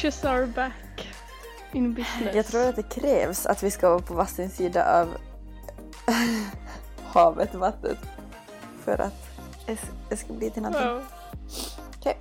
Bitches 0.00 0.24
are 0.24 0.46
back 0.46 1.08
in 1.72 1.94
business. 1.94 2.34
Jag 2.34 2.46
tror 2.46 2.68
att 2.68 2.76
det 2.76 3.00
krävs 3.00 3.46
att 3.46 3.62
vi 3.62 3.70
ska 3.70 3.88
vara 3.88 3.98
på 3.98 4.14
varsin 4.14 4.50
sida 4.50 5.00
av 5.00 5.16
havet, 7.04 7.54
vattnet. 7.54 7.98
För 8.78 9.00
att 9.00 9.40
det 10.08 10.16
ska 10.16 10.32
bli 10.32 10.50
till 10.50 10.62
någonting. 10.62 10.86
Ja. 10.86 11.02
Okej. 11.96 12.18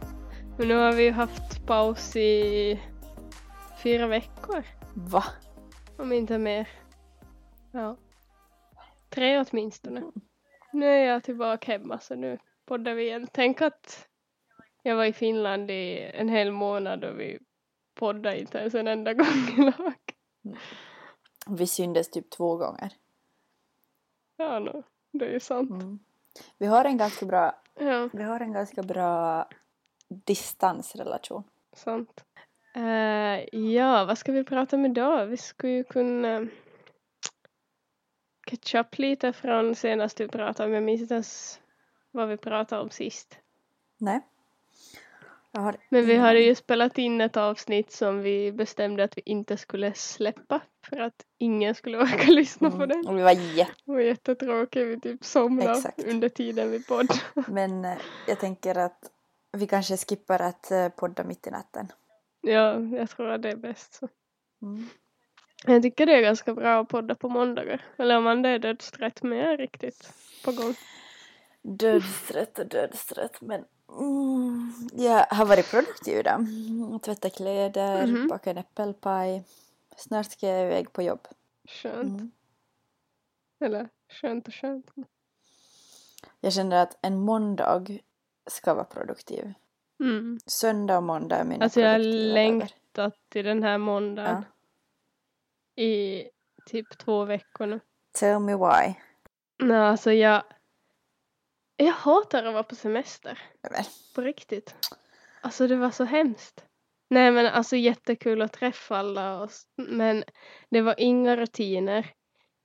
Men 0.58 0.68
nu 0.68 0.76
har 0.76 0.94
vi 0.94 1.04
ju 1.04 1.12
haft 1.12 1.66
paus 1.66 2.16
i 2.16 2.80
fyra 3.84 4.08
veckor. 4.08 4.64
Va? 4.94 5.24
Om 5.98 6.12
inte 6.12 6.38
mer. 6.38 6.70
Ja. 7.72 7.98
Tre 9.10 9.46
åtminstone. 9.52 10.04
Nu 10.74 10.86
är 10.86 11.06
jag 11.06 11.24
tillbaka 11.24 11.72
hemma 11.72 12.00
så 12.00 12.16
nu 12.16 12.38
poddar 12.66 12.94
vi 12.94 13.04
igen. 13.04 13.28
Tänk 13.32 13.62
att 13.62 14.08
jag 14.84 14.96
var 14.96 15.06
i 15.06 15.14
Finland 15.14 15.72
i 15.72 16.12
en 16.14 16.30
hel 16.30 16.52
månad 16.52 17.04
och 17.04 17.20
vi 17.20 17.40
poddade 18.00 18.40
inte 18.40 18.58
ens 18.58 18.76
en 18.76 18.88
enda 18.88 19.14
gång 19.14 19.48
i 19.58 19.62
lag. 19.62 19.94
Vi 21.48 21.68
syndes 21.68 22.10
typ 22.10 22.30
två 22.30 22.56
gånger. 22.56 22.94
Ja, 24.38 24.60
no, 24.60 24.84
det 25.12 25.26
är 25.26 25.32
ju 25.32 25.40
sant. 25.40 25.70
Mm. 25.72 26.00
Vi 26.58 26.66
har 26.66 26.86
en 26.86 26.98
ganska 26.98 27.26
bra, 27.26 27.62
Ja, 27.80 28.10
vi 28.14 28.24
har 28.24 28.40
en 28.40 28.54
ganska 28.54 28.84
bra 28.84 29.48
distansrelation. 30.10 31.44
sant. 31.74 32.24
Eh, 32.76 33.60
ja, 33.60 34.06
vad 34.06 34.18
ska 34.18 34.32
vi 34.32 34.44
prata 34.44 34.76
om 34.76 34.86
idag? 34.86 35.26
Vi 35.26 35.38
skulle 35.38 35.74
ju 35.74 35.84
kunna 35.84 36.48
catch 38.46 38.76
up 38.76 38.98
lite 38.98 39.34
från 39.34 39.76
senast 39.76 40.20
vi 40.20 40.28
pratade 40.28 40.70
om. 40.70 40.74
Jag 40.74 40.84
minns 40.84 41.02
inte 41.02 41.14
ens 41.14 41.60
vad 42.12 42.28
vi 42.28 42.38
pratade 42.38 42.82
om 42.82 42.90
sist. 42.90 43.38
Nej. 43.98 44.22
Har 45.60 45.76
Men 45.90 46.06
vi 46.06 46.16
hade 46.16 46.40
ju 46.40 46.56
spelat 46.56 46.98
in 46.98 47.22
ett 47.22 47.38
avsnitt 47.38 47.92
som 47.92 48.22
vi 48.22 48.52
bestämde 48.52 49.04
att 49.04 49.18
vi 49.18 49.22
inte 49.26 49.58
skulle 49.58 49.94
släppa 49.94 50.62
för 50.90 51.00
att 51.00 51.26
ingen 51.38 51.76
skulle 51.76 51.98
orka 52.04 52.32
lyssna 52.32 52.70
på 52.72 52.76
Mm. 52.76 52.90
den. 52.90 53.08
Och 53.08 53.18
vi 53.18 53.22
var 53.22 53.32
jätte... 53.32 53.74
Det 53.86 53.92
var 53.92 54.00
jättetråkigt, 54.00 54.88
vi 54.88 55.00
typ 55.00 55.26
somnade 55.26 55.72
Exakt. 55.72 56.04
under 56.04 56.30
tiden 56.30 56.72
vi 56.72 56.84
poddade. 56.84 57.20
Men 57.48 57.86
eh, 57.86 57.98
jag 58.28 58.40
tänker 58.40 58.78
att 58.78 59.12
vi 59.52 59.68
kanske 59.68 59.98
skippar 59.98 60.40
att 60.40 60.72
eh, 60.72 60.90
podda 60.90 61.24
mitt 61.24 61.48
i 61.48 61.52
natten. 61.52 61.92
Ja, 62.42 62.80
jag 62.80 63.10
tror 63.10 63.30
att 63.30 63.42
det 63.42 63.50
är 63.50 63.56
bäst 63.56 63.94
så. 63.94 64.08
Mm. 64.62 64.88
Jag 65.66 65.82
tycker 65.82 66.06
det 66.06 66.14
är 66.16 66.22
ganska 66.22 66.54
bra 66.54 66.82
att 66.82 66.88
podda 66.90 67.16
på 67.16 67.30
måndagar. 67.30 67.82
Eller 67.98 68.18
om 68.18 68.24
man 68.24 68.42
det 68.42 68.50
är 68.50 68.60
dödstrött 68.60 69.24
men 69.24 69.38
jag 69.38 69.54
är 69.54 69.58
riktigt 69.58 70.14
på 70.46 70.52
gång. 70.52 70.76
Dödstrött 71.62 72.60
och 72.60 72.68
dödstrött 72.68 73.42
men 73.42 73.66
mm, 73.98 74.74
jag 74.94 75.26
har 75.26 75.46
varit 75.46 75.72
produktiv 75.72 76.18
idag. 76.18 76.36
Mm, 76.40 77.00
Tvättat 77.00 77.36
kläder, 77.36 78.08
Mhm. 78.08 78.28
bakat 78.28 78.48
en 78.48 78.58
äppelpaj. 78.58 79.44
Snart 79.98 80.32
ska 80.32 80.48
jag 80.48 80.66
iväg 80.66 80.94
på 80.94 81.02
jobb. 81.02 81.28
Skönt. 81.68 82.20
Mm. 82.20 82.32
Eller 83.66 83.90
skönt 84.22 84.48
och 84.48 84.54
skönt. 84.54 84.92
Jag 86.40 86.54
känner 86.54 86.84
att 86.84 86.98
en 87.02 87.20
måndag 87.20 87.86
ska 88.50 88.74
vara 88.74 88.86
produktiv. 88.86 89.54
Mm. 90.04 90.40
Söndag 90.46 90.98
och 90.98 91.04
måndag 91.04 91.36
är 91.36 91.44
mina 91.44 91.64
Alltså 91.64 91.82
jag 91.82 91.90
har 91.90 91.96
produktiva 91.96 92.24
dagar. 92.24 92.34
längtat 92.34 93.14
till 93.30 93.46
den 93.46 93.64
här 93.64 93.78
måndagen 93.78 94.46
Ja. 95.76 95.84
i 95.84 96.24
typ 96.66 96.98
två 96.98 97.26
veckor 97.26 97.66
nu. 97.66 97.80
Tell 98.12 98.40
me 98.40 98.56
why. 98.56 98.94
Nej, 99.64 99.78
alltså 99.78 100.12
jag... 100.12 100.44
Jag 101.82 101.94
hatar 101.94 102.44
att 102.44 102.54
vara 102.54 102.64
på 102.64 102.76
semester. 102.76 103.42
Men, 103.62 103.84
På 104.16 104.22
riktigt. 104.22 104.76
Alltså 105.42 105.68
det 105.68 105.76
var 105.76 105.92
så 105.92 106.04
hemskt. 106.04 106.66
Nej 107.10 107.32
men 107.32 107.46
alltså 107.46 107.76
jättekul 107.76 108.42
att 108.42 108.54
träffa 108.54 108.98
alla 108.98 109.42
och, 109.42 109.50
men 109.76 110.24
det 110.70 110.82
var 110.82 110.96
inga 110.98 111.36
rutiner. 111.38 112.14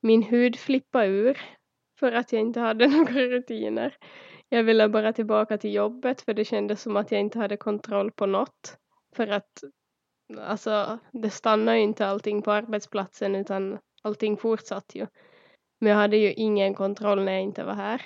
Min 0.02 0.22
hud 0.22 0.56
flippade 0.56 1.06
ur 1.06 1.40
för 2.00 2.12
att 2.12 2.32
jag 2.32 2.40
inte 2.40 2.60
hade 2.60 2.86
några 2.96 3.20
rutiner. 3.20 3.96
Jag 4.48 4.62
ville 4.62 4.88
bara 4.88 5.12
tillbaka 5.12 5.58
till 5.58 5.74
jobbet 5.74 6.20
för 6.20 6.34
det 6.34 6.44
kändes 6.44 6.82
som 6.82 6.96
att 6.96 7.12
jag 7.12 7.20
inte 7.20 7.38
hade 7.38 7.56
kontroll 7.56 8.10
på 8.10 8.26
något. 8.26 8.78
För 9.16 9.28
att 9.28 9.64
alltså 10.38 10.98
det 11.12 11.30
stannar 11.30 11.74
ju 11.74 11.80
inte 11.80 12.06
allting 12.06 12.42
på 12.42 12.52
arbetsplatsen 12.52 13.34
utan 13.34 13.78
allting 14.02 14.36
fortsatte 14.36 14.98
ju. 14.98 15.06
Men 15.80 15.90
jag 15.90 15.98
hade 15.98 16.16
ju 16.16 16.32
ingen 16.32 16.74
kontroll 16.74 17.24
när 17.24 17.32
jag 17.32 17.42
inte 17.42 17.64
var 17.64 17.74
här. 17.74 18.02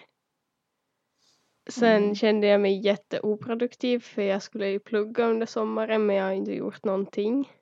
Sen 1.69 2.03
Mm. 2.03 2.15
kände 2.15 2.47
jag 2.47 2.61
mig 2.61 2.81
jätteoproduktiv 2.87 4.01
för 4.01 4.23
jag 4.23 4.43
skulle 4.43 4.69
ju 4.69 4.79
plugga 4.81 5.25
under 5.27 5.47
sommaren 5.47 6.07
men 6.07 6.17
jag 6.17 6.25
har 6.25 6.33
inte 6.33 6.53
gjort 6.55 6.85
någonting. 6.85 7.53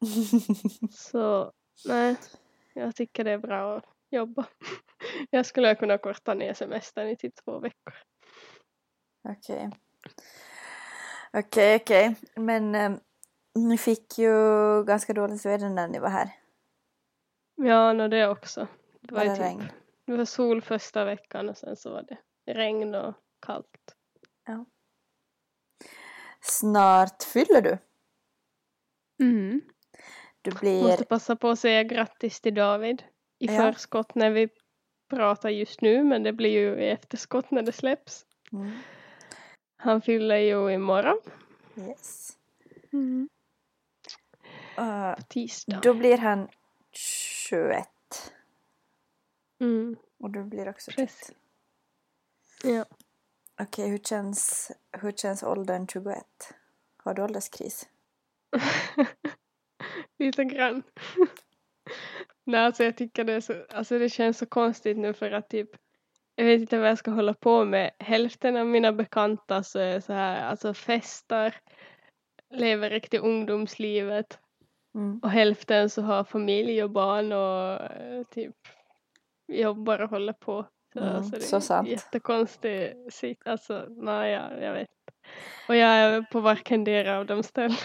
Så 0.90 1.52
nej, 1.88 2.16
jag 2.74 2.96
tycker 2.96 3.24
det 3.24 3.30
är 3.30 3.38
bra 3.38 3.76
att 3.76 3.84
jobba. 4.10 4.46
Jag 5.30 5.46
skulle 5.46 5.74
kunna 5.74 5.98
korta 5.98 6.34
ner 6.34 6.54
semestern 6.54 7.08
i 7.08 7.16
typ 7.16 7.34
två 7.44 7.58
veckor. 7.58 7.94
Okej. 9.28 9.70
Okej, 11.32 11.76
okej. 11.76 12.14
Men 12.34 12.74
eh, 12.74 12.92
ni 13.54 13.78
fick 13.78 14.18
ju 14.18 14.30
ganska 14.84 15.12
dåligt 15.12 15.46
väder 15.46 15.68
när 15.70 15.88
ni 15.88 15.98
var 15.98 16.08
här. 16.08 16.30
Ja, 17.54 17.92
no, 17.92 18.08
det 18.08 18.28
också. 18.28 18.66
Det 19.00 19.14
var, 19.14 19.18
Var 19.20 19.24
det 19.30 19.36
typ, 19.36 19.44
regn? 19.44 19.64
det 20.06 20.16
var 20.16 20.24
sol 20.24 20.62
första 20.62 21.04
veckan 21.04 21.48
och 21.48 21.56
sen 21.56 21.76
så 21.76 21.90
var 21.92 22.02
det 22.02 22.18
regn 22.46 22.94
och 22.94 23.14
kallt. 23.40 23.96
Snart 26.40 27.22
fyller 27.22 27.60
du. 27.62 27.78
Mm. 29.24 29.60
Du 30.42 30.50
blir... 30.50 30.82
Måste 30.82 31.04
passa 31.04 31.36
på 31.36 31.48
att 31.48 31.58
säga 31.58 31.82
grattis 31.82 32.40
till 32.40 32.54
David 32.54 33.02
i 33.38 33.46
Ja. 33.46 33.56
förskott 33.72 34.14
när 34.14 34.30
vi 34.30 34.48
pratar 35.10 35.48
just 35.50 35.80
nu 35.80 36.04
men 36.04 36.22
det 36.22 36.32
blir 36.32 36.50
ju 36.50 36.80
i 36.82 36.88
efterskott 36.90 37.50
när 37.50 37.62
det 37.62 37.72
släpps. 37.72 38.26
Mm. 38.52 38.72
Han 39.76 40.02
fyller 40.02 40.36
ju 40.36 40.70
imorgon. 40.72 41.20
Yes. 41.76 42.38
Mm. 42.92 43.28
Uh, 44.78 45.14
På 45.14 45.22
tisdag. 45.22 45.80
då 45.82 45.94
blir 45.94 46.18
han 46.18 46.48
21. 46.92 47.88
Mm. 49.60 49.96
Och 50.18 50.30
du 50.30 50.44
blir 50.44 50.68
också 50.68 50.90
21. 50.90 51.12
Ja. 52.64 52.84
Okej, 53.60 53.88
hur, 53.90 53.98
känns, 53.98 54.70
hur 54.92 55.12
känns 55.12 55.42
åldern 55.42 55.86
21? 55.86 56.16
Har 56.96 57.14
du 57.14 57.22
ålderskris? 57.22 57.88
Lite 60.18 60.44
grann. 60.44 60.82
Nej, 62.44 62.60
alltså 62.60 62.84
jag 62.84 62.96
tycker 62.96 63.24
det 63.24 63.42
så, 63.42 63.64
alltså 63.70 63.98
det 63.98 64.08
känns 64.08 64.38
så 64.38 64.46
konstigt 64.46 64.98
nu 64.98 65.12
för 65.12 65.30
att 65.30 65.50
typ 65.50 65.70
jag 66.34 66.44
vet 66.44 66.60
inte 66.60 66.78
vad 66.78 66.88
jag 66.88 66.98
ska 66.98 67.10
hålla 67.10 67.34
på 67.34 67.64
med. 67.64 67.90
Hälften 67.98 68.56
av 68.56 68.66
mina 68.66 68.92
bekanta 68.92 69.62
så 69.62 69.78
är 69.78 70.00
så 70.00 70.12
här, 70.12 70.44
alltså 70.44 70.74
festar, 70.74 71.54
lever 72.50 72.90
riktigt 72.90 73.20
ungdomslivet 73.20 74.38
Mm. 74.96 75.18
och 75.22 75.30
hälften 75.30 75.90
så 75.90 76.02
har 76.02 76.24
familj 76.24 76.82
och 76.82 76.90
barn 76.90 77.32
och 77.32 77.80
eh, 77.96 78.22
typ 78.30 78.54
jobbar 79.52 79.98
och 80.02 80.10
håller 80.10 80.32
på. 80.32 80.66
Så, 80.96 81.02
Mm, 81.02 81.16
alltså, 81.16 81.30
det 81.36 81.40
så 81.42 81.56
är 81.56 81.60
sant. 81.60 81.88
jättekonstigt 81.88 83.14
sitt, 83.14 83.46
alltså 83.46 83.86
nej 83.90 84.32
jag, 84.32 84.62
jag 84.62 84.72
vet. 84.72 84.88
Och 85.68 85.76
jag 85.76 85.88
är 85.90 86.22
på 86.22 86.40
varken 86.40 86.84
dera 86.84 87.18
av 87.18 87.26
de 87.26 87.42
ställen. 87.42 87.76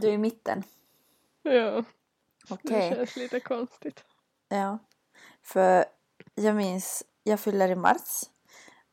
Du 0.00 0.08
är 0.08 0.12
i 0.12 0.18
mitten. 0.18 0.62
ja. 1.42 1.84
Okej. 2.50 2.90
Det 2.90 2.96
känns 2.96 3.16
lite 3.16 3.40
konstigt. 3.40 4.04
Ja. 4.48 4.78
För 5.42 5.84
jag 6.34 6.56
minns, 6.56 7.02
jag 7.22 7.40
fyller 7.40 7.68
i 7.68 7.74
mars. 7.76 8.22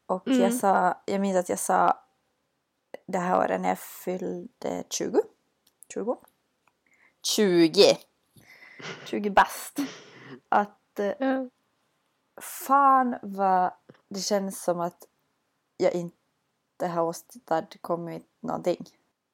Och 0.05 0.27
Mm. 0.27 0.41
jag, 0.41 0.53
sa, 0.53 1.01
jag 1.05 1.21
minns 1.21 1.38
att 1.38 1.49
jag 1.49 1.59
sa 1.59 2.03
det 3.07 3.17
här 3.17 3.38
året 3.39 3.61
när 3.61 3.69
jag 3.69 3.79
fyllde 3.79 4.83
20. 4.89 5.21
20? 5.94 6.17
20! 7.35 7.97
20 9.05 9.29
bast. 9.29 9.79
Att 10.49 10.73
Ja. 11.19 11.49
Fan 12.42 13.16
vad 13.22 13.72
det 14.10 14.19
känns 14.19 14.63
som 14.63 14.80
att 14.80 15.07
jag 15.78 15.94
inte 15.94 16.88
har 16.88 17.04
åstadkommit 17.04 18.25
någonting. 18.39 18.86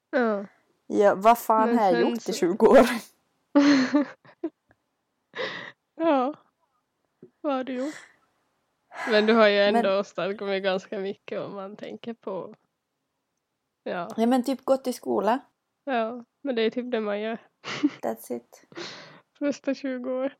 ja. 0.10 0.46
Ja, 0.88 1.16
vad 1.16 1.38
fan 1.40 1.70
Men 1.70 1.78
har 1.78 1.92
jag 1.92 2.02
gjort 2.02 2.18
i 2.18 2.20
så- 2.20 2.34
20 2.34 2.66
år? 2.68 2.78
ja. 5.96 6.34
Vad 7.42 7.54
har 7.54 7.64
du 7.64 7.74
gjort? 7.74 7.96
Men 9.10 9.26
du 9.26 9.34
har 9.34 9.48
ju 9.48 9.60
ändå 9.60 9.82
Men- 9.82 10.00
åstadkommit 10.00 10.64
ganska 10.64 11.00
mycket 11.00 11.40
om 11.42 11.56
man 11.56 11.76
tänker 11.76 12.14
på 12.14 12.56
Ja, 13.84 14.08
Ja 14.18 14.26
men 14.28 14.44
typ 14.44 14.66
gått 14.66 14.88
i 14.88 14.94
skola. 14.94 15.40
ja. 15.84 16.26
Men 16.42 16.56
det 16.56 16.62
är 16.62 16.70
typ 16.70 16.92
det 16.92 17.00
man 17.02 17.22
gör 17.22 17.38
That's 18.02 18.34
it. 18.34 18.66
första 19.40 19.74
20 19.74 20.12
år. 20.12 20.36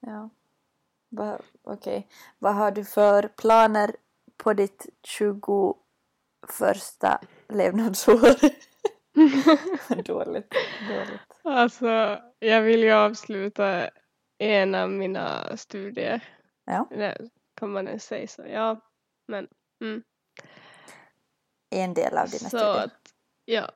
Ja. 0.00 0.30
Va, 1.08 1.38
Okej. 1.62 2.08
Vad 2.38 2.54
har 2.54 2.70
du 2.70 2.84
för 2.84 3.28
planer 3.28 3.96
på 4.36 4.52
ditt 4.52 4.86
21 5.02 5.76
levnadsår. 7.48 8.18
dåligt, 10.02 10.54
dåligt. 10.88 11.20
Alltså, 11.44 12.18
jag 12.38 12.62
vill 12.62 12.82
ju 12.82 12.92
avsluta 12.92 13.90
en 14.38 14.74
av 14.74 14.90
mina 14.90 15.56
studier. 15.56 16.24
Ja. 16.64 16.86
Det 16.90 17.18
kan 17.56 17.70
man 17.72 17.88
ens 17.88 18.04
säga 18.04 18.26
så. 18.28 18.46
Ja, 18.46 18.80
men 19.28 19.48
mm. 19.80 20.02
En 21.70 21.94
del 21.94 22.16
av 22.18 22.26
dina 22.28 22.38
så 22.38 22.58
studier. 22.58 22.84
att, 22.84 23.14
ja, 23.44 23.70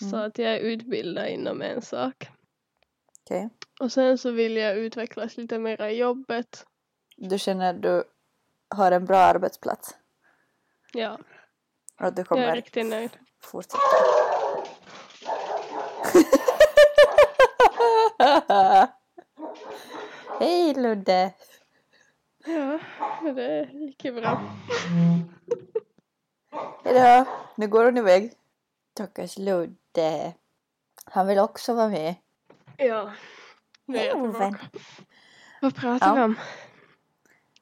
så 0.00 0.16
Mm. 0.16 0.26
att 0.28 0.38
jag 0.38 0.52
är 0.54 0.58
utbildad 0.58 1.28
inom 1.28 1.62
en 1.62 1.82
sak. 1.82 2.28
Okej. 3.24 3.48
Och 3.80 3.92
sen 3.92 4.18
så 4.18 4.30
vill 4.30 4.56
jag 4.56 4.76
utvecklas 4.78 5.36
lite 5.36 5.58
mer 5.58 5.82
i 5.82 5.96
jobbet. 5.96 6.66
Du 7.20 7.38
känner 7.38 7.70
att 7.70 7.82
du 7.82 8.04
har 8.68 8.92
en 8.92 9.04
bra 9.04 9.18
arbetsplats 9.18 9.96
Ja, 10.92 11.18
och 12.00 12.06
att 12.06 12.16
du 12.16 12.20
jag 12.20 12.22
är 12.24 12.24
kommer 12.24 12.54
riktigt 12.56 12.86
nöjd. 12.86 13.10
fortsätta. 13.40 13.78
Hej 20.40 20.74
Ludde! 20.74 21.32
Ja, 22.44 22.78
det 23.34 23.68
gick 23.72 24.04
ju 24.04 24.12
bra. 24.12 24.40
Hejdå! 26.84 27.30
Nu 27.54 27.68
går 27.68 27.84
hon 27.84 27.98
iväg. 27.98 28.32
Stackars 28.94 29.38
Ludde. 29.38 30.32
Han 31.04 31.26
vill 31.26 31.38
också 31.38 31.74
vara 31.74 31.88
med. 31.88 32.14
Ja, 32.76 33.12
nu 33.84 33.98
är 33.98 34.04
jag 34.06 34.22
tillbaka. 34.22 34.58
Vad 35.62 35.76
pratar 35.76 36.06
Ja. 36.06 36.14
vi 36.14 36.22
om? 36.22 36.34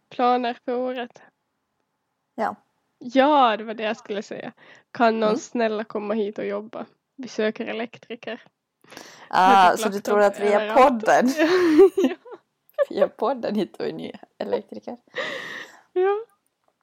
Planer 0.09 0.59
för 0.65 0.75
året? 0.77 1.23
Ja. 2.35 2.57
Ja, 2.99 3.57
det 3.57 3.65
var 3.65 3.75
det 3.75 3.83
jag 3.83 3.97
skulle 3.97 4.23
säga. 4.23 4.53
Kan 4.91 5.21
någon 5.21 5.29
Mm. 5.29 5.39
snälla 5.41 5.85
komma 5.85 6.15
hit 6.15 6.39
och 6.39 6.47
jobba? 6.47 6.87
Vi 7.17 7.29
söker 7.29 7.67
elektriker. 7.67 8.43
Ah, 9.29 9.71
typ 9.71 9.81
så 9.81 9.89
du 9.89 9.95
laptop 9.95 10.05
tror 10.05 10.21
att 10.23 10.41
vi 10.41 10.47
är 10.53 10.61
överallt. 10.61 10.77
podden? 11.07 11.29
ja. 11.97 12.17
Via 12.91 13.09
podden 13.09 13.55
hittar 13.55 13.85
vi 13.85 13.93
nya 13.93 14.19
elektriker. 14.39 14.97
ja. 15.93 16.25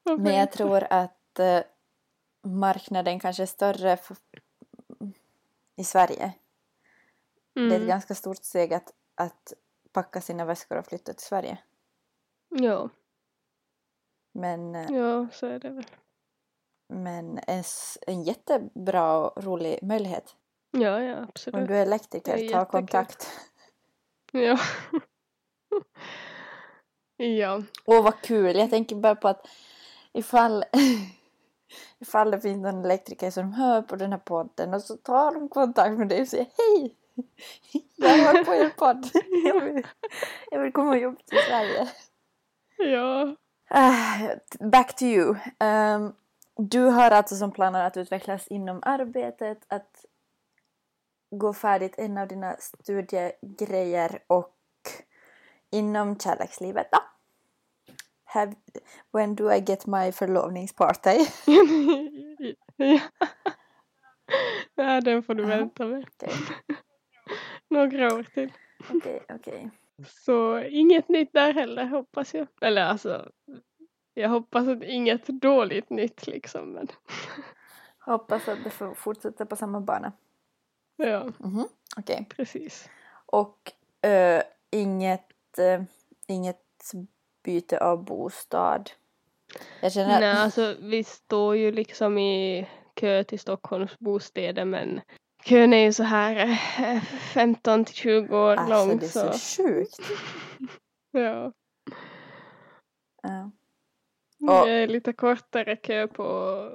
varför 0.04 0.24
Men 0.24 0.36
jag 0.36 0.52
tror 0.52 0.88
att 0.90 1.40
eh, 1.40 1.60
marknaden 2.44 3.20
kanske 3.20 3.44
är 3.44 3.48
större 3.48 3.98
för, 3.98 4.18
i 5.76 5.84
Sverige. 5.84 6.32
Det 7.54 7.62
är 7.62 7.68
ett 7.68 7.74
Mm. 7.76 7.88
ganska 7.88 8.16
stort 8.16 8.44
steg 8.44 8.74
att, 8.74 8.94
att 9.16 9.54
packa 9.92 10.22
sina 10.22 10.46
väskor 10.46 10.78
och 10.78 10.86
flytta 10.86 11.14
till 11.14 11.26
Sverige. 11.26 11.58
Ja, 12.50 12.90
Men, 14.34 14.76
eh, 14.76 14.92
ja, 14.92 15.28
så 15.32 15.48
är 15.48 15.60
det 15.60 15.70
väl. 15.70 15.86
men 16.88 17.40
en, 17.48 17.64
en 18.08 18.24
jättebra 18.24 19.18
och 19.18 19.44
rolig 19.44 19.80
möjlighet. 19.84 20.36
Ja, 20.72 21.02
ja, 21.02 21.18
Om 21.18 21.24
absolut. 21.24 21.68
du 21.68 21.78
är 21.78 21.82
elektriker, 21.82 22.38
är 22.38 22.50
ta 22.50 22.66
kontakt. 22.66 23.30
Ja. 24.32 24.58
ja. 27.18 27.64
Åh 27.86 28.04
vad 28.04 28.22
kul! 28.22 28.56
Jag 28.56 28.70
tänker 28.70 28.96
bara 28.96 29.16
på 29.16 29.28
att 29.28 29.48
ifall, 30.14 30.64
ifall 32.00 32.32
det 32.32 32.42
finns 32.42 32.64
någon 32.64 32.86
elektriker 32.86 33.32
som 33.32 33.54
hör 33.54 33.82
på 33.82 33.96
den 33.96 34.12
här 34.12 34.20
podden 34.20 34.74
och 34.74 34.82
så 34.82 34.98
tar 34.98 35.34
de 35.34 35.50
kontakt 35.50 35.98
med 35.98 36.10
dig 36.10 36.22
och 36.22 36.28
säger 36.28 36.48
hej! 36.58 36.98
Jag 37.96 38.10
hör 38.10 38.44
på 38.44 38.54
er 38.54 38.70
podd. 38.70 39.10
Jag 39.46 39.62
vill, 39.62 39.88
jag 40.52 40.62
vill 40.62 40.72
komma 40.72 40.90
och 40.90 40.98
jobba 40.98 41.22
till 41.26 41.40
Sverige. 41.48 41.90
Ja. 42.78 43.36
Back 44.60 44.96
to 44.96 45.06
you. 45.06 45.36
Ehm, 45.60 46.14
du 46.58 46.80
har 46.80 47.12
alltså 47.12 47.36
som 47.36 47.52
planer 47.52 47.86
att 47.86 47.98
utvecklas 47.98 48.48
inom 48.48 48.80
arbetet, 48.86 49.66
att 49.68 50.06
gå 51.32 51.54
färdigt 51.54 51.96
en 51.98 52.18
av 52.18 52.28
dina 52.28 52.56
studiegrejer 52.60 54.20
och 54.28 54.56
inom 55.72 56.20
kärlekslivet 56.20 56.88
då? 56.92 57.00
Have, 58.24 58.56
when 59.12 59.36
do 59.36 59.52
I 59.52 59.60
get 59.60 59.86
my 59.86 60.12
förlovningsparty? 60.12 61.18
ja. 64.76 65.02
den 65.02 65.24
får 65.24 65.34
du 65.34 65.46
vänta 65.46 65.86
med. 65.86 66.06
Okej, 66.16 66.34
Några 67.68 68.14
år 68.16 68.24
till. 68.24 68.54
okej, 68.90 69.24
okej. 69.30 69.72
Så 70.08 70.60
inget 70.60 71.10
nytt 71.10 71.34
där 71.34 71.54
heller 71.54 71.86
hoppas 71.86 72.34
jag. 72.34 72.48
Eller 72.62 72.82
alltså, 72.84 73.32
jag 74.14 74.30
hoppas 74.30 74.68
att 74.68 74.84
inget 74.84 75.28
dåligt 75.28 75.90
nytt 75.90 76.28
liksom. 76.28 76.70
Men 76.72 76.88
Hoppas 78.00 78.48
att 78.48 78.64
det 78.64 78.70
får 78.70 78.94
fortsätta 78.94 79.46
på 79.46 79.56
samma 79.56 79.82
bana. 79.82 80.12
ja, 80.96 81.24
Mhm, 81.40 81.68
Okej. 81.98 82.26
precis. 82.30 82.90
Och 83.26 83.72
eh, 84.08 84.44
inget, 84.72 85.60
eh, 85.60 85.84
inget 86.28 86.94
byte 87.44 87.80
av 87.80 88.04
bostad. 88.04 88.90
Jag 89.82 89.92
känner 89.94 90.20
Nej, 90.20 90.32
alltså 90.32 90.76
vi 90.80 91.04
står 91.04 91.56
ju 91.58 91.72
liksom 91.72 92.18
i 92.18 92.70
kö 92.94 93.24
till 93.24 93.40
Stockholms 93.40 94.00
bostäder 94.00 94.66
men 94.66 95.02
kön 95.46 95.74
är 95.74 95.78
ju 95.84 95.94
så 95.94 96.04
här 96.04 96.36
eh, 96.80 97.02
15 97.34 97.86
till 97.86 97.96
20 97.96 98.38
år 98.38 98.56
Alltså 98.56 98.86
lång 98.88 98.98
det 98.98 99.06
är 99.06 99.10
så 99.10 99.34
så 99.34 99.64
sjukt. 99.64 100.00
ja. 101.12 101.52
Ja. 103.22 103.52
Det 104.66 104.72
är 104.72 104.88
lite 104.88 105.14
kortare 105.14 105.76
kö 105.76 106.08
på 106.08 106.70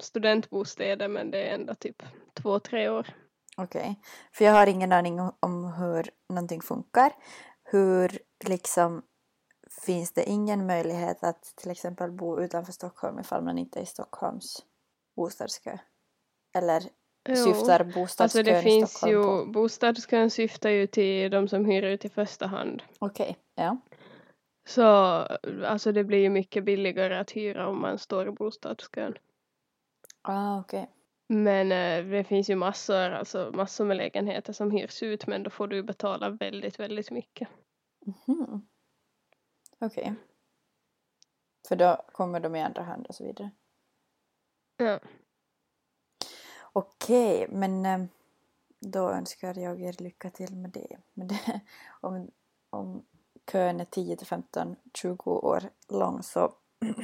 studentbostäder 0.00 1.08
men 1.08 1.30
det 1.30 1.48
är 1.48 1.54
ändå 1.54 1.74
typ 1.74 2.02
två, 2.34 2.58
tre 2.58 2.88
år. 2.88 3.06
Okej. 3.56 4.00
För 4.32 4.44
jag 4.44 4.52
har 4.52 4.66
ingen 4.66 4.92
aning 4.92 5.20
om- 5.40 5.72
hur 5.78 6.10
någonting 6.28 6.60
funkar. 6.62 7.12
Hur 7.64 8.18
liksom 8.46 9.02
finns 9.86 10.12
det 10.12 10.24
ingen 10.24 10.66
möjlighet 10.66 11.24
att 11.24 11.42
till 11.56 11.70
exempel 11.70 12.10
bo 12.12 12.40
utanför 12.40 12.72
Stockholm 12.72 13.18
ifall 13.18 13.44
man 13.44 13.58
inte 13.58 13.78
är 13.78 13.82
i 13.82 13.86
Stockholms 13.86 14.64
bostadskö? 15.16 15.78
Eller. 16.56 16.82
Syftar 17.26 17.84
bostadskön 17.84 18.24
Alltså 18.24 18.42
det 18.42 18.62
finns 18.62 18.90
Stockholm 18.90 19.12
ju, 19.12 19.22
på? 19.22 19.50
bostadskön 19.52 20.30
syftar 20.30 20.70
ju 20.70 20.86
till 20.86 21.30
de 21.30 21.48
som 21.48 21.64
hyr 21.64 21.82
ut 21.82 22.04
i 22.04 22.08
första 22.08 22.46
hand. 22.46 22.82
Okej, 22.98 23.36
ja. 23.54 23.76
Så 24.66 24.84
alltså 25.64 25.92
det 25.92 26.04
blir 26.04 26.18
ju 26.18 26.30
mycket 26.30 26.64
billigare 26.64 27.18
att 27.18 27.30
hyra 27.30 27.68
om 27.68 27.80
man 27.80 27.98
står 27.98 28.28
i 28.28 28.30
bostadskön. 28.30 29.14
Ah, 30.22 30.60
okej. 30.60 30.90
Men 31.28 31.72
eh, 31.72 32.04
det 32.10 32.24
finns 32.24 32.50
ju 32.50 32.56
massor, 32.56 33.10
alltså 33.10 33.50
massor 33.54 33.84
med 33.84 33.96
lägenheter 33.96 34.52
som 34.52 34.70
hyrs 34.70 35.02
ut 35.02 35.26
men 35.26 35.42
då 35.42 35.50
får 35.50 35.68
du 35.68 35.82
betala 35.82 36.30
väldigt, 36.30 36.80
väldigt 36.80 37.10
mycket. 37.10 37.48
Mhm. 38.26 38.66
Okej. 39.80 40.14
För 41.68 41.76
då 41.76 42.04
kommer 42.12 42.40
de 42.40 42.56
i 42.56 42.62
andra 42.62 42.82
hand 42.82 43.06
och 43.06 43.14
så 43.14 43.24
vidare. 43.24 43.50
Ja. 44.76 45.00
Okej, 46.76 47.46
men 47.50 47.86
eh, 47.86 48.04
då 48.80 49.10
önskar 49.10 49.58
jag 49.58 49.80
er 49.80 50.02
lycka 50.02 50.30
till 50.30 50.56
med 50.56 50.70
det. 50.70 50.96
Men 51.14 51.28
det 51.28 51.60
om, 52.00 52.30
om 52.70 53.04
kön 53.52 53.80
är 53.80 53.84
10 53.84 54.16
till 54.16 54.26
15, 54.26 54.76
20 54.94 55.30
år 55.30 55.62
lång 55.88 56.22
så 56.22 56.52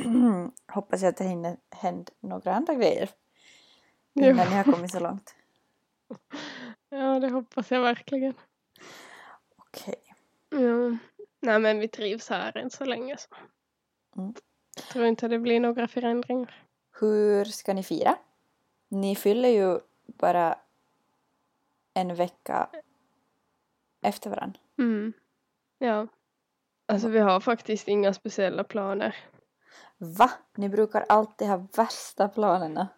hoppas 0.72 1.02
jag 1.02 1.08
att 1.08 1.16
det 1.16 1.24
hinner 1.24 1.56
hända 1.70 2.12
några 2.20 2.54
andra 2.54 2.74
grejer 2.74 3.10
innan 4.14 4.48
ni 4.48 4.54
har 4.54 4.64
kommit 4.64 4.92
så 4.92 5.00
långt. 5.00 5.34
ja, 6.88 7.20
det 7.20 7.28
hoppas 7.28 7.70
jag 7.70 7.80
verkligen. 7.80 8.34
Okej. 9.56 10.02
Ja. 10.50 10.96
Nej 11.40 11.58
men 11.58 11.78
vi 11.78 11.88
trivs 11.88 12.28
här 12.28 12.56
än 12.56 12.70
så 12.70 12.84
länge 12.84 13.16
så. 13.16 13.28
Mm. 14.16 14.34
Jag 14.76 14.84
tror 14.84 15.06
inte 15.06 15.28
det 15.28 15.38
blir 15.38 15.60
några 15.60 15.88
förändringar. 15.88 16.64
Hur 17.00 17.44
ska 17.44 17.74
ni 17.74 17.82
fira? 17.82 18.16
Ni 18.90 19.16
fyller 19.16 19.48
ju 19.48 19.80
bara 20.06 20.58
en 21.94 22.14
vecka 22.14 22.68
efter 24.02 24.30
varandra. 24.30 24.60
Mm. 24.78 25.12
Ja. 25.78 26.06
Alltså 26.86 27.08
vi 27.08 27.18
har 27.18 27.40
faktiskt 27.40 27.88
inga 27.88 28.14
speciella 28.14 28.64
planer. 28.64 29.16
Va? 29.98 30.30
Ni 30.56 30.68
brukar 30.68 31.04
alltid 31.08 31.48
ha 31.48 31.66
värsta 31.76 32.28
planerna. 32.28 32.88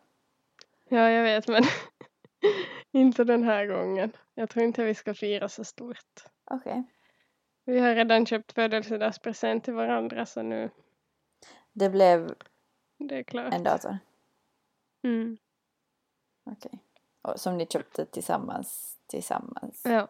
Ja, 0.89 1.11
jag 1.11 1.23
vet 1.23 1.49
men 1.49 1.63
inte 2.93 3.25
den 3.25 3.43
här 3.43 3.67
gången. 3.67 4.13
Jag 4.35 4.51
tror 4.51 4.65
inte 4.65 4.85
vi 4.85 4.95
ska 4.95 5.15
fira 5.15 5.49
så 5.49 5.65
stort. 5.65 6.25
Okej. 6.45 6.83
Vi 7.65 7.79
har 7.79 7.95
redan 7.95 8.27
köpt 8.27 8.53
födelsedagspresent 8.53 9.65
till 9.65 9.75
varandra 9.75 10.27
så 10.27 10.43
nu 10.43 10.71
Det 11.73 11.91
blev 11.91 12.35
det 12.99 13.19
är 13.19 13.23
klart. 13.23 13.55
en 13.55 13.63
dator. 13.63 13.99
Mm. 15.05 15.39
Okej. 16.45 16.79
Och 17.23 17.41
Som 17.41 17.57
ni 17.57 17.67
köpte 17.67 18.07
tillsammans, 18.07 18.99
tillsammans 19.07 19.83
Ja. 19.85 20.09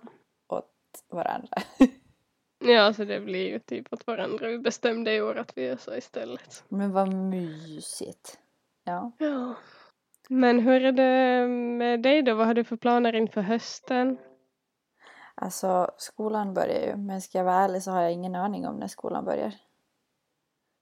åt 0.49 1.05
varandra. 1.09 1.57
ja, 2.65 2.93
så 2.93 3.05
det 3.05 3.21
blir 3.21 3.49
ju 3.51 3.59
typ 3.59 3.93
åt 3.93 4.07
varandra. 4.07 4.49
Vi 4.49 4.59
bestämde 4.59 5.15
i 5.15 5.23
år 5.23 5.39
att 5.39 5.57
vi 5.59 5.65
gör 5.67 5.77
så 5.77 5.95
istället. 5.97 6.65
Men 6.69 6.93
vad 6.93 7.13
mysigt. 7.15 8.39
Ja. 8.85 9.13
Ja. 9.19 9.55
Men 10.29 10.59
hur 10.61 10.85
är 10.85 10.93
det 10.93 11.49
med 11.49 12.03
dig 12.03 12.23
då? 12.23 12.35
Vad 12.35 12.47
har 12.47 12.55
du 12.55 12.65
för 12.65 12.77
planer 12.77 13.13
inför 13.15 13.41
hösten? 13.41 14.19
Alltså 15.35 15.91
skolan 15.97 16.55
börjar 16.55 16.87
ju, 16.87 16.97
men 16.97 17.21
ska 17.23 17.39
jag 17.39 17.45
vara 17.45 17.55
ärlig 17.57 17.83
så 17.83 17.91
har 17.91 18.03
jag 18.03 18.13
ingen 18.13 18.35
aning 18.35 18.67
om 18.67 18.77
när 18.77 18.87
skolan 18.87 19.25
börjar. 19.25 19.55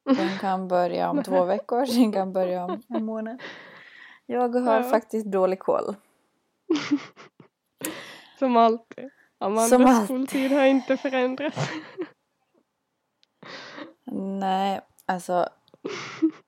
Den 0.04 0.38
kan 0.40 0.68
börja 0.68 1.10
om 1.10 1.22
två 1.22 1.44
veckor, 1.54 1.86
den 2.00 2.12
kan 2.12 2.32
börja 2.32 2.64
om 2.64 2.82
en 2.88 3.04
månad. 3.04 3.42
Jag 4.30 4.54
har 4.54 4.76
Ja. 4.76 4.82
faktiskt 4.82 5.26
dålig 5.26 5.58
koll. 5.58 5.94
Som 8.38 8.56
alltid. 8.56 9.10
Amandas 9.38 9.68
Som 9.68 9.84
alltid. 9.84 10.04
skoltid 10.04 10.52
har 10.52 10.64
inte 10.64 10.96
förändrats. 10.96 11.56
Nej, 14.40 14.80
alltså 15.06 15.48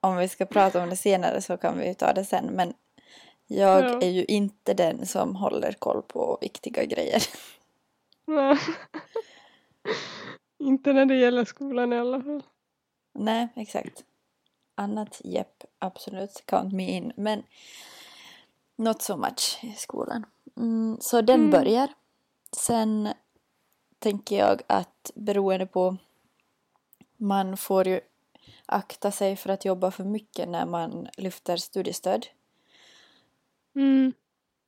om 0.01 0.17
vi 0.17 0.29
ska 0.29 0.47
prata 0.47 0.83
om 0.83 0.91
det 0.91 0.97
senare 0.97 1.43
så 1.43 1.57
kan 1.57 1.79
vi 1.79 1.95
ta 1.95 2.13
det 2.13 2.25
sen. 2.25 2.47
Men 2.47 2.75
jag 3.47 3.85
Ja. 3.85 4.01
är 4.03 4.11
ju 4.11 4.25
inte 4.25 4.75
den 4.75 5.07
som 5.07 5.37
håller 5.37 5.73
koll 5.73 6.03
på 6.03 6.39
viktiga 6.41 6.85
grejer. 6.85 7.23
Ja. 8.27 8.59
inte 10.59 10.93
när 10.93 11.07
det 11.07 11.15
gäller 11.17 11.45
skolan 11.45 11.93
i 11.93 11.99
alla 11.99 12.23
fall. 12.23 12.43
Nej, 13.15 13.49
exakt. 13.57 14.05
Annat, 14.75 15.21
jepp, 15.25 15.65
absolut, 15.79 16.43
count 16.47 16.73
me 16.73 16.91
in. 16.91 17.13
Men 17.17 17.43
not 18.77 19.03
so 19.03 19.17
much 19.17 19.59
i 19.63 19.73
skolan. 19.73 20.27
Mm, 20.57 20.97
så 21.01 21.21
den 21.21 21.41
Mm. 21.41 21.51
börjar. 21.51 21.89
Sen 22.57 23.09
tänker 23.99 24.39
jag 24.39 24.63
att 24.67 25.11
beroende 25.15 25.67
på 25.67 25.97
man 27.17 27.57
får 27.57 27.89
ju 27.89 28.01
akta 28.67 29.11
sig 29.11 29.37
för 29.37 29.51
att 29.51 29.65
jobba 29.65 29.91
för 29.91 30.05
mycket 30.05 30.49
när 30.49 30.67
man 30.67 31.09
lyfter 31.17 31.57
studiestöd. 31.57 32.27
Mm. 33.75 34.13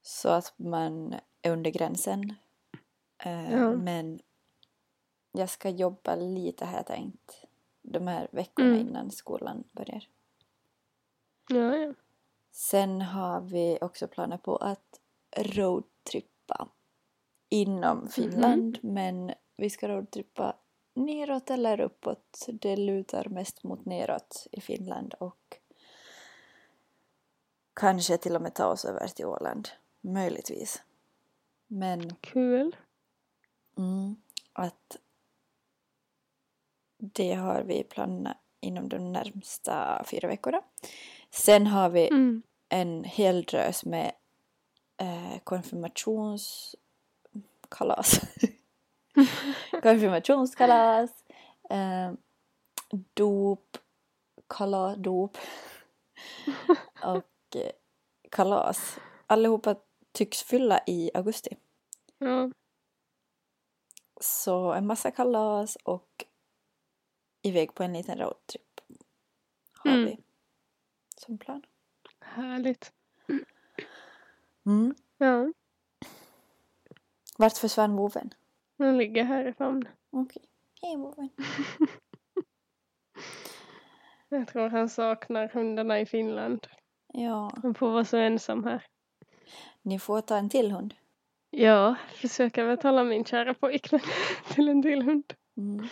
Så 0.02 0.28
att 0.28 0.52
man 0.56 1.14
är 1.42 1.50
under 1.50 1.70
gränsen. 1.70 2.34
Eh, 3.18 3.52
Ja. 3.52 3.70
Men 3.70 4.20
jag 5.32 5.50
ska 5.50 5.68
jobba 5.68 6.14
lite 6.16 6.64
har 6.64 6.76
jag 6.76 6.86
tänkt. 6.86 7.43
De 7.86 8.06
här 8.06 8.28
veckorna 8.32 8.68
Mm. 8.68 8.80
innan 8.88 9.10
skolan 9.10 9.64
börjar. 9.72 10.08
Ja, 11.48 11.76
ja. 11.76 11.94
Sen 12.50 13.00
har 13.02 13.40
vi 13.40 13.78
också 13.80 14.08
planer 14.08 14.36
på 14.38 14.56
att 14.56 15.00
roadtrippa 15.36 16.68
inom 17.48 18.08
Finland. 18.08 18.78
Men 18.82 19.32
vi 19.56 19.70
ska 19.70 19.88
roadtrippa 19.88 20.56
neråt 20.94 21.50
eller 21.50 21.80
uppåt. 21.80 22.46
Det 22.52 22.76
lutar 22.76 23.28
mest 23.28 23.62
mot 23.62 23.84
neråt 23.84 24.46
i 24.52 24.60
Finland 24.60 25.14
och 25.14 25.58
kanske 27.74 28.16
till 28.18 28.36
och 28.36 28.42
med 28.42 28.54
ta 28.54 28.66
oss 28.66 28.84
över 28.84 29.08
till 29.08 29.26
Åland. 29.26 29.68
Möjligtvis. 30.00 30.82
Men 31.66 32.14
Kul. 32.14 32.76
mm, 33.76 34.16
att 34.52 34.96
det 36.98 37.34
har 37.34 37.62
vi 37.62 37.84
planerat 37.84 38.36
inom 38.60 38.88
de 38.88 39.12
närmsta 39.12 40.04
fyra 40.06 40.28
veckorna. 40.28 40.62
Sen 41.30 41.66
har 41.66 41.88
vi 41.88 42.08
Mm. 42.08 42.42
en 42.68 43.04
hel 43.04 43.44
drös 43.44 43.84
med 43.84 44.12
eh, 44.96 45.38
konfirmationskalas. 45.44 48.20
konfirmationskalas. 49.82 51.10
Eh, 51.70 52.12
dop. 53.14 53.78
Kala, 54.46 54.96
dop. 54.96 55.36
och 57.02 57.56
eh, 57.56 57.70
kalas. 58.30 58.98
Allihopa 59.26 59.76
tycks 60.12 60.42
fylla 60.42 60.80
i 60.86 61.10
augusti. 61.14 61.56
Ja. 62.18 62.50
Så 64.20 64.72
en 64.72 64.86
massa 64.86 65.10
kalas 65.10 65.76
och 65.76 66.24
iväg 67.44 67.74
på 67.74 67.82
en 67.82 67.92
liten 67.92 68.18
roadtrip 68.18 68.80
har 69.72 69.90
Mm. 69.90 70.04
vi 70.06 70.18
som 71.16 71.38
plan. 71.38 71.62
Härligt. 72.20 72.92
Mm. 74.66 74.94
Ja. 75.18 75.52
Vart 77.38 77.58
försvann 77.58 77.96
voven? 77.96 78.34
Den 78.76 78.98
ligger 78.98 79.24
här 79.24 79.48
i 79.48 79.52
famnen. 79.52 79.92
Okej. 80.10 80.42
Hej 80.82 80.96
voven. 80.96 81.28
Jag 84.28 84.48
tror 84.48 84.68
han 84.68 84.88
saknar 84.88 85.48
hundarna 85.48 86.00
i 86.00 86.06
Finland. 86.06 86.66
Ja, 87.12 87.50
Han 87.62 87.74
får 87.74 87.90
vara 87.90 88.04
så 88.04 88.16
ensam 88.16 88.64
här. 88.64 88.86
ni 89.82 89.98
får 89.98 90.20
ta 90.20 90.36
en 90.36 90.48
till 90.50 90.70
hund. 90.72 90.94
Ja, 91.50 91.94
försöka 92.14 92.62
övertala 92.62 93.04
min 93.04 93.24
kära 93.24 93.54
pojkvän 93.54 94.00
till 94.54 94.68
en 94.68 94.82
till 94.82 95.02
hund. 95.02 95.34
Mm. 95.56 95.86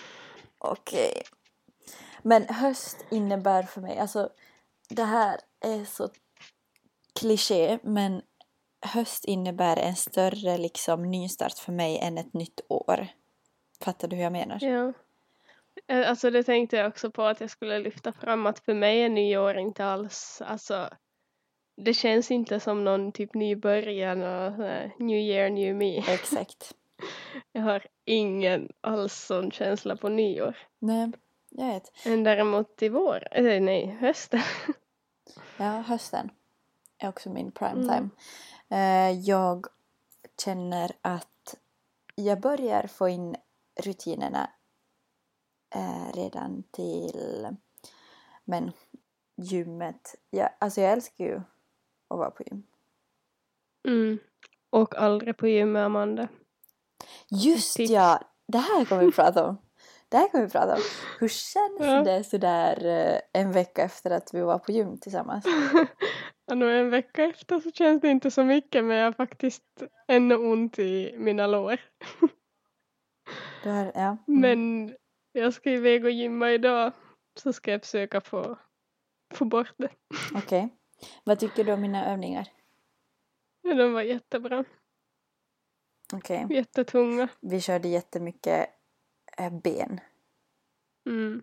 Okej. 0.58 1.22
Men 2.22 2.46
höst 2.48 3.04
innebär 3.10 3.62
för 3.62 3.80
mig, 3.80 3.98
alltså 3.98 4.30
det 4.88 5.04
här 5.04 5.40
är 5.60 5.84
så 5.84 6.08
kliché 7.20 7.78
men 7.82 8.22
höst 8.86 9.24
innebär 9.24 9.76
en 9.76 9.96
större 9.96 10.58
liksom 10.58 11.10
nystart 11.10 11.58
för 11.58 11.72
mig 11.72 11.98
än 11.98 12.18
ett 12.18 12.34
nytt 12.34 12.60
år. 12.68 13.06
Fattar 13.80 14.08
du 14.08 14.16
hur 14.16 14.22
jag 14.22 14.32
menar? 14.32 14.58
Ja. 14.60 14.92
Eh, 15.88 16.08
Alltså 16.10 16.30
det 16.30 16.42
tänkte 16.42 16.76
jag 16.76 16.88
också 16.88 17.10
på 17.10 17.22
att 17.22 17.40
jag 17.40 17.50
skulle 17.50 17.78
lyfta 17.78 18.12
fram 18.12 18.46
att 18.46 18.58
för 18.58 18.74
mig 18.74 19.02
är 19.02 19.08
nyår 19.08 19.58
inte 19.58 19.84
alls, 19.84 20.42
alltså 20.46 20.88
det 21.76 21.94
känns 21.94 22.30
inte 22.30 22.60
som 22.60 22.84
någon 22.84 23.12
typ 23.12 23.34
ny 23.34 23.56
början 23.56 24.22
och 24.22 24.52
här, 24.52 24.92
new 24.98 25.18
year, 25.18 25.50
new 25.50 25.74
me. 25.76 25.98
Exakt. 25.98 26.74
Jag 27.52 27.62
har 27.62 27.86
ingen 28.04 28.68
alls 28.80 29.14
sån 29.14 29.50
känsla 29.50 29.96
på 29.96 30.08
nyår. 30.08 30.56
Nej, 30.78 31.12
jag 31.54 31.66
vet. 31.66 31.92
Men 32.06 32.24
däremot 32.24 32.82
i 32.82 32.88
vår, 32.88 33.28
eller 33.30 33.60
nej, 33.60 33.86
hösten. 34.00 34.40
Ja, 35.56 35.64
hösten 35.80 36.30
är 36.98 37.08
också 37.08 37.30
min 37.30 37.52
prime 37.52 37.82
Mm. 37.82 37.88
time. 37.88 38.10
Eh, 38.68 39.10
jag 39.20 39.66
känner 40.44 40.92
att 41.02 41.54
jag 42.14 42.40
börjar 42.40 42.86
få 42.86 43.08
in 43.08 43.36
rutinerna 43.82 44.50
eh, 45.74 46.12
redan 46.14 46.62
till 46.70 47.48
men 48.44 48.72
gymmet. 49.36 50.14
Jag, 50.30 50.48
alltså 50.58 50.80
jag 50.80 50.92
älskar 50.92 51.24
ju 51.24 51.36
att 52.08 52.18
vara 52.18 52.30
på 52.30 52.42
gym. 52.42 52.62
Mm. 53.88 54.18
Och 54.70 54.94
aldrig 54.96 55.36
på 55.36 55.48
gym 55.48 55.72
med 55.72 55.84
Amanda. 55.84 56.28
Just 57.28 57.76
Tips. 57.76 57.90
ja! 57.90 58.20
Det 58.46 58.58
här 58.58 58.84
kommer 58.84 59.04
vi 59.04 59.12
prata 59.12 59.48
om. 59.48 59.56
Det 60.12 60.18
här 60.18 60.28
kommer 60.28 60.44
vi 60.44 60.50
prata 60.50 60.74
om. 60.74 60.80
Hur 61.20 61.28
känns 61.28 61.80
Ja. 61.80 62.02
det 62.02 62.24
sådär 62.24 62.86
eh, 62.86 63.40
en 63.42 63.52
vecka 63.52 63.82
efter 63.82 64.10
att 64.10 64.34
vi 64.34 64.40
var 64.40 64.58
på 64.58 64.72
gym 64.72 64.98
tillsammans? 64.98 65.44
Ja, 66.46 66.54
nu 66.54 66.78
en 66.80 66.90
vecka 66.90 67.24
efter 67.24 67.60
så 67.60 67.70
känns 67.72 68.00
det 68.00 68.08
inte 68.08 68.30
så 68.30 68.44
mycket 68.44 68.84
men 68.84 68.96
jag 68.96 69.04
har 69.04 69.12
faktiskt 69.12 69.82
ännu 70.08 70.36
ont 70.36 70.78
i 70.78 71.14
mina 71.18 71.46
lår. 71.46 71.80
Du 73.62 73.70
har, 73.70 73.92
ja. 73.94 74.16
mm. 74.28 74.40
Men 74.40 74.92
jag 75.32 75.54
ska 75.54 75.70
iväg 75.70 76.04
och 76.04 76.10
gymma 76.10 76.50
idag 76.50 76.92
så 77.40 77.52
ska 77.52 77.70
jag 77.70 77.80
försöka 77.80 78.20
få, 78.20 78.58
få 79.34 79.44
bort 79.44 79.74
det. 79.76 79.90
Okej. 80.34 80.68
Vad 81.24 81.38
tycker 81.38 81.64
du 81.64 81.72
om 81.72 81.80
mina 81.80 82.12
övningar? 82.12 82.48
Men 83.62 83.76
de 83.76 83.92
var 83.92 84.02
jättebra, 84.02 84.64
Okej. 86.12 86.46
jättetunga. 86.50 87.28
Vi 87.40 87.60
körde 87.60 87.88
jättemycket 87.88 88.68
ben. 89.50 90.00
Mm. 91.06 91.42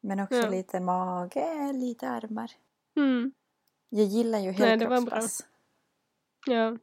Men 0.00 0.20
också 0.20 0.36
Ja. 0.36 0.48
lite 0.48 0.80
mage, 0.80 1.72
lite 1.72 2.08
armar. 2.08 2.50
Mm. 2.96 3.32
Jag 3.88 4.04
gillar 4.06 4.38
ju 4.38 4.50
helkroppspass. 4.50 5.46
Ja. 6.46 6.78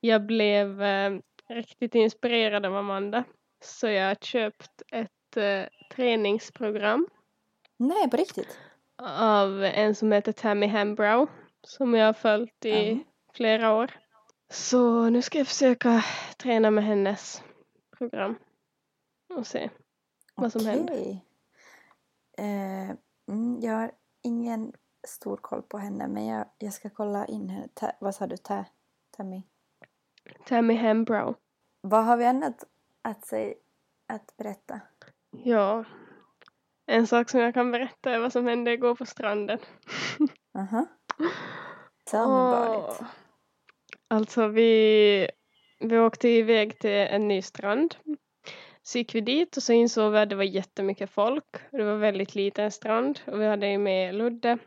Jag 0.00 0.26
blev 0.26 0.82
eh, 0.82 1.18
riktigt 1.48 1.94
inspirerad 1.94 2.66
av 2.66 2.76
Amanda. 2.76 3.24
Så 3.60 3.88
jag 3.88 4.08
har 4.08 4.14
köpt 4.14 4.82
ett 4.92 5.36
eh, 5.36 5.64
träningsprogram 5.94 7.06
Nej, 7.76 8.10
på 8.10 8.16
riktigt? 8.16 8.58
av 9.18 9.64
en 9.64 9.94
som 9.94 10.12
heter 10.12 10.32
Tammy 10.32 10.66
Hambrow 10.66 11.28
som 11.62 11.94
jag 11.94 12.06
har 12.06 12.12
följt 12.12 12.64
i 12.64 12.90
Ja. 12.90 12.98
flera 13.34 13.74
år. 13.74 13.90
Så 14.50 15.10
nu 15.10 15.22
ska 15.22 15.38
jag 15.38 15.46
försöka 15.46 16.04
träna 16.36 16.70
med 16.70 16.84
hennes 16.84 17.42
program 17.98 18.34
och 19.36 19.46
se 19.46 19.70
vad 20.34 20.52
som 20.52 20.66
händer. 20.66 21.20
Eh, 22.38 22.90
mm, 23.28 23.60
jag 23.60 23.72
har 23.72 23.92
ingen 24.22 24.72
stor 25.08 25.36
koll 25.36 25.62
på 25.62 25.78
henne 25.78 26.08
men 26.08 26.26
jag, 26.26 26.46
jag 26.58 26.72
ska 26.72 26.90
kolla 26.90 27.26
in 27.26 27.48
henne. 27.48 27.68
Ta, 27.74 27.92
vad 28.00 28.14
sa 28.14 28.26
du? 28.26 28.36
Ta, 28.36 28.64
Tammy? 29.16 29.42
Tammy 30.46 30.74
Hambrow. 30.74 31.34
Vad 31.80 32.04
har 32.04 32.16
vi 32.16 32.24
annat 32.24 32.64
att, 33.02 33.26
säga, 33.26 33.54
att 34.06 34.36
berätta? 34.36 34.80
Ja. 35.30 35.84
En 36.86 37.06
sak 37.06 37.30
som 37.30 37.40
jag 37.40 37.54
kan 37.54 37.70
berätta 37.70 38.10
är 38.10 38.18
vad 38.18 38.32
som 38.32 38.46
hände 38.46 38.72
igår 38.72 38.94
på 38.94 39.06
stranden. 39.06 39.58
Aha. 40.54 40.86
Tell 42.04 42.28
me 42.28 42.34
about 42.34 42.92
it. 42.92 42.98
Åh. 43.00 43.06
Alltså 44.08 44.48
vi, 44.48 45.30
vi 45.80 45.98
åkte 45.98 46.28
iväg 46.28 46.78
till 46.78 46.90
en 46.90 47.28
ny 47.28 47.42
strand. 47.42 47.96
Så 48.86 48.98
gick 48.98 49.14
vi 49.14 49.20
dit 49.20 49.56
och 49.56 49.62
så 49.62 49.72
insåg 49.72 50.12
vi 50.12 50.18
att 50.18 50.28
det 50.28 50.36
var 50.36 50.44
jättemycket 50.44 51.10
folk. 51.10 51.44
Det 51.70 51.84
var 51.84 51.96
väldigt 51.96 52.34
liten 52.34 52.70
strand 52.70 53.20
och 53.26 53.40
vi 53.40 53.46
hade 53.46 53.68
ju 53.68 53.78
med 53.78 54.14
Ludde. 54.14 54.58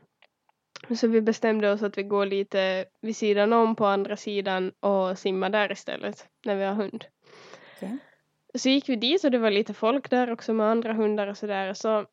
Så 0.95 1.07
vi 1.07 1.21
bestämde 1.21 1.71
oss 1.71 1.83
att 1.83 1.97
vi 1.97 2.03
går 2.03 2.25
lite 2.25 2.85
vid 3.01 3.15
sidan 3.15 3.53
om 3.53 3.75
på 3.75 3.85
andra 3.85 4.17
sidan 4.17 4.71
och 4.79 5.19
simmar 5.19 5.49
där 5.49 5.71
istället 5.71 6.27
när 6.45 6.55
vi 6.55 6.63
har 6.63 6.73
hund. 6.73 7.05
Okej. 7.75 7.97
Så 8.55 8.69
gick 8.69 8.89
vi 8.89 8.95
dit 8.95 9.23
och 9.23 9.31
det 9.31 9.37
var 9.37 9.51
lite 9.51 9.73
folk 9.73 10.09
där 10.09 10.31
också 10.31 10.53
med 10.53 10.67
andra 10.67 10.93
hundar 10.93 11.27
och 11.27 11.37
sådär. 11.37 11.73
Så 11.73 12.05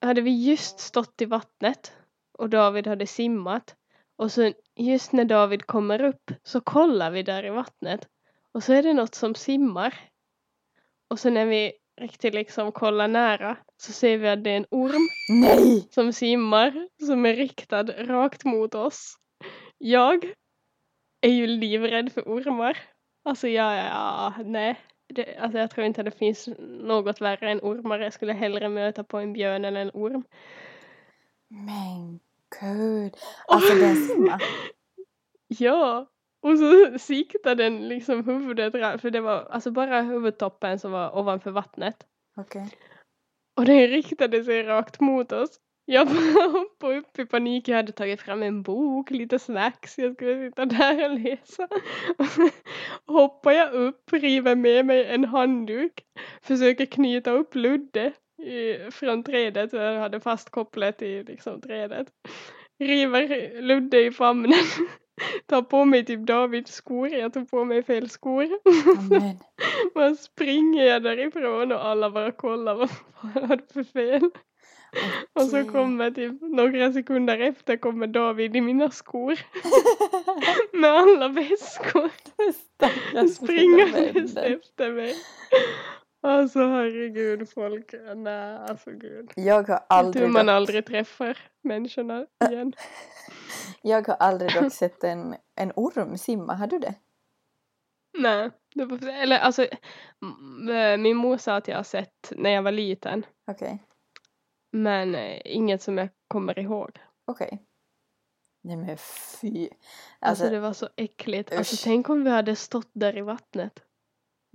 hade 0.00 0.20
vi 0.20 0.44
just 0.44 0.80
stått 0.80 1.22
i 1.22 1.24
vattnet 1.24 1.92
och 2.38 2.48
David 2.48 2.86
hade 2.86 3.06
simmat. 3.06 3.76
Och 4.16 4.32
så 4.32 4.52
just 4.74 5.12
när 5.12 5.24
David 5.24 5.66
kommer 5.66 6.02
upp 6.02 6.30
så 6.42 6.60
kollar 6.60 7.10
vi 7.10 7.22
där 7.22 7.44
i 7.44 7.50
vattnet. 7.50 8.08
Och 8.52 8.62
så 8.62 8.72
är 8.72 8.82
det 8.82 8.92
något 8.92 9.14
som 9.14 9.34
simmar. 9.34 9.94
Och 11.08 11.20
så 11.20 11.30
när 11.30 11.46
vi 11.46 11.72
riktigt 12.00 12.34
liksom 12.34 12.72
kollar 12.72 13.08
nära 13.08 13.56
så 13.76 13.92
ser 13.92 14.18
vi 14.18 14.28
att 14.28 14.44
det 14.44 14.50
är 14.50 14.56
en 14.56 14.66
orm 14.70 15.08
Nej! 15.28 15.88
som 15.90 16.12
simmar 16.12 16.88
som 17.06 17.26
är 17.26 17.36
riktad 17.36 17.82
rakt 17.82 18.44
mot 18.44 18.74
oss. 18.74 19.16
Jag 19.78 20.32
är 21.20 21.30
ju 21.30 21.46
livrädd 21.46 22.12
för 22.12 22.22
ormar. 22.22 22.78
Alltså 23.24 23.48
jag, 23.48 23.76
ja, 23.76 24.34
nej. 24.44 24.80
Det, 25.08 25.36
alltså 25.36 25.58
jag 25.58 25.70
tror 25.70 25.86
inte 25.86 26.00
att 26.00 26.04
det 26.04 26.18
finns 26.18 26.48
något 26.58 27.20
värre 27.20 27.50
än 27.50 27.60
ormar. 27.60 27.98
Jag 27.98 28.12
skulle 28.12 28.32
hellre 28.32 28.68
möta 28.68 29.04
på 29.04 29.18
en 29.18 29.32
björn 29.32 29.64
än 29.64 29.76
en 29.76 29.90
orm. 29.94 30.24
Men 31.48 32.20
gud. 32.60 33.14
Alltså 33.46 33.74
den 33.74 33.96
simmar. 33.96 34.42
Ja, 35.48 36.06
och 36.42 36.58
så 36.58 36.98
siktade 36.98 37.62
den 37.62 37.88
liksom 37.88 38.24
huvudet, 38.24 39.00
för 39.00 39.10
det 39.10 39.20
var 39.20 39.46
alltså 39.50 39.70
bara 39.70 40.02
huvudtoppen 40.02 40.78
som 40.78 40.92
var 40.92 41.18
ovanför 41.18 41.50
vattnet. 41.50 41.96
Okej. 42.36 42.70
Och 43.56 43.64
den 43.64 43.86
riktade 43.86 44.44
sig 44.44 44.62
rakt 44.62 45.00
mot 45.00 45.32
oss. 45.32 45.60
Jag 45.88 46.06
hoppade 46.52 46.98
upp 46.98 47.18
i 47.18 47.26
panik. 47.26 47.68
Jag 47.68 47.76
hade 47.76 47.92
tagit 47.92 48.20
fram 48.20 48.42
en 48.42 48.62
bok, 48.62 49.10
lite 49.10 49.38
snacks. 49.38 49.98
Jag 49.98 50.14
skulle 50.14 50.48
sitta 50.48 50.64
där 50.64 51.10
och 51.10 51.20
läsa. 51.20 51.68
Hoppar 53.06 53.52
jag 53.52 53.72
upp, 53.72 54.12
river 54.12 54.54
med 54.54 54.86
mig 54.86 55.04
en 55.04 55.24
handduk. 55.24 56.04
Försöker 56.42 56.86
knyta 56.86 57.30
upp 57.30 57.54
Ludde 57.54 58.12
i, 58.42 58.90
från 58.90 59.22
trädet. 59.22 59.72
Jag 59.72 60.00
hade 60.00 60.20
fast 60.20 60.50
kopplet 60.50 61.02
i 61.02 61.22
liksom 61.22 61.60
trädet. 61.60 62.06
River 62.78 63.60
Ludde 63.62 64.06
i 64.06 64.10
famnen. 64.10 64.52
Tar 65.46 65.62
på 65.62 65.84
mig 65.84 66.04
typ 66.04 66.20
Davids 66.20 66.72
skor. 66.72 67.08
Jag 67.08 67.32
tog 67.32 67.50
på 67.50 67.64
mig 67.64 67.82
fel 67.82 68.10
skor. 68.10 68.48
Amen. 68.98 69.36
Man 69.94 70.16
springer 70.16 70.84
jag 70.84 71.02
därifrån 71.02 71.72
och 71.72 71.86
alla 71.86 72.10
bara 72.10 72.32
kollar 72.32 72.74
vad 72.74 72.90
fan 72.90 73.48
har 73.48 73.72
för 73.72 73.84
fel. 73.84 74.30
Och 75.32 75.42
så 75.42 75.64
kommer 75.64 76.10
typ 76.10 76.40
några 76.40 76.92
sekunder 76.92 77.38
efter 77.38 77.76
kommer 77.76 78.06
David 78.06 78.56
i 78.56 78.60
mina 78.60 78.90
skor 78.90 79.38
med 80.72 80.90
alla 80.90 81.28
väskor. 81.28 82.10
Stackars 82.74 83.42
vänner. 83.42 84.52
efter 84.54 84.92
mig. 84.92 85.14
Alltså 86.26 86.58
herregud 86.58 87.48
folk, 87.50 87.94
nej 88.16 88.56
alltså 88.56 88.90
gud. 88.90 89.30
Jag 89.36 89.68
har 89.68 89.80
aldrig, 89.88 90.30
man 90.30 90.46
dock, 90.46 90.52
aldrig 90.54 90.86
träffar 90.86 91.38
människorna 91.62 92.26
igen. 92.50 92.72
jag 93.82 94.08
har 94.08 94.14
aldrig 94.14 94.52
dock 94.54 94.72
sett 94.72 95.04
en, 95.04 95.34
en 95.54 95.72
orm 95.76 96.18
simma. 96.18 96.54
Har 96.54 96.66
du 96.66 96.78
det? 96.78 96.94
Nej, 98.18 98.50
det 98.74 98.84
var, 98.84 99.08
eller 99.08 99.38
alltså 99.38 99.66
m- 100.22 101.02
min 101.02 101.16
mor 101.16 101.36
sa 101.36 101.56
att 101.56 101.68
jag 101.68 101.76
har 101.76 101.82
sett 101.82 102.32
när 102.36 102.50
jag 102.50 102.62
var 102.62 102.72
liten. 102.72 103.26
Okej. 103.46 103.82
Men 104.72 105.14
eh, 105.14 105.40
inget 105.44 105.82
som 105.82 105.98
jag 105.98 106.08
kommer 106.28 106.58
ihåg. 106.58 106.98
Okej. 107.24 107.62
Nej 108.62 108.76
men 108.76 108.96
fy. 108.96 109.68
Alltså, 109.68 109.76
Alltså, 110.20 110.48
det 110.50 110.60
var 110.60 110.72
så 110.72 110.88
äckligt. 110.96 111.52
Alltså 111.52 111.76
tänk 111.84 112.08
om 112.08 112.24
vi 112.24 112.30
hade 112.30 112.56
stått 112.56 112.90
där 112.92 113.16
i 113.16 113.20
vattnet. 113.20 113.82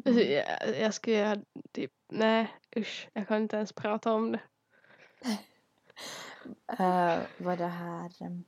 Alltså, 0.05 0.21
mm. 0.21 0.33
jag, 0.33 0.79
jag 0.79 0.93
skulle 0.93 1.25
ha 1.25 1.35
typ, 1.71 1.91
nej 2.09 2.47
usch, 2.75 3.09
jag 3.13 3.27
kan 3.27 3.41
inte 3.41 3.55
ens 3.55 3.73
prata 3.73 4.13
om 4.13 4.31
det. 4.31 4.39
eh, 6.79 7.19
var 7.37 7.57
det 7.57 7.67
här... 7.67 8.11
em, 8.23 8.43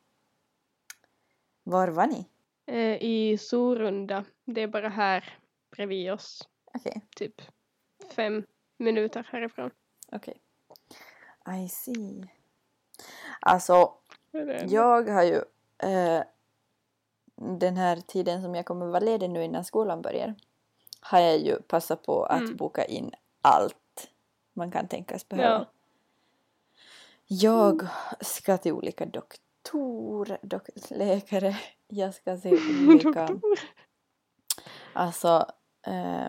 var 1.64 1.88
var 1.88 2.08
ni? 2.08 2.30
Eh, 2.66 3.04
I 3.04 3.38
Sorunda, 3.38 4.26
det 4.46 4.62
är 4.62 4.68
bara 4.68 4.90
här 4.90 5.40
bredvid 5.72 6.12
oss, 6.12 6.50
Okej. 6.74 7.02
typ 7.16 7.42
fem 8.16 8.46
minuter 8.78 9.28
härifrån. 9.32 9.72
Okej. 10.12 10.42
I 11.64 11.70
see. 11.70 12.28
Alltså, 13.40 13.94
jag 14.68 15.10
har 15.10 15.24
ju 15.24 15.36
eh, 15.78 16.24
den 17.36 17.78
här 17.78 17.96
tiden 17.96 18.42
som 18.42 18.56
jag 18.56 18.66
kommer 18.66 18.86
vara 18.86 19.00
ledig 19.00 19.30
nu 19.30 19.44
innan 19.44 19.66
skolan 19.66 20.02
börjar 20.02 20.36
har 21.04 21.20
jag 21.20 21.38
ju 21.40 21.62
passat 21.62 22.04
på 22.04 22.26
att 22.26 22.42
Mm. 22.42 22.56
boka 22.56 22.86
in 22.86 23.12
allt 23.42 24.10
man 24.54 24.72
kan 24.72 24.88
tänkas 24.88 25.30
behöva. 25.30 25.50
Ja. 25.60 25.66
Jag 27.28 27.88
ska 28.22 28.58
till 28.58 28.72
olika 28.74 29.06
doktorer, 29.06 30.38
dok 30.42 30.70
läkare, 30.90 31.58
jag 31.88 32.14
ska 32.14 32.38
till 32.38 32.60
olika, 32.90 33.30
alltså 34.94 35.52
eh, 35.88 36.28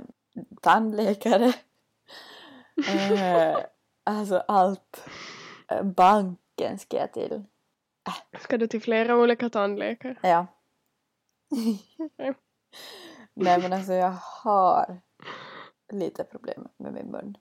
tandläkare, 0.61 1.53
eh, 3.13 3.57
alltså 4.05 4.37
allt. 4.49 5.05
Eh, 5.69 5.83
Banken 5.83 6.79
ska 6.79 6.97
jag 6.97 7.13
till. 7.13 7.43
Ska 8.41 8.59
du 8.59 8.67
till 8.67 8.83
flera 8.83 9.17
olika 9.17 9.51
tandläkare? 9.51 10.17
Ja. 10.23 10.47
Okej. 11.99 12.35
Nej 13.35 13.63
men 13.63 13.73
alltså 13.73 13.93
jag 13.93 14.17
har 14.21 15.01
lite 15.93 16.25
problem 16.25 16.69
med 16.77 16.93
min 16.93 17.11
mun. 17.11 17.37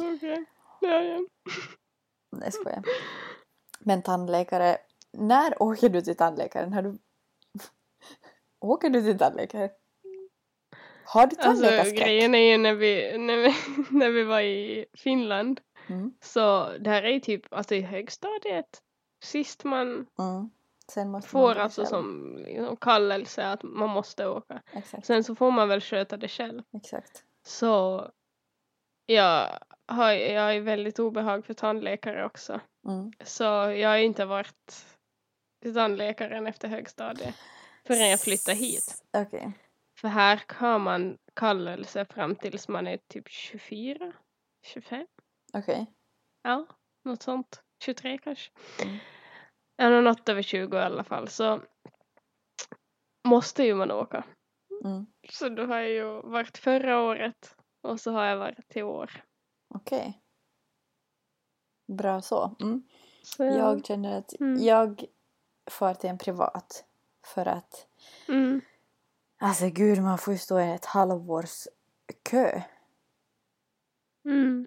Okej. 0.00 0.44
Ja, 0.80 1.02
ja. 1.02 1.26
Nej 2.30 2.52
skojar. 2.52 2.82
Men 3.78 4.02
tandläkare, 4.02 4.78
när 5.12 5.62
åker 5.62 5.88
du 5.88 6.02
till 6.02 6.16
tandläkaren? 6.16 6.72
Har 6.72 6.82
du... 6.82 6.98
Åker 8.60 8.90
du 8.90 9.02
till 9.02 9.18
tandläkaren? 9.18 9.70
Har 11.04 11.26
du 11.26 11.36
Alltså 11.36 11.42
tandläkarskräck? 11.42 12.00
grejen 12.00 12.34
är 12.34 12.50
ju 12.52 12.58
när 12.58 12.74
vi, 12.74 13.18
när 13.18 13.36
vi, 13.36 13.54
när 13.98 14.10
vi 14.10 14.24
var 14.24 14.40
i 14.40 14.86
Finland 14.92 15.60
Mm, 15.86 16.14
så 16.20 16.72
det 16.80 16.90
här 16.90 17.02
är 17.02 17.10
ju 17.10 17.20
typ 17.20 17.52
alltså 17.52 17.74
i 17.74 17.80
högstadiet 17.80 18.82
sist 19.22 19.64
man 19.64 20.06
mm. 20.18 20.50
Sen 20.92 21.22
får 21.22 21.54
alltså 21.54 21.80
själv. 21.80 21.88
som 21.90 22.36
liksom, 22.46 22.76
kallelse 22.76 23.46
att 23.46 23.62
man 23.62 23.90
måste 23.90 24.26
åka. 24.26 24.62
Exakt, 24.72 25.06
Sen 25.06 25.24
så 25.24 25.34
får 25.34 25.50
man 25.50 25.68
väl 25.68 25.80
sköta 25.80 26.16
det 26.16 26.28
själv. 26.28 26.62
exakt. 26.72 27.24
Så 27.46 28.10
jag 29.06 29.58
har, 29.86 30.12
jag 30.12 30.54
ju 30.54 30.60
väldigt 30.60 30.98
obehag 30.98 31.46
för 31.46 31.54
tandläkare 31.54 32.24
också. 32.24 32.60
Mm. 32.88 33.12
Så 33.24 33.44
jag 33.44 33.88
har 33.88 33.96
inte 33.96 34.24
varit 34.24 34.86
till 35.62 35.74
tandläkaren 35.74 36.46
efter 36.46 36.68
högstadiet 36.68 37.34
förrän 37.86 38.10
jag 38.10 38.20
flyttade 38.20 38.56
hit. 38.56 39.04
Okej. 39.16 39.52
För 40.00 40.08
här 40.08 40.42
har 40.48 40.78
man 40.78 41.18
kallelse 41.34 42.04
fram 42.04 42.36
tills 42.36 42.68
man 42.68 42.86
är 42.86 42.98
typ 43.08 43.28
24, 43.28 44.12
25. 44.62 45.06
Okej. 45.52 45.86
Ja, 46.42 46.66
något 47.04 47.22
sånt. 47.22 47.62
23 47.84 48.18
kanske. 48.18 48.50
Mm. 48.82 48.96
Ja, 49.76 50.00
något 50.00 50.28
över 50.28 50.42
20 50.42 50.76
i 50.76 50.80
alla 50.80 51.04
fall. 51.04 51.28
Så 51.28 51.60
måste 53.28 53.62
ju 53.64 53.74
man 53.74 53.90
åka. 53.90 54.24
Mm. 54.84 55.06
Så 55.30 55.48
då 55.48 55.66
har 55.66 55.76
jag 55.78 55.90
ju 55.90 56.20
varit 56.22 56.58
förra 56.58 57.00
året 57.02 57.56
och 57.80 58.00
så 58.00 58.12
har 58.12 58.24
jag 58.24 58.36
varit 58.36 58.68
till 58.68 58.82
år. 58.84 59.24
Okej. 59.74 60.20
Bra 61.92 62.20
så. 62.22 62.56
Mm. 62.60 62.82
Så 63.22 63.44
Jag 63.44 63.86
känner 63.86 64.18
att 64.18 64.40
Mm. 64.40 64.62
jag 64.62 65.04
får 65.70 65.94
till 65.94 66.10
en 66.10 66.18
privat 66.18 66.84
för 67.34 67.48
att 67.48 67.86
Mm. 68.28 68.60
alltså 69.38 69.66
gud 69.68 70.02
man 70.02 70.18
får 70.18 70.32
ju 70.32 70.38
stå 70.38 70.60
i 70.60 70.72
ett 70.72 70.84
halvårs 70.84 71.68
kö 72.22 72.62
Mm. 74.24 74.66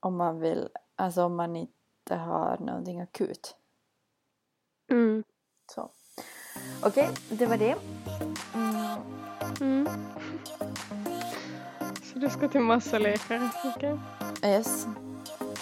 om 0.00 0.16
man 0.16 0.40
vill, 0.40 0.68
alltså 0.96 1.22
om 1.24 1.36
man 1.36 1.56
inte 1.56 2.14
har 2.14 2.58
någonting 2.58 3.00
akut. 3.00 3.56
Mm. 4.90 5.24
Så. 5.74 5.90
Okej, 6.82 7.08
det 7.28 7.46
var 7.46 7.56
det. 7.56 7.74
Mm. 8.54 9.00
Mm. 9.60 9.88
Så 12.02 12.18
du 12.18 12.30
ska 12.30 12.48
till 12.48 12.60
massa 12.60 12.98
läkare, 12.98 13.48
okej? 13.64 13.98
Yes. 14.44 14.86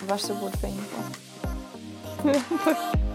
Varsågod 0.09 0.61
för 0.61 0.69
info. 0.69 1.03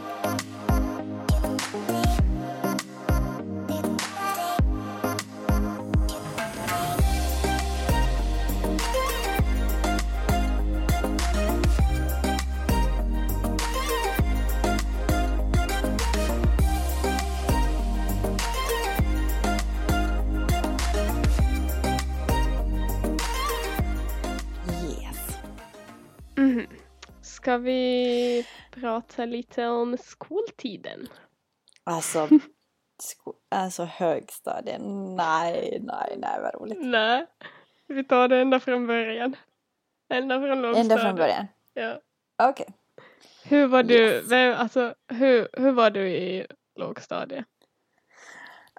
ska 27.49 27.57
vi 27.57 28.45
prata 28.71 29.25
lite 29.25 29.67
om 29.67 29.97
skoltiden? 29.97 31.07
Alltså, 31.83 32.29
sko- 33.01 33.33
alltså 33.49 33.83
högstadien, 33.83 35.15
nej, 35.15 35.79
nej, 35.81 36.15
nej 36.17 36.41
vad 36.41 36.53
roligt. 36.55 36.77
Nej, 36.81 37.25
vi 37.87 38.03
tar 38.03 38.27
det 38.27 38.37
ända 38.37 38.59
från 38.59 38.87
början. 38.87 39.35
Ända 40.09 40.39
från 40.39 40.61
lågstadiet. 40.61 40.91
Ända 40.91 40.97
från 40.97 41.15
början? 41.15 41.47
Ja. 41.73 41.99
Okej. 42.37 42.67
Hur 43.43 43.67
var 43.67 43.83
du, 43.83 43.93
Yes. 43.95 44.31
vem, 44.31 44.55
alltså 44.57 44.93
hur, 45.07 45.47
hur 45.53 45.71
var 45.71 45.89
du 45.89 46.09
i 46.09 46.47
lågstadiet? 46.75 47.45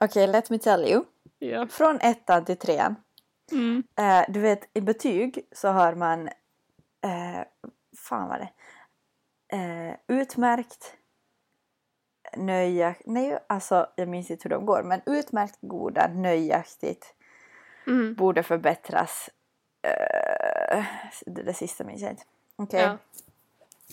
Okej, 0.00 0.26
let 0.26 0.50
me 0.50 0.58
tell 0.58 0.84
you. 0.88 1.04
Ja. 1.38 1.66
Från 1.66 1.96
ettan 2.00 2.44
till 2.44 2.56
trean. 2.58 2.96
Mm. 3.52 3.82
Eh, 3.98 4.24
du 4.28 4.40
vet, 4.40 4.68
i 4.74 4.80
betyg 4.80 5.46
så 5.52 5.68
har 5.68 5.94
man... 5.94 6.28
Eh, 7.02 7.44
fan 7.96 8.28
var 8.28 8.38
det? 8.38 8.48
Eh, 9.52 9.94
utmärkt, 10.06 10.96
nöjakt... 12.36 13.02
Nej, 13.06 13.38
alltså 13.46 13.86
jag 13.96 14.08
minns 14.08 14.30
inte 14.30 14.48
hur 14.48 14.50
de 14.50 14.66
går. 14.66 14.82
Men 14.82 15.00
utmärkt, 15.06 15.58
goda, 15.60 16.08
nöjaktigt, 16.08 17.14
Mm. 17.86 18.14
borde 18.14 18.42
förbättras. 18.42 19.30
Eh, 19.82 20.84
det, 21.26 21.42
det 21.42 21.54
sista 21.54 21.84
minns 21.84 22.02
jag 22.02 22.10
inte. 22.10 22.24
Okej. 22.56 22.80
Ja. 22.80 22.98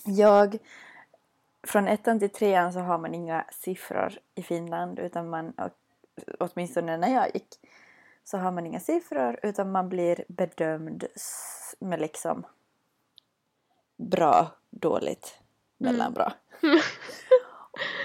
Jag... 0.06 0.58
Från 1.64 1.88
ettan 1.88 2.20
till 2.20 2.30
trean 2.30 2.74
så 2.74 2.80
har 2.80 2.98
man 2.98 3.14
inga 3.14 3.46
siffror 3.52 4.14
i 4.36 4.44
Finland 4.44 5.00
utan 5.00 5.30
man, 5.30 5.54
åtminstone 6.40 6.98
när 6.98 7.14
jag 7.14 7.28
gick, 7.34 7.48
så 8.24 8.38
har 8.38 8.52
man 8.52 8.66
inga 8.66 8.80
siffror 8.80 9.40
utan 9.44 9.72
man 9.72 9.90
blir 9.90 10.24
bedömd 10.28 11.08
med 11.80 12.00
liksom 12.00 12.46
bra, 13.98 14.52
dåligt, 14.70 15.40
mellanbra. 15.78 16.34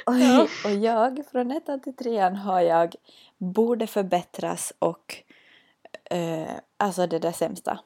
och, 0.07 0.15
Ja. 0.15 0.47
och 0.65 0.71
jag, 0.71 1.23
från 1.33 1.51
ettan 1.51 1.81
till 1.81 1.97
trean 1.97 2.37
har 2.37 2.61
jag 2.61 2.95
borde 3.39 3.87
förbättras 3.87 4.73
och 4.79 5.17
eh, 6.11 6.51
alltså 6.77 7.07
det 7.07 7.19
där 7.19 7.33
sämsta. 7.33 7.81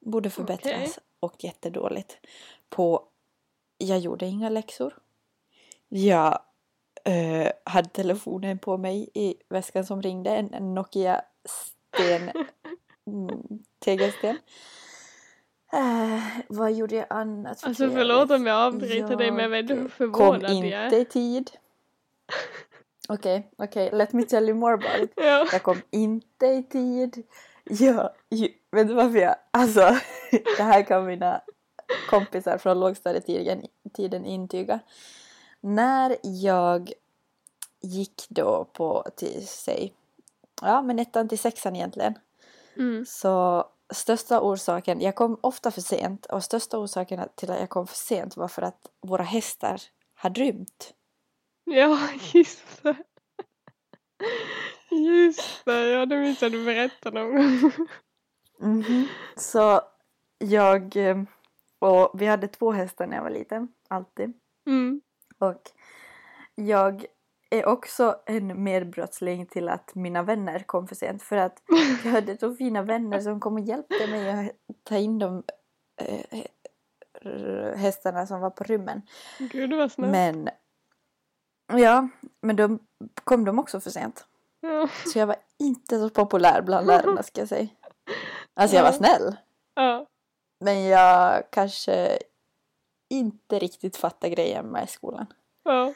Borde 0.00 0.30
förbättras 0.30 0.74
Okej. 0.74 0.92
och 1.20 1.44
jättedåligt. 1.44 2.18
På, 2.68 3.04
jag 3.78 3.98
gjorde 3.98 4.26
inga 4.26 4.48
läxor. 4.48 4.98
Jag 5.88 6.38
eh, 7.04 7.52
hade 7.64 7.88
telefonen 7.88 8.58
på 8.58 8.76
mig 8.76 9.10
i 9.14 9.34
väskan 9.48 9.86
som 9.86 10.02
ringde, 10.02 10.30
en, 10.30 10.54
en 10.54 10.74
Nokia 10.74 11.22
sten, 11.44 12.30
mm, 13.06 13.42
tegelsten. 13.78 14.38
Eh, 15.72 16.22
vad 16.48 16.72
gjorde 16.72 16.96
jag 16.96 17.06
annat 17.10 17.60
för 17.60 17.68
Alltså 17.68 17.90
förlåt 17.90 18.30
om 18.30 18.46
jag 18.46 18.56
avbryter 18.56 19.16
dig 19.16 19.30
men 19.30 19.50
vet 19.50 19.68
du 19.68 19.74
hur 19.74 19.82
kom 19.82 19.90
förvånad 19.90 20.50
jag 20.50 20.84
inte 20.84 20.96
i 20.96 21.04
tid. 21.04 21.50
Okej, 23.08 23.50
okej, 23.56 23.90
let 23.92 24.12
me 24.12 24.22
tell 24.22 24.48
you 24.48 24.58
more 24.58 24.74
about 24.74 25.04
it. 25.04 25.12
Ja. 25.16 25.46
Jag 25.52 25.62
kom 25.62 25.82
inte 25.90 26.46
i 26.46 26.62
tid. 26.62 27.22
Jag, 27.64 28.10
ju, 28.30 28.48
vet 28.70 28.88
du 28.88 28.94
varför 28.94 29.18
jag, 29.18 29.34
alltså 29.50 29.80
det 30.56 30.62
här 30.62 30.82
kan 30.82 31.06
mina 31.06 31.40
kompisar 32.10 32.58
från 32.58 32.80
lågstadietiden 32.80 33.66
tiden 33.94 34.24
intyga. 34.24 34.80
När 35.60 36.16
jag 36.22 36.92
gick 37.80 38.26
då 38.28 38.64
på 38.72 39.06
till 39.16 39.46
sig, 39.46 39.94
ja 40.62 40.82
men 40.82 40.98
ettan 40.98 41.28
till 41.28 41.38
sexan 41.38 41.76
egentligen. 41.76 42.14
Mm. 42.76 43.06
Så 43.06 43.66
största 43.92 44.40
orsaken, 44.40 45.00
jag 45.00 45.14
kom 45.14 45.38
ofta 45.40 45.70
för 45.70 45.80
sent 45.80 46.26
och 46.26 46.44
största 46.44 46.78
orsaken 46.78 47.28
till 47.34 47.50
att 47.50 47.60
jag 47.60 47.68
kom 47.68 47.86
för 47.86 47.96
sent 47.96 48.36
var 48.36 48.48
för 48.48 48.62
att 48.62 48.90
våra 49.00 49.22
hästar 49.22 49.80
hade 50.14 50.40
rymt. 50.40 50.94
ja, 51.64 51.98
just 52.34 52.82
det. 52.82 52.96
Just 54.90 55.64
det, 55.64 55.88
ja 55.88 56.06
det 56.06 56.16
minns 56.16 56.42
jag 56.42 56.52
du 56.52 56.64
berättade 56.64 57.22
om. 57.22 57.72
Mhm. 58.58 59.08
Så 59.36 59.80
jag, 60.38 60.96
eh, 60.96 61.22
och 61.78 62.20
vi 62.20 62.26
hade 62.26 62.48
två 62.48 62.72
hästar 62.72 63.06
när 63.06 63.16
jag 63.16 63.22
var 63.22 63.30
liten, 63.30 63.68
alltid. 63.88 64.32
Mm. 64.66 65.00
Och 65.38 65.70
jag 66.54 67.06
är 67.52 67.66
också 67.66 68.16
en 68.26 68.62
medbrottsling 68.62 69.46
till 69.46 69.68
att 69.68 69.94
mina 69.94 70.22
vänner 70.22 70.58
kom 70.58 70.88
för 70.88 70.94
sent. 70.94 71.22
För 71.22 71.36
att 71.36 71.62
jag 72.04 72.10
hade 72.10 72.38
så 72.38 72.54
fina 72.54 72.82
vänner 72.82 73.20
som 73.20 73.40
kom 73.40 73.54
och 73.54 73.60
hjälpte 73.60 74.06
mig 74.06 74.30
att 74.30 74.56
ta 74.84 74.96
in 74.96 75.18
de 75.18 75.42
eh, 75.96 76.42
hästarna 77.76 78.26
som 78.26 78.40
var 78.40 78.50
på 78.50 78.64
rymmen. 78.64 79.02
Gud 79.38 79.72
vad 79.74 79.92
snällt. 79.92 80.12
Men 80.12 80.50
ja, 81.80 82.08
men 82.40 82.56
då 82.56 82.78
kom 83.24 83.44
de 83.44 83.58
också 83.58 83.80
för 83.80 83.90
sent. 83.90 84.26
Ja. 84.60 84.88
Så 85.12 85.18
jag 85.18 85.26
var 85.26 85.36
inte 85.58 85.98
så 85.98 86.10
populär 86.10 86.62
bland 86.62 86.86
lärarna 86.86 87.22
ska 87.22 87.40
jag 87.40 87.48
säga. 87.48 87.68
Alltså 88.54 88.76
jag 88.76 88.84
var 88.84 88.92
snäll. 88.92 89.36
ja. 89.74 90.06
Men 90.60 90.84
jag 90.84 91.42
kanske 91.50 92.18
inte 93.10 93.58
riktigt 93.58 93.96
fattar 93.96 94.28
grejen 94.28 94.66
med 94.66 94.90
skolan. 94.90 95.26
ja. 95.64 95.94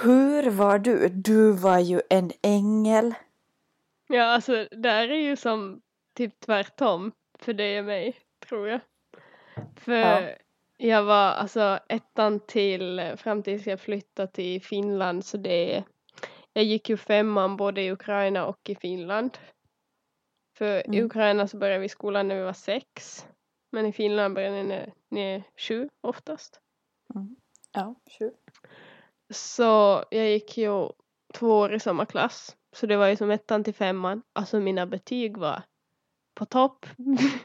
Hur 0.00 0.50
var 0.50 0.78
du? 0.78 1.08
Du 1.08 1.52
var 1.52 1.78
ju 1.78 2.00
en 2.10 2.30
ängel. 2.42 3.14
Ja, 4.08 4.24
alltså 4.24 4.68
där 4.70 5.08
är 5.08 5.20
ju 5.20 5.36
som 5.36 5.80
typ 6.14 6.40
tvärtom 6.40 7.12
för 7.38 7.52
dig 7.52 7.78
och 7.78 7.84
mig, 7.84 8.16
tror 8.48 8.68
jag. 8.68 8.80
För 9.76 9.92
Ja. 9.92 10.28
jag 10.76 11.02
var 11.02 11.30
alltså 11.30 11.78
ettan 11.88 12.40
till 12.40 13.12
fram 13.16 13.42
tills 13.42 13.66
jag 13.66 13.80
flyttade 13.80 14.32
till 14.32 14.62
Finland 14.62 15.24
så 15.24 15.36
det 15.36 15.84
jag 16.52 16.64
gick 16.64 16.88
ju 16.88 16.96
femman 16.96 17.56
både 17.56 17.82
i 17.82 17.92
Ukraina 17.92 18.46
och 18.46 18.70
i 18.70 18.74
Finland. 18.74 19.38
För 20.58 20.78
i 20.78 20.96
Mm. 20.98 21.06
Ukraina 21.06 21.48
så 21.48 21.56
började 21.56 21.80
vi 21.80 21.88
skolan 21.88 22.28
när 22.28 22.36
vi 22.36 22.42
var 22.42 22.52
sex. 22.52 23.26
Men 23.70 23.86
i 23.86 23.92
Finland 23.92 24.34
började 24.34 24.56
ni 24.56 24.64
när 24.64 24.92
ni 25.08 25.20
är 25.20 25.42
sju 25.56 25.88
oftast. 26.00 26.60
Ja, 27.72 27.94
sure. 28.18 28.30
Så 29.30 30.04
jag 30.10 30.30
gick 30.30 30.58
ju 30.58 30.88
två 31.34 31.58
år 31.58 31.74
i 31.74 31.80
samma 31.80 32.06
klass. 32.06 32.56
Så 32.72 32.86
det 32.86 32.96
var 32.96 33.06
ju 33.06 33.16
som 33.16 33.30
ettan 33.30 33.64
till 33.64 33.74
femman. 33.74 34.22
Alltså 34.32 34.60
mina 34.60 34.86
betyg 34.86 35.36
var 35.36 35.62
på 36.34 36.44
topp. 36.46 36.86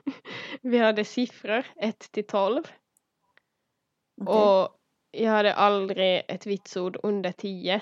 Vi 0.61 0.77
hade 0.77 1.05
siffror 1.05 1.65
1 1.75 1.99
till 2.11 2.27
12. 2.27 2.63
Okej. 4.21 4.35
Och 4.35 4.77
jag 5.11 5.31
hade 5.31 5.53
aldrig 5.53 6.23
ett 6.27 6.45
vitsord 6.45 6.97
under 7.03 7.31
10. 7.31 7.81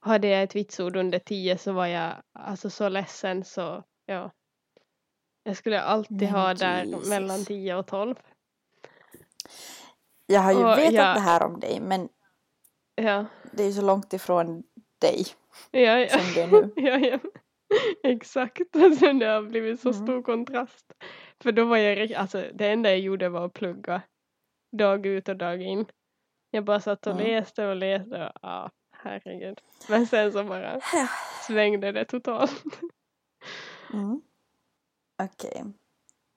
Hade 0.00 0.28
jag 0.28 0.42
ett 0.42 0.56
vitsord 0.56 0.96
under 0.96 1.18
10 1.18 1.58
så 1.58 1.72
var 1.72 1.86
jag 1.86 2.12
alltså 2.32 2.70
så 2.70 2.88
ledsen 2.88 3.44
så 3.44 3.84
ja. 4.06 4.30
Jag 5.42 5.56
skulle 5.56 5.80
alltid 5.80 6.20
Men 6.20 6.30
ha 6.30 6.54
där 6.54 6.84
Jesus. 6.84 7.08
mellan 7.08 7.44
10 7.44 7.74
och 7.74 7.86
12. 7.86 8.14
Jag 10.26 10.40
har 10.40 10.52
ju 10.52 10.58
och 10.64 10.78
vetat 10.78 10.92
jag- 10.94 11.16
det 11.16 11.20
här 11.20 11.42
om 11.42 11.60
dig 11.60 11.80
men 11.80 12.08
Ja. 12.94 13.24
det 13.52 13.62
är 13.62 13.66
ju 13.66 13.72
så 13.72 13.82
långt 13.82 14.12
ifrån 14.12 14.62
dig 14.98 15.26
Ja, 15.70 15.80
ja. 15.80 16.08
som 16.08 16.34
det 16.34 16.40
är 16.42 16.46
nu. 16.46 16.72
ja, 16.76 16.98
ja. 16.98 17.18
Exakt, 18.02 18.76
alltså 18.76 19.12
det 19.12 19.26
har 19.26 19.42
blivit 19.42 19.80
så 19.80 19.88
Mm. 19.90 20.02
stor 20.06 20.22
kontrast. 20.22 20.92
För 21.42 21.52
då 21.52 21.64
var 21.64 21.76
jag, 21.76 22.12
alltså 22.12 22.44
det 22.54 22.68
enda 22.70 22.90
jag 22.90 22.98
gjorde 23.00 23.28
var 23.28 23.46
att 23.46 23.52
plugga 23.52 24.02
dag 24.72 25.06
ut 25.06 25.28
och 25.28 25.36
dag 25.36 25.62
in. 25.62 25.86
Jag 26.50 26.64
bara 26.64 26.80
satt 26.80 27.06
och 27.06 27.12
Mm. 27.12 27.26
läste 27.26 27.66
och 27.66 27.76
läste 27.76 28.26
och 28.26 28.32
ja, 28.42 28.70
herregud. 28.92 29.60
Men 29.88 30.06
sen 30.06 30.32
så 30.32 30.44
bara 30.44 30.80
svängde 31.46 31.92
det 31.92 32.04
totalt. 32.04 32.62
Mm. 33.92 34.22
Okej. 35.22 35.64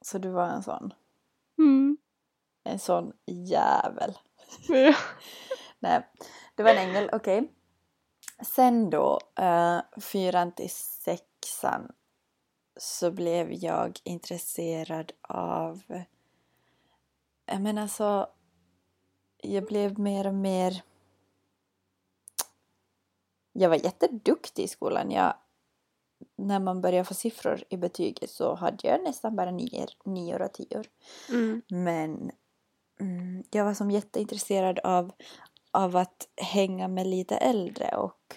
Så 0.06 0.18
du 0.18 0.30
var 0.30 0.48
en 0.48 0.64
sån, 0.64 0.94
Mm. 1.58 1.98
en 2.64 2.80
sån 2.80 3.14
jävel. 3.26 4.14
Ja. 4.68 4.96
Nej, 5.80 6.08
det 6.56 6.64
var 6.64 6.70
en 6.70 6.90
ängel, 6.90 7.10
okej. 7.14 7.52
Sen 8.42 8.90
då, 8.90 9.20
uh, 9.40 10.02
fyran 10.02 10.52
till 10.52 10.70
sexan 10.70 11.92
så 12.78 13.12
blev 13.12 13.54
jag 13.54 14.00
intresserad 14.04 15.12
av... 15.22 16.04
Jag 17.46 17.62
menar 17.62 17.82
alltså, 17.82 18.30
jag 19.38 19.66
blev 19.66 20.00
mer 20.00 20.28
och 20.28 20.34
mer... 20.34 20.82
Jag 23.54 23.70
var 23.70 23.76
jätteduktig 23.76 24.64
i 24.64 24.68
skolan. 24.68 25.12
Jag, 25.12 25.34
när 26.36 26.60
man 26.60 26.82
började 26.82 27.06
få 27.06 27.14
siffror 27.14 27.64
i 27.70 27.78
betyget 27.78 28.30
så 28.30 28.56
hade 28.56 28.88
jag 28.88 29.04
nästan 29.04 29.36
bara 29.36 29.52
nior, 29.52 29.90
nior 30.06 30.42
och 30.42 30.54
tior. 30.54 30.86
Mm. 31.30 31.62
Men 31.68 32.32
mm, 33.00 33.44
jag 33.52 33.66
var 33.66 33.74
som 33.74 33.92
jätteintresserad 33.92 34.80
av, 34.80 35.12
av 35.74 35.96
att 35.96 36.28
hänga 36.36 36.88
med 36.88 37.08
lite 37.08 37.38
äldre 37.38 37.96
och 37.98 38.36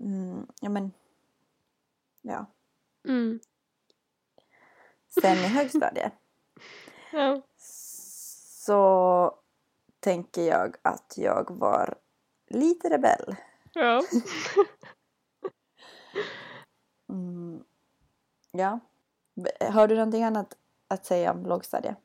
mm, 0.00 0.46
ja 0.60 0.68
men 0.68 0.92
ja. 2.22 2.46
Mm. 3.08 3.40
Sen 5.22 5.36
i 5.38 5.48
högstadiet 5.48 6.12
Ja. 7.12 7.42
så 8.64 9.34
tänker 10.00 10.42
jag 10.42 10.76
att 10.82 11.14
jag 11.16 11.50
var 11.50 11.94
lite 12.48 12.90
rebell. 12.90 13.36
Ja. 13.72 14.02
Mm. 17.08 17.64
Ja. 18.52 18.80
Har 19.60 19.88
du 19.88 19.94
någonting 19.94 20.24
annat 20.24 20.56
att 20.88 21.06
säga 21.06 21.32
om 21.32 21.46
lågstadiet? 21.46 21.96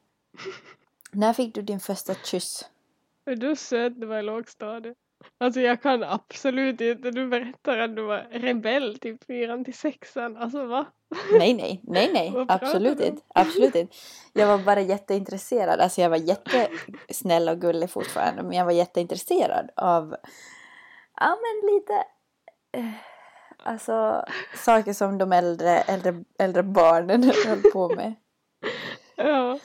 När 1.11 1.33
fick 1.33 1.55
du 1.55 1.61
din 1.61 1.79
första 1.79 2.13
kyss? 2.13 2.69
Är 3.27 3.35
du 3.35 3.55
söt 3.55 3.99
det 3.99 4.05
var 4.05 4.19
i 4.19 4.21
lågstadiet? 4.21 4.97
Alltså 5.37 5.59
jag 5.61 5.81
kan 5.81 6.03
absolut 6.03 6.81
inte, 6.81 7.11
du 7.11 7.27
berättar 7.27 7.77
att 7.77 7.95
du 7.95 8.01
var 8.01 8.27
rebell 8.31 8.99
till 8.99 9.17
fyran 9.27 9.65
till 9.65 9.73
sexan, 9.73 10.37
alltså 10.37 10.65
va? 10.65 10.85
Nej, 11.31 11.53
nej, 11.53 11.81
nej, 11.83 12.11
nej, 12.13 12.33
absolut 12.47 12.99
inte. 12.99 13.21
Absolut 13.35 13.75
inte. 13.75 13.95
Jag 14.33 14.47
var 14.47 14.57
bara 14.57 14.81
jätteintresserad. 14.81 15.79
Alltså 15.79 16.01
jag 16.01 16.09
var 16.09 16.17
jättesnäll 16.17 17.49
och 17.49 17.61
gullig 17.61 17.89
fortfarande, 17.89 18.43
men 18.43 18.51
jag 18.51 18.65
var 18.65 18.71
jätteintresserad 18.71 19.69
av, 19.75 20.15
ja 21.19 21.37
men 21.41 21.75
lite, 21.75 21.93
eh, 22.71 22.93
alltså 23.63 24.25
saker 24.55 24.93
som 24.93 25.17
de 25.17 25.33
äldre, 25.33 25.69
äldre, 25.69 26.23
äldre 26.39 26.63
barnen 26.63 27.23
höll 27.47 27.61
på 27.73 27.95
med. 27.95 28.15
Ja. 29.15 29.59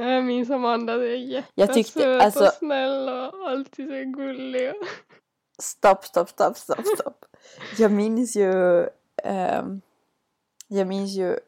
Jag 0.00 0.24
minns 0.24 0.50
Amanda, 0.50 0.96
det 0.96 1.16
är 1.16 1.42
tyckte, 1.66 1.98
jättesöt 2.00 2.22
alltså- 2.22 2.44
och 2.44 2.52
snäll 2.52 3.08
och 3.08 3.48
alltid 3.50 3.88
så 3.88 4.10
gullig. 4.16 4.70
och- 4.70 4.86
Stopp, 5.62 6.04
stopp, 6.04 6.28
stopp, 6.28 6.56
stopp, 6.56 6.86
stopp. 6.86 7.24
Jag 7.78 7.92
minns 7.92 8.36
ju, 8.36 8.80
ehm, 9.24 9.80
jag 10.68 10.86
minns 10.86 11.10
ju 11.10 11.38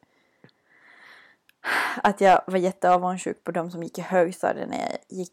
att 2.02 2.20
jag 2.20 2.42
var 2.46 2.58
jätteavundsjuk 2.58 3.44
på 3.44 3.50
de 3.52 3.70
som 3.70 3.82
gick 3.82 3.98
i 3.98 4.00
högstadiet 4.02 4.68
när 4.68 4.78
jag 4.78 4.98
gick 5.08 5.32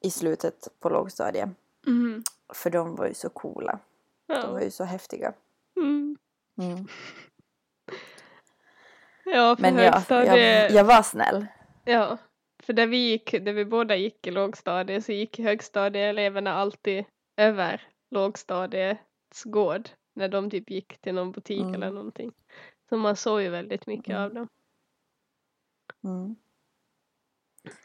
i 0.00 0.10
slutet 0.10 0.68
på 0.80 0.88
lågstadiet. 0.88 1.48
Mm. 1.86 2.22
För 2.54 2.70
de 2.70 2.96
var 2.96 3.06
ju 3.06 3.14
så 3.14 3.28
coola. 3.28 3.78
De 4.26 4.34
var 4.52 4.58
Ja. 4.58 4.64
ju 4.64 4.70
så 4.70 4.84
häftiga. 4.84 5.32
Mm. 5.76 6.16
Mm. 6.58 6.86
ja, 9.24 9.56
för 9.56 9.62
Men 9.62 9.74
jag, 9.78 10.02
jag, 10.38 10.70
jag 10.70 10.84
var 10.84 11.02
snäll. 11.02 11.46
Ja, 11.84 12.18
för 12.62 12.72
där 12.72 12.86
vi 12.86 12.96
gick, 12.96 13.30
där 13.32 13.52
vi 13.52 13.64
båda 13.64 13.96
gick 13.96 14.26
i 14.26 14.30
lågstadiet 14.30 15.04
så 15.04 15.12
gick 15.12 15.38
högstadieeleverna 15.38 16.52
alltid 16.54 17.04
över 17.36 17.88
lågstadiets 18.10 19.44
gård 19.44 19.88
när 20.14 20.28
de 20.28 20.50
typ 20.50 20.70
gick 20.70 20.98
till 21.00 21.14
någon 21.14 21.32
butik 21.32 21.60
Mm. 21.60 21.74
eller 21.74 21.90
någonting. 21.90 22.32
Så 22.88 22.96
man 22.96 23.16
såg 23.16 23.42
ju 23.42 23.48
väldigt 23.48 23.86
mycket 23.86 24.08
Mm. 24.08 24.22
av 24.22 24.34
dem. 24.34 24.48
Mm. 26.04 26.36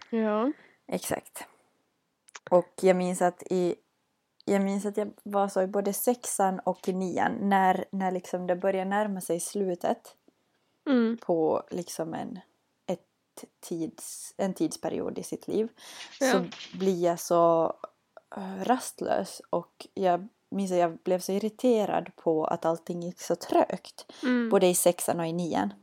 Ja. 0.10 0.52
Exakt. 0.88 1.48
Och 2.52 2.74
jag 2.82 2.96
minns 2.96 3.22
att 3.22 3.44
i 3.52 3.76
jag 4.46 4.62
minns 4.64 4.86
att 4.86 4.98
jag 4.98 5.14
var 5.24 5.48
så 5.48 5.62
i 5.62 5.68
både 5.68 5.94
sexan 5.94 6.60
och 6.60 6.88
i 6.88 6.94
nian 6.94 7.50
när, 7.50 7.86
när 7.92 8.12
liksom 8.12 8.48
det 8.48 8.56
började 8.56 8.90
närma 8.90 9.22
sig 9.22 9.40
slutet 9.40 10.16
Mm. 10.90 11.18
på 11.18 11.64
liksom 11.72 12.14
en, 12.14 12.40
ett 13.44 13.62
tids, 13.62 14.34
en 14.38 14.54
tidsperiod 14.54 15.20
i 15.20 15.24
sitt 15.24 15.48
liv 15.48 15.70
Ja. 16.20 16.32
så 16.32 16.46
blir 16.78 17.04
jag 17.04 17.20
så 17.20 17.74
eh, 18.36 18.64
rastlös 18.64 19.42
och 19.50 19.88
jag 19.94 20.28
minns 20.52 20.72
att 20.72 20.78
jag 20.78 20.98
blev 20.98 21.20
så 21.20 21.32
irriterad 21.32 22.16
på 22.16 22.46
att 22.46 22.66
allting 22.66 23.02
gick 23.04 23.22
så 23.22 23.36
trögt 23.36 24.06
Mm. 24.24 24.50
både 24.50 24.68
i 24.68 24.76
sexan 24.76 25.20
och 25.20 25.28
i 25.28 25.34
nian. 25.34 25.74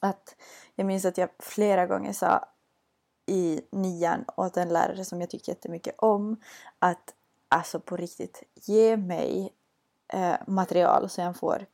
Att 0.00 0.36
jag 0.74 0.86
minns 0.86 1.04
att 1.04 1.18
jag 1.18 1.28
flera 1.38 1.86
gånger 1.86 2.12
sa 2.12 2.44
i 3.26 3.60
nian 3.70 4.24
åt 4.36 4.56
en 4.56 4.68
lärare 4.68 5.04
som 5.04 5.20
jag 5.20 5.30
tyckte 5.30 5.50
jättemycket 5.50 5.94
om 5.98 6.36
att 6.78 7.14
alltså 7.48 7.80
på 7.80 7.96
riktigt 7.96 8.42
ge 8.54 8.96
mig 8.96 9.52
eh, 10.08 10.34
material 10.46 11.08
så 11.08 11.20
jag 11.20 11.36
får 11.36 11.66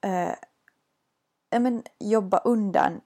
eh, 0.00 0.30
men, 1.60 1.82
jobba 1.98 2.38
undan 2.38 3.00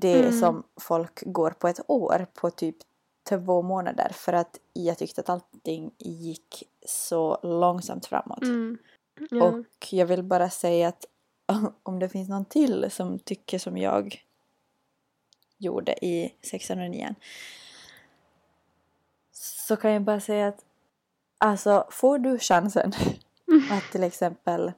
det 0.00 0.20
Mm. 0.20 0.40
som 0.40 0.62
folk 0.76 1.22
går 1.26 1.50
på 1.50 1.68
ett 1.68 1.80
år 1.86 2.26
på 2.34 2.50
typ 2.50 2.76
två 3.28 3.62
månader 3.62 4.10
för 4.14 4.32
att 4.32 4.58
jag 4.72 4.98
tyckte 4.98 5.20
att 5.20 5.28
allting 5.28 5.90
gick 5.98 6.62
så 6.86 7.38
långsamt 7.42 8.06
framåt. 8.06 8.42
Mm. 8.42 8.78
Ja. 9.30 9.44
Och 9.44 9.92
jag 9.92 10.06
vill 10.06 10.22
bara 10.22 10.50
säga 10.50 10.88
att 10.88 11.04
om 11.82 11.98
det 11.98 12.08
finns 12.08 12.28
någon 12.28 12.44
till 12.44 12.90
som 12.90 13.18
tycker 13.18 13.58
som 13.58 13.76
jag 13.76 14.24
gjorde 15.58 16.04
i 16.04 16.34
sexan 16.42 16.80
och 16.82 16.90
nian 16.90 17.14
så 19.32 19.76
kan 19.76 19.90
jag 19.92 20.02
bara 20.02 20.20
säga 20.20 20.48
att 20.48 20.64
alltså 21.38 21.86
får 21.90 22.18
du 22.18 22.38
chansen 22.38 22.92
att 23.70 23.92
till 23.92 24.02
exempel 24.04 24.72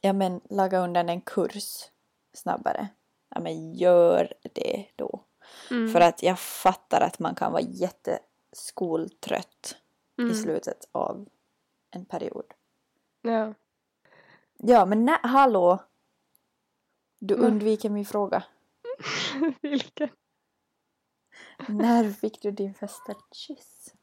ja 0.00 0.12
men 0.12 0.40
laga 0.50 0.78
undan 0.78 1.08
en 1.08 1.20
kurs 1.20 1.84
snabbare 2.32 2.88
ja 3.34 3.40
men 3.40 3.74
gör 3.74 4.32
det 4.52 4.86
då 4.96 5.24
Mm. 5.70 5.92
för 5.92 6.00
att 6.00 6.22
jag 6.22 6.38
fattar 6.38 7.00
att 7.00 7.18
man 7.18 7.34
kan 7.34 7.52
vara 7.52 7.62
jätteskoltrött 7.62 9.76
mm. 10.18 10.30
i 10.30 10.34
slutet 10.34 10.88
av 10.92 11.28
en 11.90 12.04
period 12.04 12.44
Ja. 13.22 13.54
Ja, 14.58 14.86
men 14.86 15.04
när, 15.04 15.18
hallå! 15.22 15.78
Du 17.18 17.34
Mm. 17.34 17.46
undviker 17.46 17.90
min 17.90 18.06
fråga. 18.06 18.44
Vilken? 19.60 20.08
När 21.68 22.10
fick 22.10 22.42
du 22.42 22.50
din 22.50 22.74
första 22.74 23.14
kyss? 23.32 23.94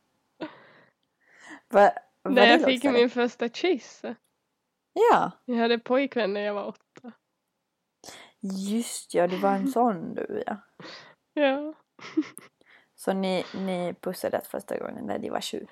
Va, 1.68 1.92
När 2.24 2.46
jag 2.46 2.66
fick 2.66 2.84
min 2.84 3.10
första 3.10 3.50
kyss. 3.50 4.02
Ja, 4.94 5.32
Jag 5.46 5.56
hade 5.56 5.80
pojkvän 5.80 6.34
när 6.34 6.42
jag 6.42 6.54
var 6.54 6.66
åtta. 6.68 7.12
Just 8.42 9.14
ja, 9.14 9.28
du 9.28 9.38
var 9.38 9.56
en 9.56 9.68
sån 9.72 10.14
du 10.14 10.44
ja. 10.46 10.58
Ja. 11.34 11.74
Så 12.96 13.14
ni, 13.14 13.44
ni 13.56 13.96
pussades 14.02 14.48
första 14.48 14.78
gången 14.80 15.06
när 15.06 15.20
de 15.20 15.30
var 15.30 15.42
sju? 15.42 15.68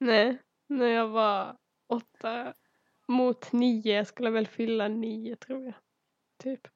Nej, 0.00 0.38
när 0.68 0.86
jag 0.86 1.08
var 1.08 1.56
åtta 1.88 2.54
mot 3.08 3.52
nio. 3.52 3.96
Jag 3.96 4.06
skulle 4.06 4.30
väl 4.30 4.46
fylla 4.46 4.88
nio 4.88 5.36
tror 5.36 5.64
jag. 5.64 5.74
Typ. 6.42 6.68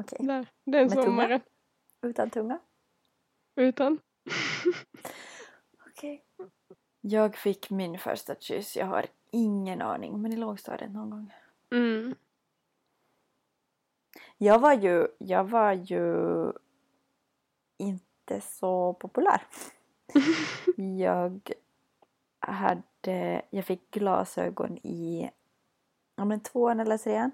Okej. 0.00 0.26
Där. 0.26 0.46
Den 0.64 0.82
Med 0.86 0.90
tunga? 0.90 1.04
sommaren. 1.04 1.40
Utan 2.06 2.30
tunga? 2.30 2.58
Utan. 3.56 3.98
Okej. 5.90 6.24
Jag 7.00 7.36
fick 7.36 7.70
min 7.70 7.98
första 7.98 8.34
kyss, 8.34 8.76
jag 8.76 8.86
har 8.86 9.06
ingen 9.32 9.82
aning, 9.82 10.22
men 10.22 10.32
i 10.32 10.36
lågstadiet 10.36 10.90
någon 10.92 11.10
gång. 11.10 11.34
Mm. 11.74 12.14
Jag 14.38 14.58
var 14.58 14.72
ju, 14.72 15.08
jag 15.18 15.44
var 15.44 15.72
ju 15.72 16.52
inte 17.76 18.40
så 18.40 18.92
populär. 18.94 19.42
jag 20.98 21.52
hade, 22.38 23.42
jag 23.50 23.64
fick 23.64 23.90
glasögon 23.90 24.78
i 24.78 25.30
ja, 26.16 26.24
men 26.24 26.40
tvåan 26.40 26.80
eller 26.80 26.98
trean, 26.98 27.30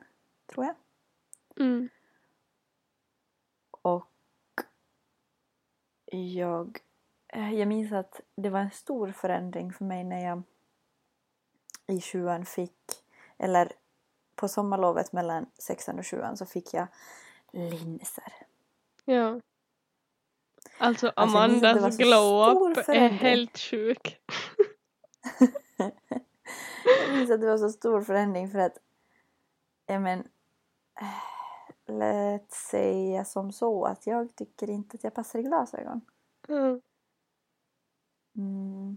tror 0.47 0.67
jag. 0.67 0.75
Mm. 1.67 1.89
Och 3.71 4.11
jag, 6.07 6.79
eh, 7.29 7.55
jag 7.55 7.69
minns 7.69 7.93
att 7.93 8.21
det 8.35 8.51
var 8.51 8.61
en 8.61 8.71
stor 8.71 9.13
förändring 9.13 9.73
för 9.73 9.85
mig 9.85 10.05
när 10.05 10.25
jag 10.25 10.43
i 11.87 12.01
sjuan 12.01 12.45
fick, 12.45 13.05
eller 13.39 13.73
på 14.37 14.49
sommarlovet 14.49 15.13
mellan 15.13 15.47
sexan 15.59 15.99
och 15.99 16.07
sjuan 16.07 16.37
så 16.37 16.47
fick 16.47 16.75
jag 16.75 16.87
linser. 17.53 18.33
Ja. 19.05 19.41
Alltså 20.79 21.07
Alltså, 21.07 21.13
Amandas 21.17 21.97
så 21.97 22.03
glow-up 22.03 22.79
stor 22.83 22.95
är 22.95 23.09
helt 23.09 23.59
sjuk. 23.59 24.21
Jag 27.09 27.17
minns 27.17 27.31
att 27.31 27.41
det 27.41 27.47
var 27.47 27.59
så 27.59 27.69
stor 27.71 28.01
förändring 28.03 28.51
för 28.51 28.59
att, 28.59 28.79
ja 29.87 29.99
men, 29.99 30.19
eh, 31.01 31.23
låt 31.87 32.51
säga 32.51 33.25
som 33.25 33.53
så 33.53 33.85
att 33.85 34.07
jag 34.07 34.37
tycker 34.37 34.71
inte 34.71 34.95
att 34.95 35.05
jag 35.05 35.15
passar 35.15 35.39
i 35.39 35.43
glasögon. 35.43 36.01
Mm. 36.49 36.81
Mm, 38.37 38.97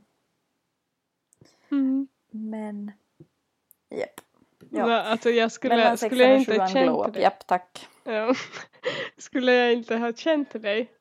Mm. 1.69 2.07
men, 2.29 2.91
japp. 3.89 4.21
Ja. 4.21 4.26
Ja. 4.71 5.01
Alltså 5.01 5.29
jag 5.29 5.51
skulle, 5.51 5.97
skulle 5.97 6.23
jag 6.23 6.37
inte 6.39 6.53
glow 6.53 6.67
känt 7.03 7.13
dig. 7.13 7.23
Japp, 7.23 7.47
tack. 7.47 7.87
Ja. 8.03 8.33
Skulle 9.17 9.53
jag 9.53 9.73
inte 9.73 9.95
ha 9.97 10.13
känt 10.13 10.61
dig 10.61 10.91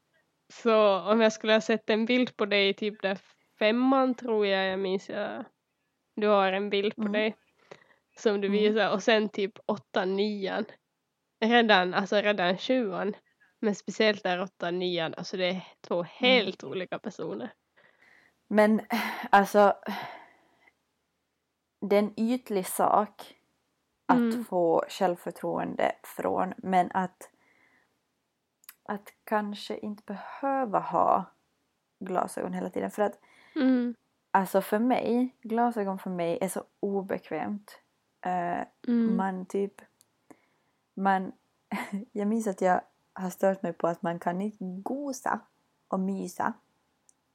så 0.53 1.01
om 1.01 1.21
jag 1.21 1.33
skulle 1.33 1.53
ha 1.53 1.61
sett 1.61 1.91
en 1.91 2.05
bild 2.07 2.37
på 2.37 2.47
dig 2.47 2.75
typ 2.75 3.03
där 3.03 3.19
femman 3.59 4.15
tror 4.15 4.47
jag 4.47 4.67
jag 4.67 4.79
minns 4.79 5.09
jag 5.09 5.45
du 6.17 6.27
har 6.27 6.53
en 6.53 6.71
bild 6.71 6.97
på 6.97 7.03
Mm. 7.03 7.13
dig 7.13 7.37
som 8.19 8.41
du 8.41 8.47
Mm. 8.49 8.59
visar 8.61 8.91
och 8.93 9.03
sen 9.03 9.29
typ 9.29 9.53
åttan, 9.67 10.17
nian 10.17 10.65
redan, 11.45 11.95
alltså 11.95 12.17
redan 12.17 12.59
sjuan 12.59 13.15
Men 13.61 13.75
speciellt 13.75 14.23
där 14.23 14.43
åttan, 14.43 14.79
nian, 14.79 15.15
alltså 15.15 15.37
det 15.37 15.47
är 15.47 15.61
två 15.89 16.03
helt 16.03 16.65
olika 16.65 16.99
personer. 16.99 17.53
Men 18.49 18.81
alltså, 19.31 19.75
det 21.91 21.97
är 21.97 22.01
en 22.01 22.21
ytlig 22.21 22.67
sak 22.67 23.36
att 24.07 24.17
Mm. 24.19 24.45
få 24.45 24.85
självförtroende 24.89 25.93
från 26.03 26.55
men 26.57 26.91
att, 26.95 27.31
att 28.83 29.09
kanske 29.25 29.77
inte 29.79 30.03
behöva 30.07 30.79
ha 30.79 31.25
glasögon 31.99 32.53
hela 32.53 32.71
tiden 32.71 32.91
för 32.91 33.03
att 33.03 33.19
Mm. 33.57 33.95
alltså 34.31 34.61
för 34.61 34.79
mig, 34.79 35.37
glasögon 35.43 35.99
för 35.99 36.11
mig 36.11 36.39
är 36.41 36.49
så 36.49 36.65
obekvämt. 36.81 37.81
Eh, 38.21 38.65
Mm. 38.89 39.17
man 39.17 39.47
typ 39.47 39.81
man 40.95 41.33
jag 42.13 42.29
minns 42.29 42.47
att 42.47 42.61
jag 42.61 42.81
har 43.13 43.31
stört 43.31 43.63
mig 43.63 43.73
på 43.73 43.87
att 43.87 44.03
man 44.03 44.19
kan 44.19 44.41
inte 44.41 44.65
gosa 44.65 45.41
och 45.89 46.01
mysa 46.01 46.53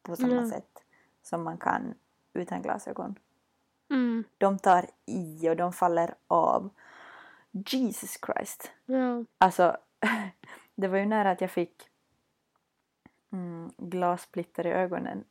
på 0.01 0.15
samma 0.15 0.31
Mm. 0.31 0.49
sätt 0.49 0.83
som 1.21 1.43
man 1.43 1.57
kan 1.57 1.93
utan 2.33 2.61
glasögon. 2.61 3.19
Mm. 3.91 4.23
De 4.37 4.59
tar 4.59 4.85
i 5.05 5.49
och 5.49 5.55
de 5.55 5.73
faller 5.73 6.15
av. 6.27 6.69
Jesus 7.51 8.17
Christ. 8.25 8.71
Ja. 8.85 9.25
Alltså, 9.37 9.77
det 10.75 10.87
var 10.87 10.97
ju 10.97 11.05
nära 11.05 11.31
att 11.31 11.41
jag 11.41 11.51
fick 11.51 11.89
mm, 13.31 13.71
glassplitter 13.77 14.67
i 14.67 14.71
ögonen. 14.71 15.23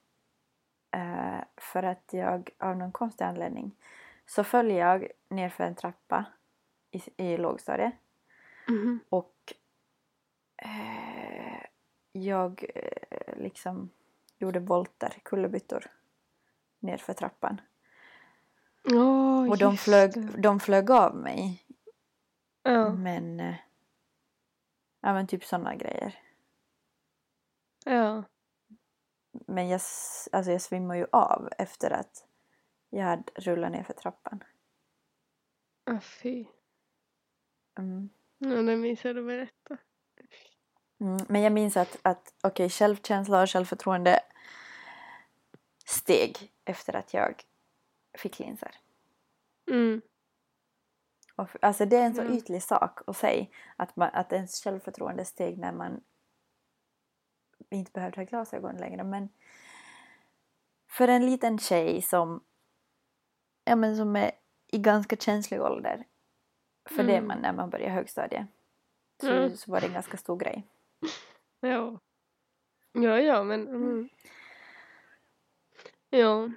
Eh, 0.91 1.41
för 1.57 1.83
att 1.83 2.13
jag 2.13 2.51
av 2.59 2.77
någon 2.77 2.93
konstig 2.93 3.25
anledning 3.25 3.77
så 4.27 4.45
föll 4.45 4.71
jag 4.71 5.09
nerför 5.29 5.65
en 5.65 5.75
trappa 5.75 6.25
i, 6.91 7.03
i 7.17 7.37
lågstadiet 7.37 7.95
Mhm. 8.69 9.01
och 9.09 9.35
eh, 10.57 11.65
jag 12.13 12.65
eh, 12.75 13.37
liksom 13.39 13.91
gjorde 14.39 14.61
volter, 14.61 15.15
kullerbyttor 15.23 15.87
nerför 16.79 17.13
trappan. 17.13 17.61
Åh, 18.85 19.49
Och 19.51 19.59
de 19.59 19.77
flög, 19.77 20.41
de 20.43 20.61
flög 20.61 20.91
av 20.91 21.17
mig. 21.17 21.67
Ja. 22.63 22.93
Men... 22.95 23.41
eh, 23.41 23.55
Ja 25.03 25.13
men 25.13 25.27
typ 25.27 25.45
sådana 25.45 25.75
grejer. 25.75 26.19
Ja. 27.85 28.25
Men 29.47 29.69
jag, 29.69 29.81
alltså 30.33 30.53
jag 30.53 30.61
svimmar 30.61 30.95
ju 30.95 31.07
av 31.13 31.49
efter 31.59 31.91
att 31.91 32.27
jag 32.91 33.05
hade 33.05 33.23
rullat 33.37 33.73
ner 33.73 33.83
för 33.83 33.93
trappan. 33.93 34.45
Ah, 35.85 36.01
fy. 36.01 36.47
Mm. 37.79 38.11
Ja, 38.39 38.49
det 38.63 38.77
minns 38.77 39.05
jag 39.05 39.17
du 39.17 39.25
berättade. 39.25 39.81
Mm. 41.01 41.27
Men 41.29 41.43
jag 41.43 41.53
minns 41.53 41.77
att, 41.77 41.99
att 42.03 42.35
okej, 42.43 42.71
självkänsla 42.71 43.43
och 43.43 43.51
självförtroende 43.51 44.21
steg 45.87 46.53
efter 46.65 46.97
att 46.97 47.15
jag 47.15 47.43
fick 48.19 48.39
linser. 48.39 48.75
Mm. 49.71 50.03
Och, 51.37 51.49
alltså 51.63 51.85
det 51.87 51.97
är 51.97 52.07
en 52.07 52.15
så 52.15 52.21
Mm. 52.23 52.33
ytlig 52.35 52.63
sak 52.63 53.01
att 53.07 53.17
säga 53.17 53.47
att, 53.77 53.97
man, 53.97 54.11
att 54.13 54.33
ens 54.33 54.65
självförtroende 54.65 55.25
steg 55.25 55.59
när 55.59 55.73
man 55.73 56.01
inte 57.71 57.93
behövde 57.93 58.21
ha 58.21 58.25
glasögon 58.25 58.77
längre. 58.77 59.05
Men 59.05 59.29
för 60.91 61.09
en 61.09 61.27
liten 61.27 61.59
tjej 61.59 62.03
som, 62.03 62.45
ja, 63.65 63.77
men 63.77 63.97
som 63.97 64.17
är 64.17 64.31
i 64.67 64.79
ganska 64.79 65.17
känslig 65.17 65.61
ålder, 65.63 66.05
för 66.89 67.03
det 67.05 67.17
Mm. 67.17 67.29
man 67.29 67.39
när 67.39 67.53
man 67.53 67.71
börjar 67.71 67.91
högstadiet, 67.91 68.47
så, 69.21 69.33
Mm. 69.33 69.57
så 69.57 69.71
var 69.73 69.81
det 69.81 69.87
en 69.87 69.93
ganska 69.93 70.17
stor 70.17 70.37
grej. 70.37 70.67
Ja. 71.61 72.01
Ja, 72.93 73.19
ja, 73.21 73.43
men... 73.43 73.69
Mm. 73.69 74.09
Ja. 76.11 76.51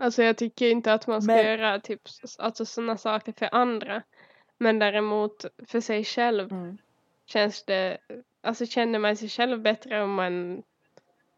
Alltså 0.00 0.22
jag 0.22 0.36
tycker 0.36 0.70
inte 0.70 0.92
att 0.92 1.06
man 1.06 1.22
ska 1.22 1.32
Men- 1.32 1.44
göra 1.46 1.80
typ 1.80 2.00
alltså 2.38 2.64
sådana 2.66 2.96
saker 2.96 3.32
för 3.32 3.48
andra. 3.52 4.02
Men 4.58 4.78
däremot 4.78 5.44
för 5.66 5.80
sig 5.80 6.04
själv 6.04 6.52
Mm. 6.52 6.78
känns 7.26 7.62
det... 7.64 7.98
Alltså 8.40 8.66
känner 8.66 8.98
man 8.98 9.16
sig 9.16 9.28
själv 9.28 9.60
bättre 9.62 10.02
om 10.02 10.14
man 10.14 10.62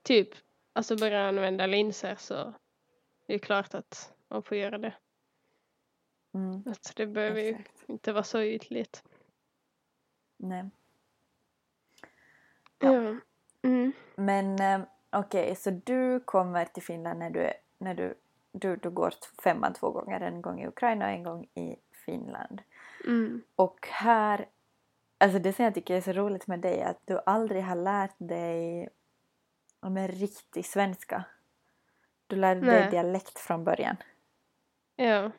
typ 0.02 0.28
alltså 0.72 0.96
börjar 0.96 1.28
använda 1.28 1.66
linser 1.66 2.16
så 2.18 2.54
det 3.26 3.34
är 3.34 3.38
klart 3.38 3.74
att 3.74 4.12
man 4.28 4.42
får 4.42 4.56
göra 4.56 4.78
det. 4.78 4.94
Mm. 6.34 6.62
Att 6.66 6.92
det 6.96 7.06
behöver 7.06 7.40
ju 7.40 7.56
inte 7.86 8.12
vara 8.12 8.24
så 8.24 8.42
ytligt. 8.42 9.02
Nej. 10.36 10.64
Ja. 12.78 12.92
Ja. 12.92 13.16
Mm. 13.62 13.92
Men 14.14 14.60
eh, 14.60 14.86
okej, 15.10 15.56
så 15.56 15.70
du 15.70 16.20
kommer 16.20 16.64
till 16.64 16.82
Finland 16.82 17.18
när 17.18 17.30
du, 17.30 17.40
är- 17.40 17.56
när 17.78 17.94
du, 17.94 18.14
du, 18.58 18.76
du 18.76 18.90
går 18.90 19.14
femman 19.44 19.74
två 19.74 19.90
gånger, 19.90 20.20
en 20.20 20.42
gång 20.42 20.60
i 20.60 20.66
Ukraina 20.66 21.04
och 21.04 21.10
en 21.10 21.22
gång 21.22 21.44
i 21.54 21.76
Finland. 22.04 22.62
Mm. 23.06 23.42
Och 23.56 23.88
här, 23.90 24.46
alltså 25.18 25.38
det 25.38 25.52
som 25.52 25.64
jag 25.64 25.74
tycker 25.74 25.94
är 25.96 26.00
så 26.00 26.12
roligt 26.12 26.46
med 26.46 26.60
dig 26.60 26.80
är 26.80 26.86
att 26.90 27.02
du 27.04 27.20
aldrig 27.26 27.62
har 27.64 27.76
lärt 27.76 28.14
dig 28.18 28.88
om 29.80 29.96
en 29.96 30.08
riktig 30.08 30.66
svenska. 30.66 31.24
Du 32.26 32.36
lärde 32.36 32.60
dig 32.60 32.80
Nej. 32.80 32.90
dialekt 32.90 33.38
från 33.38 33.64
början. 33.64 33.96
Ja. 34.96 35.30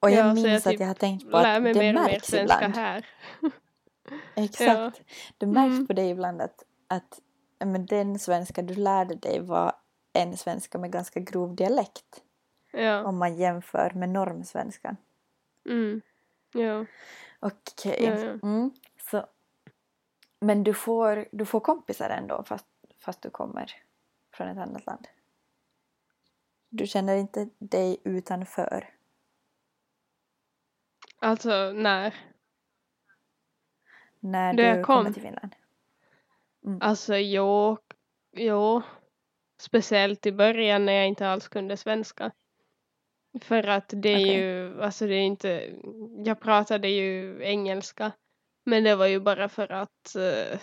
Och 0.00 0.10
jag 0.10 0.18
Ja, 0.26 0.34
så 0.36 0.40
jag 0.40 0.50
minns 0.50 0.66
att 0.66 0.70
typ 0.72 0.80
jag 0.80 0.86
har 0.86 0.94
tänkt 0.94 1.30
på 1.30 1.36
att 1.36 1.44
det 1.54 1.60
mer 1.60 1.74
mer 1.74 1.92
märks 1.92 2.26
svenska 2.26 2.54
ibland. 2.56 2.76
här. 2.76 3.06
Exakt. 4.34 5.00
Det 5.38 5.46
märks 5.46 5.74
Mm. 5.74 5.86
på 5.86 5.92
dig 5.92 6.10
ibland 6.10 6.42
att, 6.42 6.64
att 6.88 7.20
ja, 7.58 7.66
men 7.66 7.86
den 7.86 8.18
svenska 8.18 8.62
du 8.62 8.74
lärde 8.74 9.14
dig 9.14 9.40
var 9.40 9.72
en 10.18 10.36
svenska 10.36 10.78
med 10.78 10.92
ganska 10.92 11.20
grov 11.20 11.54
dialekt. 11.54 12.22
Ja. 12.70 13.04
Om 13.04 13.18
man 13.18 13.36
jämför 13.36 13.90
med 13.94 14.08
normsvenskan. 14.08 14.96
Mm. 15.64 16.00
Ja. 16.52 16.86
Okej. 17.40 18.04
Ja, 18.04 18.18
ja. 18.18 18.30
Mm. 18.42 18.70
Så, 19.10 19.26
men 20.40 20.64
du 20.64 20.74
får, 20.74 21.28
du 21.32 21.44
får 21.44 21.60
kompisar 21.60 22.10
ändå 22.10 22.42
fast, 22.42 22.66
fast 22.98 23.22
du 23.22 23.30
kommer 23.30 23.82
från 24.32 24.48
ett 24.48 24.58
annat 24.58 24.86
land? 24.86 25.08
Du 26.68 26.86
känner 26.86 27.16
inte 27.16 27.48
dig 27.58 28.00
utanför? 28.04 28.94
Alltså 31.18 31.72
när? 31.72 32.14
När 34.20 34.54
du 34.54 34.62
jag 34.62 34.84
kommer 34.84 35.04
kom. 35.04 35.12
till 35.12 35.22
Finland? 35.22 35.54
Alltså 36.80 37.16
jo, 37.16 37.76
jo. 38.32 38.82
Speciellt 39.60 40.26
i 40.26 40.32
början 40.32 40.86
när 40.86 40.92
jag 40.92 41.06
inte 41.06 41.28
alls 41.28 41.48
kunde 41.48 41.76
svenska. 41.76 42.32
För 43.42 43.68
att 43.68 43.92
det 43.96 44.08
är 44.08 44.24
Okej. 44.24 44.36
ju, 44.36 44.82
alltså 44.82 45.06
det 45.06 45.14
är 45.14 45.22
inte, 45.22 45.70
jag 46.24 46.40
pratade 46.40 46.88
ju 46.88 47.42
engelska. 47.44 48.12
Men 48.64 48.84
det 48.84 48.96
var 48.96 49.06
ju 49.06 49.20
bara 49.20 49.48
för 49.48 49.72
att 49.72 50.16
eh, 50.16 50.60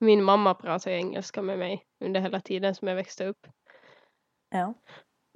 min 0.00 0.22
mamma 0.22 0.54
pratade 0.54 0.96
engelska 0.96 1.42
med 1.42 1.58
mig 1.58 1.84
under 2.00 2.20
hela 2.20 2.40
tiden 2.40 2.74
som 2.74 2.88
jag 2.88 2.94
växte 2.94 3.26
upp. 3.26 3.46
Ja. 4.50 4.74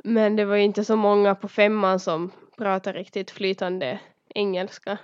Men 0.05 0.37
det 0.37 0.45
var 0.45 0.57
ju 0.57 0.63
inte 0.63 0.85
så 0.85 0.97
många 0.97 1.35
på 1.35 1.49
femman 1.49 2.01
som 2.01 2.33
pratade 2.57 2.99
riktigt 2.99 3.31
flytande 3.31 4.01
engelska. 4.35 4.99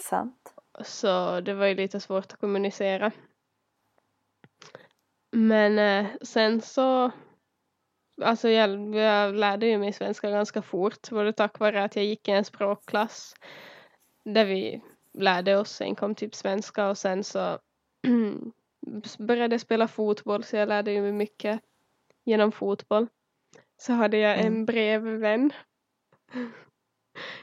Sant. 0.00 0.54
Så 0.84 1.40
det 1.40 1.54
var 1.54 1.66
ju 1.66 1.74
lite 1.74 2.00
svårt 2.00 2.32
att 2.32 2.40
kommunicera. 2.40 3.12
Men 5.32 5.78
eh, 5.78 6.10
sen 6.22 6.60
så, 6.60 7.10
alltså 8.22 8.48
jag, 8.48 8.94
jag 8.94 9.34
lärde 9.34 9.66
ju 9.66 9.78
mig 9.78 9.92
svenska 9.92 10.30
ganska 10.30 10.62
fort, 10.62 11.10
både 11.10 11.32
tack 11.32 11.58
vare 11.58 11.84
att 11.84 11.96
jag 11.96 12.04
gick 12.04 12.28
i 12.28 12.30
en 12.30 12.44
språkklass 12.44 13.34
där 14.24 14.44
vi 14.44 14.82
lärde 15.12 15.56
oss 15.56 15.80
enkom 15.80 16.14
typ 16.14 16.34
svenska 16.34 16.88
och 16.88 16.98
sen 16.98 17.24
så 17.24 17.58
började 19.18 19.54
jag 19.54 19.60
spela 19.60 19.88
fotboll 19.88 20.44
så 20.44 20.56
jag 20.56 20.68
lärde 20.68 20.92
ju 20.92 21.02
mig 21.02 21.12
mycket 21.12 21.60
genom 22.24 22.52
fotboll. 22.52 23.06
Så 23.76 23.92
hade 23.92 24.16
jag 24.16 24.38
en 24.38 24.46
Mm. 24.46 24.64
brevvän 24.66 25.52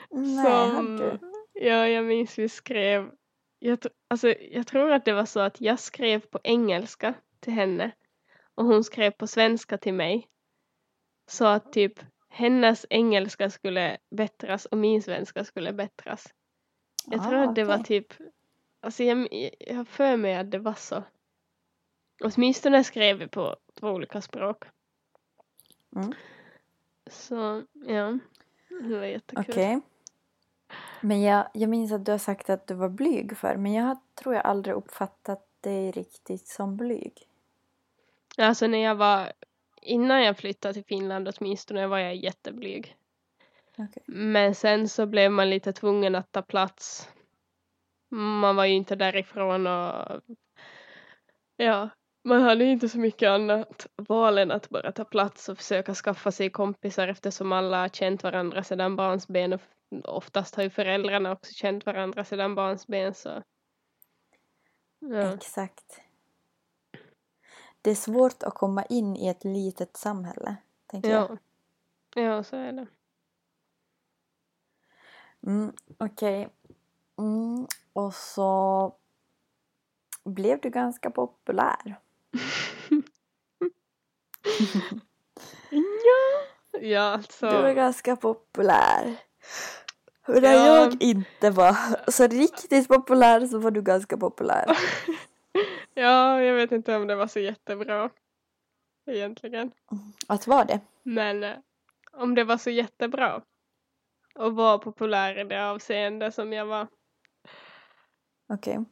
Nej, 0.10 0.70
som, 0.76 0.96
du? 0.96 1.20
ja 1.54 1.88
jag 1.88 2.06
minns 2.06 2.40
vi 2.40 2.50
skrev, 2.50 3.12
jag, 3.60 3.80
alltså, 4.08 4.28
jag 4.30 4.68
tror 4.68 4.92
att 4.92 5.06
det 5.06 5.14
var 5.14 5.26
så 5.26 5.40
att 5.40 5.62
jag 5.62 5.80
skrev 5.80 6.20
på 6.20 6.40
engelska 6.44 7.14
till 7.40 7.54
henne 7.54 7.92
och 8.56 8.66
hon 8.66 8.84
skrev 8.84 9.12
på 9.12 9.28
svenska 9.28 9.78
till 9.78 9.94
mig. 9.94 10.28
Så 11.28 11.46
att 11.46 11.74
typ 11.74 12.00
hennes 12.30 12.86
engelska 12.90 13.50
skulle 13.50 13.98
bättras 14.10 14.66
och 14.66 14.78
min 14.78 15.02
svenska 15.04 15.44
skulle 15.44 15.74
bättras. 15.74 16.34
Jag 17.06 17.24
tror 17.24 17.36
Ah, 17.36 17.44
att 17.50 17.56
det 17.56 17.64
var 17.64 17.80
okej. 17.80 17.86
typ, 18.04 18.14
alltså 18.80 19.04
jag, 19.04 19.28
jag 19.60 19.76
har 19.76 19.86
för 19.86 20.18
mig 20.18 20.36
att 20.36 20.52
det 20.52 20.60
var 20.60 20.74
så. 20.74 21.04
Åtminstone 22.24 22.84
skrev 22.84 23.18
vi 23.18 23.28
på 23.28 23.56
två 23.80 23.88
olika 23.90 24.22
språk. 24.22 24.64
Mm. 25.96 26.14
Så 27.10 27.64
ja, 27.74 28.18
det 28.70 28.98
var 28.98 29.06
jättekul. 29.06 29.46
Okej. 29.50 29.82
Men 31.02 31.22
jag, 31.22 31.48
jag 31.54 31.70
minns 31.70 31.92
att 31.92 32.06
du 32.06 32.12
har 32.12 32.20
sagt 32.20 32.50
att 32.50 32.68
du 32.68 32.74
var 32.74 32.90
blyg 32.90 33.38
för 33.38 33.56
men 33.56 33.74
jag 33.74 33.98
tror 34.16 34.36
jag 34.36 34.46
aldrig 34.46 34.76
uppfattat 34.76 35.47
dig 35.62 35.92
riktigt 35.92 36.48
som 36.48 36.78
blyg? 36.78 37.14
Alltså 38.38 38.68
när 38.68 38.78
jag 38.78 38.96
var, 38.96 39.32
innan 39.82 40.24
jag 40.24 40.38
flyttade 40.38 40.74
till 40.74 40.86
Finland 40.86 41.30
åtminstone 41.38 41.88
var 41.88 41.98
jag 41.98 42.16
jätteblyg. 42.16 42.96
Okej. 43.78 44.04
Men 44.06 44.56
sen 44.56 44.90
så 44.90 45.06
blev 45.06 45.32
man 45.32 45.50
lite 45.50 45.74
tvungen 45.74 46.16
att 46.16 46.32
ta 46.32 46.42
plats. 46.42 47.10
Man 48.10 48.56
var 48.56 48.66
ju 48.66 48.74
inte 48.74 48.96
därifrån 48.96 49.68
och 49.68 50.22
ja, 51.58 51.90
man 52.24 52.42
hade 52.42 52.64
ju 52.64 52.72
inte 52.72 52.90
så 52.90 53.00
mycket 53.00 53.30
annat 53.30 53.88
val 53.96 54.38
än 54.38 54.52
att 54.52 54.70
bara 54.70 54.92
ta 54.92 55.06
plats 55.06 55.50
och 55.50 55.58
försöka 55.58 55.94
skaffa 55.94 56.32
sig 56.32 56.50
kompisar 56.50 57.08
eftersom 57.08 57.52
alla 57.52 57.82
har 57.82 57.90
känt 57.90 58.24
varandra 58.24 58.64
sedan 58.64 58.96
barnsben 58.96 59.54
och 59.54 59.62
oftast 60.04 60.56
har 60.56 60.64
ju 60.64 60.70
föräldrarna 60.70 61.32
också 61.32 61.54
känt 61.54 61.86
varandra 61.86 62.24
sedan 62.24 62.56
barnsben 62.56 63.14
så. 63.14 63.44
Ja, 65.00 65.34
Exakt. 65.34 66.00
Det 67.82 67.92
är 67.92 67.96
svårt 67.96 68.44
att 68.44 68.54
komma 68.54 68.84
in 68.84 69.16
i 69.16 69.28
ett 69.28 69.44
litet 69.44 69.98
samhälle, 69.98 70.56
tänker 70.86 71.10
jag. 71.10 71.32
ja. 71.32 71.38
Ja, 72.22 72.44
så 72.44 72.56
är 72.56 72.72
det. 72.72 72.88
Mm, 75.42 75.74
Okej. 75.98 76.50
Mm, 77.18 77.68
och 77.94 78.14
så 78.14 78.96
blev 80.24 80.60
du 80.62 80.70
ganska 80.70 81.10
populär. 81.10 82.00
Ja, 85.70 86.80
ja 86.80 87.02
alltså. 87.02 87.50
Du 87.50 87.62
var 87.62 87.74
ganska 87.74 88.16
populär. 88.16 89.18
Och 90.28 90.42
när 90.42 90.54
Ja. 90.54 90.66
jag 90.78 91.04
inte 91.04 91.50
var 91.50 91.76
så 92.12 92.28
riktigt 92.28 92.88
populär 92.88 93.46
så 93.46 93.60
var 93.60 93.72
du 93.72 93.82
ganska 93.82 94.18
populär. 94.18 94.66
Ja, 95.94 96.42
jag 96.42 96.56
vet 96.56 96.72
inte 96.72 96.96
om 96.96 97.08
det 97.08 97.16
var 97.16 97.28
så 97.28 97.40
jättebra 97.40 98.10
egentligen. 99.06 99.72
Att 100.28 100.48
vara 100.48 100.66
det? 100.66 100.80
Men 101.04 101.44
eh, 101.44 101.56
om 102.12 102.36
det 102.36 102.44
var 102.44 102.58
så 102.58 102.70
jättebra 102.70 103.42
och 104.36 104.56
var 104.56 104.78
populär 104.78 105.40
i 105.40 105.44
det 105.44 105.70
avseende 105.70 106.32
som 106.32 106.54
jag 106.54 106.66
var. 106.66 106.88
Okej. 108.50 108.86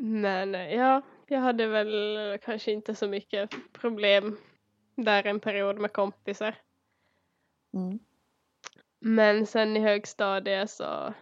Men 0.00 0.54
eh, 0.54 0.74
ja, 0.74 1.02
jag 1.26 1.40
hade 1.40 1.66
väl 1.66 2.38
kanske 2.44 2.72
inte 2.72 2.94
så 2.94 3.08
mycket 3.08 3.50
problem 3.72 4.36
där 4.94 5.26
en 5.26 5.40
period 5.40 5.78
med 5.78 5.92
kompisar. 5.92 6.54
Mm. 7.74 7.98
Men 9.00 9.46
sen 9.46 9.76
i 9.76 9.80
högstadiet 9.80 10.70
så 10.70 11.14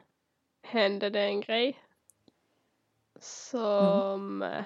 hände 0.63 1.11
det 1.11 1.21
en 1.21 1.41
grej 1.41 1.79
som, 3.21 4.43
eh, 4.43 4.65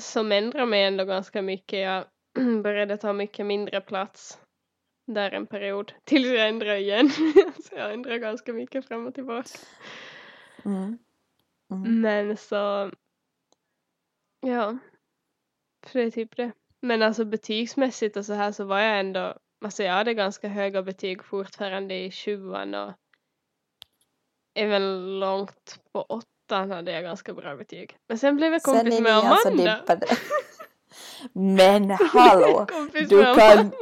som 0.00 0.32
ändrade 0.32 0.66
mig 0.66 0.84
ändå 0.84 1.04
ganska 1.04 1.42
mycket. 1.42 1.78
Jag 1.78 2.04
började 2.62 2.96
ta 2.96 3.12
mycket 3.12 3.46
mindre 3.46 3.80
plats 3.80 4.38
där 5.06 5.30
en 5.30 5.46
period 5.46 5.92
tills 6.04 6.26
jag 6.26 6.48
ändrade 6.48 6.78
igen. 6.78 7.10
så 7.64 7.74
jag 7.74 7.92
ändrade 7.92 8.18
ganska 8.18 8.52
mycket 8.52 8.88
fram 8.88 9.06
och 9.06 9.14
tillbaka. 9.14 9.48
Mm. 10.64 10.98
Mm. 11.70 12.00
Men 12.00 12.36
så, 12.36 12.90
ja, 14.40 14.78
för 15.86 15.98
det 15.98 16.04
är 16.04 16.10
typ 16.10 16.36
det. 16.36 16.52
Men 16.80 17.02
alltså 17.02 17.24
betygsmässigt 17.24 18.16
och 18.16 18.24
så 18.24 18.32
här 18.32 18.52
så 18.52 18.64
var 18.64 18.78
jag 18.78 19.00
ändå, 19.00 19.38
alltså 19.64 19.82
jag 19.82 19.92
hade 19.92 20.14
ganska 20.14 20.48
höga 20.48 20.82
betyg 20.82 21.24
fortfarande 21.24 21.94
i 21.94 22.10
sjuan 22.10 22.74
och 22.74 22.92
även 24.54 25.18
långt 25.20 25.80
på 25.92 26.02
åttan 26.02 26.70
hade 26.70 26.92
jag 26.92 27.02
ganska 27.02 27.34
bra 27.34 27.56
betyg. 27.56 27.96
Men 28.08 28.18
sen 28.18 28.36
blev 28.36 28.52
jag 28.52 28.62
Sen 28.62 28.74
kompis 28.74 28.98
är 28.98 29.02
med 29.02 29.12
ni 29.22 29.26
alltså 29.26 29.48
Amanda. 29.48 29.76
dippade. 29.80 30.06
Men 31.32 31.90
hallå! 32.12 32.66
kompis 32.66 33.08
Du 33.08 33.16
med 33.16 33.36
kan... 33.36 33.58
Amanda. 33.58 33.76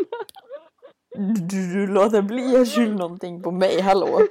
Du, 1.49 1.73
du 1.75 1.87
låter 1.87 2.23
bli 2.23 2.57
att 2.57 2.69
skylla 2.75 2.95
någonting 2.97 3.43
på 3.43 3.51
mig, 3.51 3.81
hallå! 3.81 4.21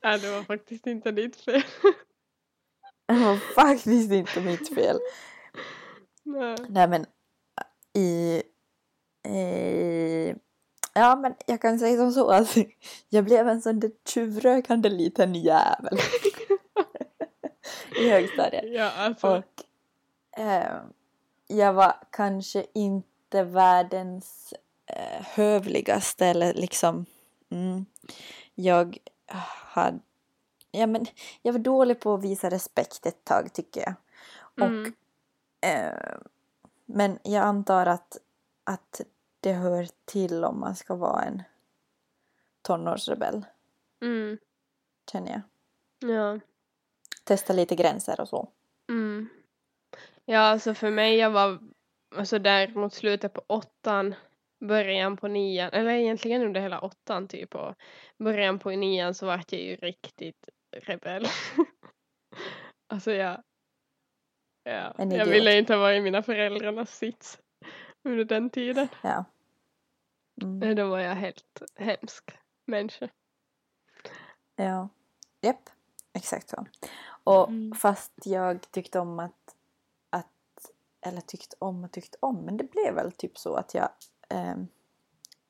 Ja, 0.00 0.18
det 0.18 0.30
var 0.30 0.42
faktiskt 0.42 0.86
inte 0.86 1.10
ditt 1.10 1.36
fel. 1.36 1.62
Det 3.06 3.14
var 3.14 3.36
faktiskt 3.36 4.12
inte 4.12 4.40
mitt 4.40 4.74
fel. 4.74 4.98
Nej. 6.22 6.56
Nej 6.68 6.88
men 6.88 7.06
i, 7.94 8.42
i... 9.28 10.34
Ja 10.94 11.16
men 11.16 11.34
jag 11.46 11.62
kan 11.62 11.78
säga 11.78 11.96
som 11.96 12.12
så 12.12 12.30
att 12.30 12.56
jag 13.08 13.24
blev 13.24 13.48
en 13.48 13.62
sån 13.62 13.80
där 13.80 13.90
tjuvrökande 14.08 14.88
liten 14.88 15.34
jävel. 15.34 15.98
I 18.00 18.10
högstadiet. 18.10 18.64
Ja, 18.66 18.90
alltså. 18.96 19.28
Och 19.28 20.40
eh, 20.40 20.80
jag 21.46 21.72
var 21.72 21.94
kanske 22.10 22.66
inte 22.74 23.44
världens 23.44 24.54
eh, 24.86 25.22
hövligaste 25.26 26.26
eller 26.26 26.54
liksom 26.54 27.06
mm, 27.50 27.86
jag 28.54 28.98
hade 29.72 29.98
ja, 30.70 30.86
men 30.86 31.06
jag 31.42 31.52
var 31.52 31.58
dålig 31.58 32.00
på 32.00 32.14
att 32.14 32.22
visa 32.22 32.50
respekt 32.50 33.06
ett 33.06 33.24
tag 33.24 33.52
tycker 33.52 33.80
jag. 33.80 33.94
Mm. 34.66 34.80
Och, 34.80 35.68
eh, 35.68 36.18
men 36.86 37.18
jag 37.22 37.44
antar 37.44 37.86
att, 37.86 38.16
att 38.64 39.00
det 39.40 39.52
hör 39.52 39.88
till 40.04 40.44
om 40.44 40.60
man 40.60 40.76
ska 40.76 40.94
vara 40.94 41.22
en 41.22 41.42
tonårsrebell, 42.62 43.44
Mm. 44.02 44.38
känner 45.12 45.30
jag. 45.32 45.40
Ja. 46.10 46.40
Testa 47.24 47.52
lite 47.52 47.74
gränser 47.76 48.20
och 48.20 48.28
så. 48.28 48.48
Mm. 48.88 49.28
Ja, 50.24 50.38
alltså 50.40 50.74
för 50.74 50.90
mig 50.90 51.16
jag 51.16 51.30
var 51.30 51.58
alltså 52.16 52.38
där 52.38 52.68
mot 52.68 52.94
slutet 52.94 53.32
på 53.32 53.44
åttan, 53.46 54.14
början 54.60 55.16
på 55.16 55.28
nian, 55.28 55.70
eller 55.72 55.90
egentligen 55.90 56.42
under 56.42 56.60
hela 56.60 56.80
åttan 56.80 57.28
typ 57.28 57.54
och 57.54 57.74
början 58.18 58.58
på 58.58 58.70
nian 58.70 59.14
så 59.14 59.26
vart 59.26 59.52
jag 59.52 59.60
ju 59.62 59.76
riktigt 59.76 60.48
rebell. 60.72 61.26
alltså 62.86 63.12
jag, 63.12 63.42
ja, 64.64 64.94
jag 64.98 65.26
ville 65.26 65.58
inte 65.58 65.76
vara 65.76 65.96
i 65.96 66.00
mina 66.00 66.22
föräldrarnas 66.22 66.96
sits 66.96 67.38
under 68.04 68.24
den 68.24 68.50
tiden. 68.50 68.88
Ja. 69.02 69.24
Mm. 70.42 70.76
Då 70.76 70.88
var 70.88 70.98
jag 70.98 71.14
helt 71.14 71.62
hemsk 71.76 72.30
människa. 72.64 73.08
Ja. 74.56 74.88
Japp. 75.40 75.70
Exakt 76.12 76.48
så. 76.48 76.66
Och 77.24 77.48
Mm. 77.48 77.74
fast 77.74 78.12
jag 78.24 78.70
tyckte 78.70 78.98
om 79.00 79.18
att, 79.18 79.56
att 80.10 80.70
eller 81.00 81.20
tyckte 81.20 81.56
om 81.58 81.84
och 81.84 81.92
tyckte 81.92 82.18
om 82.20 82.36
men 82.36 82.56
det 82.56 82.64
blev 82.70 82.94
väl 82.94 83.12
typ 83.12 83.38
så 83.38 83.54
att 83.54 83.74
jag 83.74 83.88
ehm, 84.28 84.68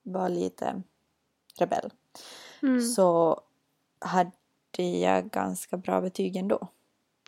var 0.03 0.29
lite 0.29 0.83
rebell. 1.59 1.93
Mm. 2.63 2.81
Så 2.81 3.41
hade 3.99 4.33
jag 4.77 5.31
ganska 5.31 5.77
bra 5.77 6.01
betyg 6.01 6.37
ändå. 6.37 6.69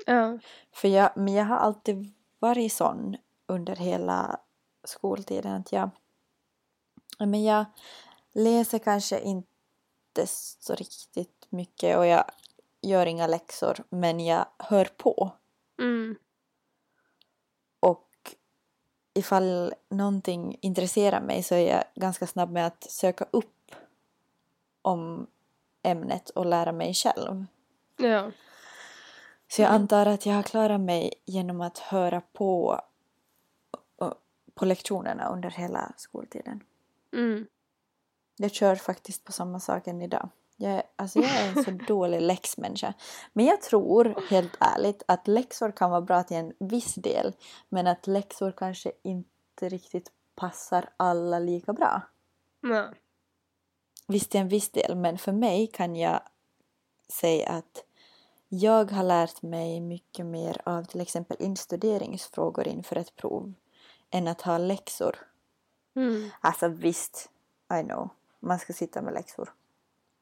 Ja. 0.06 0.38
För 0.72 0.88
jag, 0.88 1.10
men 1.16 1.34
jag 1.34 1.44
har 1.44 1.56
alltid 1.56 2.12
varit 2.38 2.72
sån 2.72 3.16
under 3.46 3.76
hela 3.76 4.40
skoltiden 4.84 5.52
att 5.52 5.72
jag, 5.72 5.90
ja, 7.18 7.26
men 7.26 7.44
jag 7.44 7.64
läser 8.32 8.78
kanske 8.78 9.20
inte 9.20 10.26
så 10.60 10.74
riktigt 10.74 11.46
mycket 11.50 11.96
och 11.96 12.06
jag 12.06 12.24
gör 12.80 13.06
inga 13.06 13.26
läxor 13.26 13.76
men 13.90 14.20
jag 14.20 14.46
hör 14.58 14.84
på 14.84 15.30
Mm. 15.78 16.16
och 17.80 18.08
ifall 19.14 19.74
någonting 19.88 20.58
intresserar 20.60 21.20
mig 21.20 21.42
så 21.42 21.54
är 21.54 21.68
jag 21.74 21.84
ganska 21.94 22.26
snabb 22.26 22.50
med 22.50 22.66
att 22.66 22.90
söka 22.90 23.26
upp 23.30 23.72
om 24.82 25.26
ämnet 25.82 26.30
och 26.30 26.46
lära 26.46 26.72
mig 26.72 26.94
själv. 26.94 27.46
Ja. 27.96 28.30
Så 29.48 29.62
jag 29.62 29.68
Mm. 29.68 29.82
antar 29.82 30.06
att 30.06 30.26
jag 30.26 30.34
har 30.34 30.42
klarat 30.42 30.80
mig 30.80 31.12
genom 31.24 31.60
att 31.60 31.78
höra 31.78 32.20
på 32.20 32.80
på 34.60 34.66
lektionerna 34.66 35.28
under 35.28 35.50
hela 35.50 35.92
skoltiden. 35.96 36.64
Mm. 37.12 37.46
Jag 38.36 38.50
kör 38.52 38.76
faktiskt 38.76 39.24
på 39.24 39.32
samma 39.32 39.60
sak 39.60 39.86
än 39.86 40.02
idag. 40.02 40.28
Jag, 40.56 40.82
alltså 40.96 41.18
jag 41.18 41.30
är 41.30 41.48
en 41.48 41.64
så 41.64 41.70
dålig 41.86 42.20
läxmänniska. 42.20 42.94
Men 43.32 43.44
jag 43.44 43.62
tror 43.62 44.22
helt 44.30 44.56
ärligt 44.60 45.02
att 45.08 45.28
läxor 45.28 45.72
kan 45.72 45.90
vara 45.90 46.00
bra 46.00 46.22
till 46.22 46.36
en 46.36 46.52
viss 46.58 46.94
del. 46.94 47.32
Men 47.68 47.86
att 47.86 48.06
läxor 48.06 48.52
kanske 48.52 48.92
inte 49.02 49.68
riktigt 49.68 50.10
passar 50.34 50.88
alla 50.96 51.38
lika 51.38 51.72
bra. 51.72 52.02
Ja. 52.60 52.88
Visst 54.06 54.30
till 54.30 54.40
en 54.40 54.48
viss 54.48 54.70
del, 54.70 54.96
men 54.96 55.18
för 55.18 55.32
mig 55.32 55.66
kan 55.66 55.96
jag 55.96 56.20
säga 57.08 57.48
att 57.48 57.84
jag 58.48 58.90
har 58.90 59.04
lärt 59.04 59.42
mig 59.42 59.80
mycket 59.80 60.26
mer 60.26 60.62
av 60.64 60.84
till 60.84 61.00
exempel 61.00 61.36
instuderingsfrågor 61.40 62.68
inför 62.68 62.96
ett 62.96 63.16
prov 63.16 63.54
än 64.10 64.28
att 64.28 64.42
ha 64.42 64.58
läxor. 64.58 65.16
Mm. 65.96 66.30
Alltså 66.40 66.68
visst, 66.68 67.30
I 67.80 67.82
know, 67.82 68.08
man 68.40 68.58
ska 68.58 68.72
sitta 68.72 69.02
med 69.02 69.14
läxor. 69.14 69.52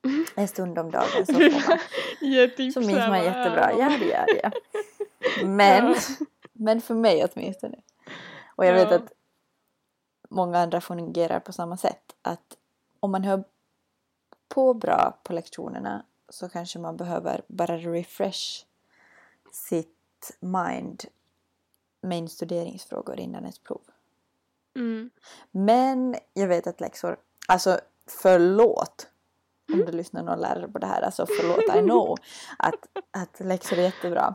En 0.35 0.49
stund 0.49 0.79
om 0.79 0.91
dagen 0.91 1.27
så 1.27 1.33
får 1.33 1.69
man. 1.69 1.79
Tips 2.57 2.75
Så 2.75 2.81
minns 2.81 3.09
man 3.09 3.25
jättebra, 3.25 3.73
ja 3.73 3.89
de? 3.89 3.99
det 3.99 4.07
gör 4.07 4.27
det. 4.27 4.53
Men. 5.47 5.95
Men 6.53 6.81
för 6.81 6.95
mig 6.95 7.25
åtminstone. 7.25 7.79
Och 8.57 8.67
jag 8.67 8.75
vet 8.75 8.93
att 8.93 9.13
många 10.29 10.59
andra 10.59 10.81
fungerar 10.81 11.41
på 11.41 11.53
samma 11.53 11.77
sätt. 11.77 12.15
Att 12.23 12.57
om 13.01 13.11
man 13.11 13.25
hör 13.25 13.45
på 14.49 14.75
bra 14.75 15.19
på 15.23 15.33
lektionerna 15.33 16.05
så 16.29 16.49
kanske 16.49 16.79
man 16.79 16.97
behöver 16.97 17.43
bara 17.47 17.77
refresh 17.77 18.65
sitt 19.53 20.37
mind 20.41 21.05
med 22.01 22.19
instuderingsfrågor 22.19 23.21
innan 23.21 23.45
ett 23.45 23.63
prov. 23.63 23.81
Mm. 24.77 25.11
Men 25.51 26.17
jag 26.35 26.49
vet 26.49 26.67
att 26.67 26.81
läxor, 26.81 27.17
alltså 27.49 27.81
förlåt 28.07 29.09
om 29.73 29.79
du 29.79 29.93
lyssnar 29.93 30.23
någon 30.23 30.41
lärare 30.41 30.69
på 30.69 30.79
det 30.79 30.87
här, 30.87 31.03
alltså 31.03 31.27
förlåt, 31.27 31.77
I 31.77 31.83
know 31.83 32.17
att, 32.59 32.87
att 33.11 33.41
läxor 33.41 33.79
är 33.79 33.83
jättebra. 33.83 34.35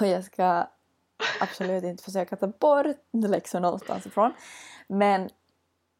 Och 0.00 0.06
jag 0.06 0.24
ska 0.24 0.66
absolut 1.40 1.84
inte 1.84 2.04
försöka 2.04 2.36
ta 2.36 2.46
bort 2.46 2.86
läxor 3.12 3.60
någonstans 3.60 4.06
ifrån. 4.06 4.32
Men 4.88 5.30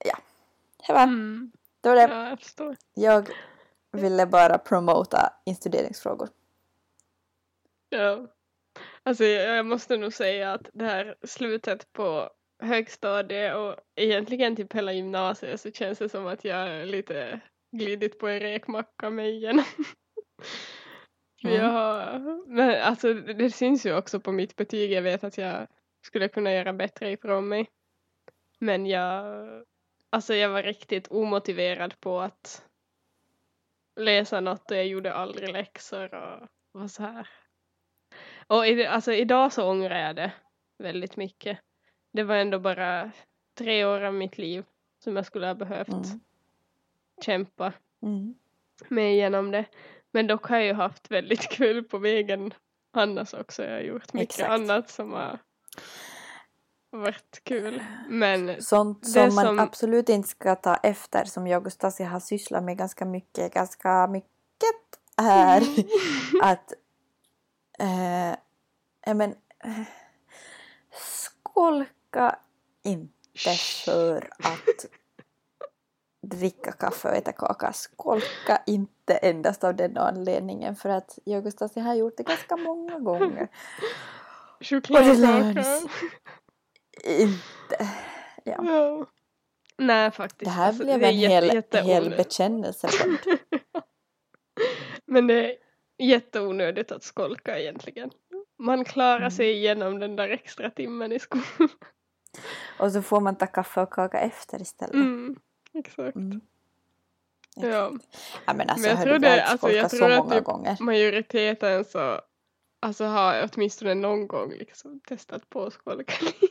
ja, 0.04 0.18
det 0.86 0.92
var, 0.92 1.02
Mm. 1.02 1.52
det, 1.80 1.88
var 1.88 1.96
det. 1.96 2.02
Ja, 2.02 2.28
jag 2.28 2.40
förstår. 2.40 2.76
Jag 2.94 3.30
ville 3.92 4.26
bara 4.26 4.58
promota 4.58 5.32
instuderingsfrågor. 5.44 6.28
Ja. 7.88 8.26
Alltså 9.02 9.24
jag 9.24 9.66
måste 9.66 9.96
nog 9.96 10.12
säga 10.12 10.52
att 10.52 10.70
det 10.72 10.84
här 10.84 11.16
slutet 11.22 11.92
på 11.92 12.30
högstadiet 12.62 13.56
och 13.56 13.76
egentligen 13.96 14.56
typ 14.56 14.72
hela 14.72 14.92
gymnasiet 14.92 15.60
så 15.60 15.70
känns 15.70 15.98
det 15.98 16.08
som 16.08 16.26
att 16.26 16.44
jag 16.44 16.88
lite 16.88 17.40
glidit 17.72 18.18
på 18.18 18.28
en 18.28 18.40
räkmacka 18.40 19.10
med 19.10 19.30
igen. 19.30 19.62
Mm. 21.44 21.70
har, 21.70 22.46
men 22.46 22.82
alltså 22.82 23.14
det, 23.14 23.32
det 23.34 23.50
syns 23.50 23.86
ju 23.86 23.96
också 23.96 24.20
på 24.20 24.32
mitt 24.32 24.56
betyg. 24.56 24.92
Jag 24.92 25.02
vet 25.02 25.24
att 25.24 25.38
jag 25.38 25.66
skulle 26.06 26.28
kunna 26.28 26.52
göra 26.52 26.72
bättre 26.72 27.10
ifrån 27.10 27.48
mig. 27.48 27.70
Men 28.58 28.86
jag, 28.86 29.36
alltså 30.10 30.34
jag 30.34 30.48
var 30.48 30.62
riktigt 30.62 31.08
omotiverad 31.10 32.00
på 32.00 32.20
att 32.20 32.66
läsa 33.96 34.40
något 34.40 34.70
och 34.70 34.76
jag 34.76 34.86
gjorde 34.86 35.14
aldrig 35.14 35.52
läxor 35.52 36.14
och 36.14 36.48
var 36.72 36.88
så 36.88 37.02
här. 37.02 37.28
Och 38.46 38.66
i, 38.66 38.86
alltså 38.86 39.12
idag 39.12 39.52
så 39.52 39.70
ångrar 39.70 39.98
jag 39.98 40.16
det 40.16 40.32
väldigt 40.78 41.16
mycket. 41.16 41.58
Det 42.12 42.22
var 42.22 42.34
ändå 42.36 42.58
bara 42.58 43.10
tre 43.58 43.84
år 43.84 44.00
av 44.00 44.14
mitt 44.14 44.38
liv 44.38 44.64
som 45.04 45.16
jag 45.16 45.26
skulle 45.26 45.46
ha 45.46 45.54
behövt 45.54 45.88
Mm. 45.88 46.20
kämpa 47.24 47.72
Mm. 48.02 48.34
mig 48.88 49.12
igenom 49.12 49.50
det. 49.50 49.64
Men 50.10 50.26
dock 50.26 50.46
har 50.46 50.56
jag 50.56 50.66
ju 50.66 50.72
haft 50.74 51.10
väldigt 51.10 51.40
kul 51.50 51.84
på 51.84 51.98
vägen 51.98 52.54
annars 52.92 53.34
också. 53.34 53.64
Jag 53.64 53.72
har 53.72 53.80
gjort 53.80 54.12
mycket 54.12 54.30
Exakt. 54.34 54.50
annat 54.50 54.90
som 54.90 55.12
har 55.12 55.38
varit 56.90 57.40
kul. 57.44 57.82
Men 58.08 58.62
Sånt 58.62 59.02
Det 59.02 59.08
som 59.08 59.34
man 59.34 59.44
som- 59.46 59.58
absolut 59.58 60.08
inte 60.08 60.28
ska 60.28 60.54
ta 60.54 60.76
efter 60.76 61.24
som 61.24 61.46
jag 61.46 61.66
och 61.66 61.72
Stasi 61.72 62.04
har 62.04 62.20
sysslat 62.20 62.64
med 62.64 62.78
ganska 62.78 63.04
mycket, 63.04 63.54
ganska 63.54 64.06
mycket 64.06 64.28
är 65.16 65.62
att 66.42 66.72
eh, 67.82 68.36
ja, 69.06 69.14
men, 69.14 69.30
eh, 69.64 69.86
skolka 70.92 72.38
inte 72.82 73.50
för 73.84 74.30
att 74.38 74.86
dricka 76.22 76.72
kaffe 76.72 77.08
och 77.08 77.14
äta 77.14 77.32
kaka. 77.32 77.72
Skolka 77.72 78.62
inte 78.66 79.14
endast 79.14 79.64
av 79.64 79.76
den 79.76 79.96
anledningen 79.98 80.76
för 80.76 80.88
att 80.88 81.18
jag 81.24 81.46
och 81.46 81.52
Stasi 81.52 81.80
har 81.80 81.94
gjort 81.94 82.16
det 82.16 82.22
ganska 82.22 82.56
många 82.56 82.98
gånger. 82.98 83.48
chokladkaka. 84.60 85.80
Inte. 87.04 87.90
Ja. 88.44 88.64
Ja. 88.64 89.06
Nej 89.76 90.10
faktiskt. 90.10 90.44
Det 90.44 90.50
här 90.50 90.68
Alltså, 90.68 90.84
blev 90.84 91.00
det 91.00 91.06
en 91.06 91.14
hel, 91.14 91.62
hel 91.72 92.10
bekännelsepodd. 92.10 93.18
Men 95.06 95.26
det 95.26 95.56
jätteonödigt 95.98 96.92
att 96.92 97.02
skolka 97.02 97.58
egentligen. 97.58 98.10
Man 98.58 98.84
klarar 98.84 99.16
Mm. 99.16 99.30
sig 99.30 99.52
igenom 99.52 99.98
den 99.98 100.16
där 100.16 100.28
extra 100.28 100.70
timmen 100.70 101.12
i 101.12 101.18
skolan. 101.18 101.44
Och 102.78 102.92
så 102.92 103.02
får 103.02 103.20
man 103.20 103.36
ta 103.36 103.46
kaffe 103.46 103.80
och 103.80 103.92
kaka 103.92 104.18
efter 104.20 104.62
istället. 104.62 104.94
Mm, 104.94 105.36
exakt. 105.74 106.16
Mm. 106.16 106.40
Ja. 107.56 107.92
Ja, 108.46 108.54
men 108.54 108.70
alltså 108.70 108.88
Men 108.88 108.96
jag 108.96 109.04
tror 109.06 109.18
det- 109.18 109.44
alltså, 109.44 109.70
jag 109.70 109.90
tror 109.90 110.10
att 110.10 110.30
typ- 110.30 110.44
gånger? 110.44 110.76
Majoriteten 110.80 111.84
så 111.84 112.20
alltså 112.80 113.04
har 113.04 113.50
åtminstone 113.52 113.94
någon 113.94 114.26
gång 114.26 114.50
liksom 114.52 115.00
testat 115.00 115.50
på 115.50 115.62
att 115.64 115.72
skolka 115.72 116.14
lite. 116.24 116.46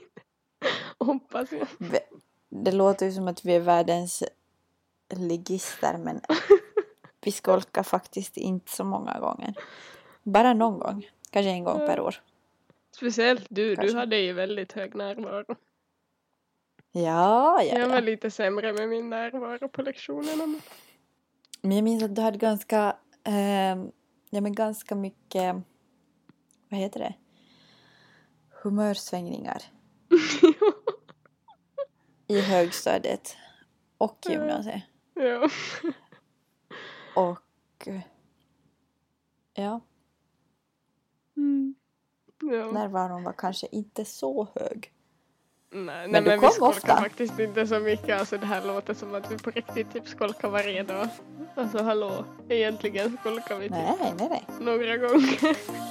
Hoppas 1.00 1.52
jag. 1.52 1.68
Det 2.50 2.72
låter 2.72 3.06
ju 3.06 3.12
som 3.12 3.28
att 3.28 3.46
vi 3.46 3.56
är 3.56 3.60
världens 3.60 4.24
ligister 5.16 5.98
men 5.98 6.22
vi 7.22 7.32
skolkar 7.32 7.84
faktiskt 7.84 8.38
inte 8.38 8.72
så 8.72 8.84
många 8.84 9.20
gånger. 9.20 9.54
Bara 10.24 10.54
någon 10.54 10.80
gång. 10.80 11.08
Kanske 11.30 11.50
en 11.50 11.64
gång 11.64 11.80
per 11.80 12.00
år. 12.00 12.16
Speciellt 12.96 13.46
du, 13.50 13.70
du 13.70 13.76
Kanske. 13.76 13.98
hade 13.98 14.18
ju 14.18 14.34
väldigt 14.34 14.72
hög 14.72 14.96
närvaro. 14.96 15.56
Ja, 16.92 17.64
ja, 17.64 17.80
Jag 17.80 17.88
var 17.88 17.96
ja. 17.96 18.02
lite 18.02 18.32
sämre 18.32 18.74
med 18.74 18.90
min 18.90 19.10
närvaro 19.10 19.70
på 19.70 19.82
lektionerna. 19.82 20.46
Men... 20.46 20.62
Men 21.62 21.78
jag 21.78 21.84
minns 21.84 22.04
att 22.04 22.16
du 22.16 22.22
hade 22.22 22.38
ganska, 22.38 22.96
ehm, 23.24 23.92
ja 24.30 24.42
men 24.42 24.56
ganska 24.56 24.96
mycket, 24.96 25.56
vad 26.70 26.80
heter 26.80 27.00
det? 27.00 27.14
Humörsvängningar 28.64 29.62
i 32.28 32.42
högstadiet 32.42 33.36
och 33.98 34.18
gymnasiet. 34.30 34.82
ja. 35.14 35.50
Och 37.16 37.40
ja, 39.54 39.82
Mm. 41.38 41.76
ja. 42.42 42.72
närvaron 42.72 43.24
var 43.24 43.34
kanske 43.34 43.68
inte 43.72 44.06
så 44.06 44.48
hög. 44.56 44.94
Nej, 45.74 45.84
Men 45.86 46.12
nej 46.12 46.22
du 46.22 46.28
men 46.30 46.40
vi 46.40 46.46
kom 46.46 46.52
skolkar 46.52 46.78
ofta. 46.78 46.98
faktiskt 46.98 47.40
inte 47.40 47.68
så 47.68 47.80
mycket. 47.80 48.20
Alltså 48.20 48.38
det 48.38 48.46
här 48.46 48.66
låter 48.68 48.94
som 48.94 49.16
att 49.16 49.32
vi 49.32 49.38
på 49.38 49.52
riktigt 49.52 49.94
typ 49.94 50.08
skolkar 50.08 50.50
varje 50.50 50.84
dag. 50.84 51.08
Alltså 51.56 51.84
hallå, 51.84 52.26
egentligen 52.50 53.18
skolkar 53.20 53.56
vi 53.58 53.64
typ 53.70 53.72
Nej, 53.72 54.14
nej, 54.18 54.30
nej. 54.30 54.46
några 54.60 54.98
gånger. 54.98 55.58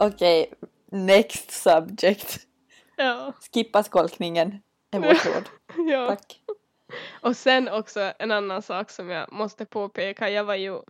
Okej, 0.00 0.54
next 0.86 1.50
subject. 1.50 2.46
ja, 2.96 3.32
Skippa 3.52 3.82
skolkningen 3.82 4.62
är 4.90 4.98
vårt 4.98 5.26
råd. 5.26 5.48
ja. 5.90 6.06
Tack. 6.06 6.40
Och 7.22 7.36
sen 7.36 7.68
också 7.68 8.12
en 8.18 8.30
annan 8.30 8.62
sak 8.62 8.90
som 8.90 9.10
jag 9.10 9.32
måste 9.32 9.66
påpeka. 9.66 10.30
Jag 10.30 10.44
var 10.44 10.54
ju, 10.54 10.80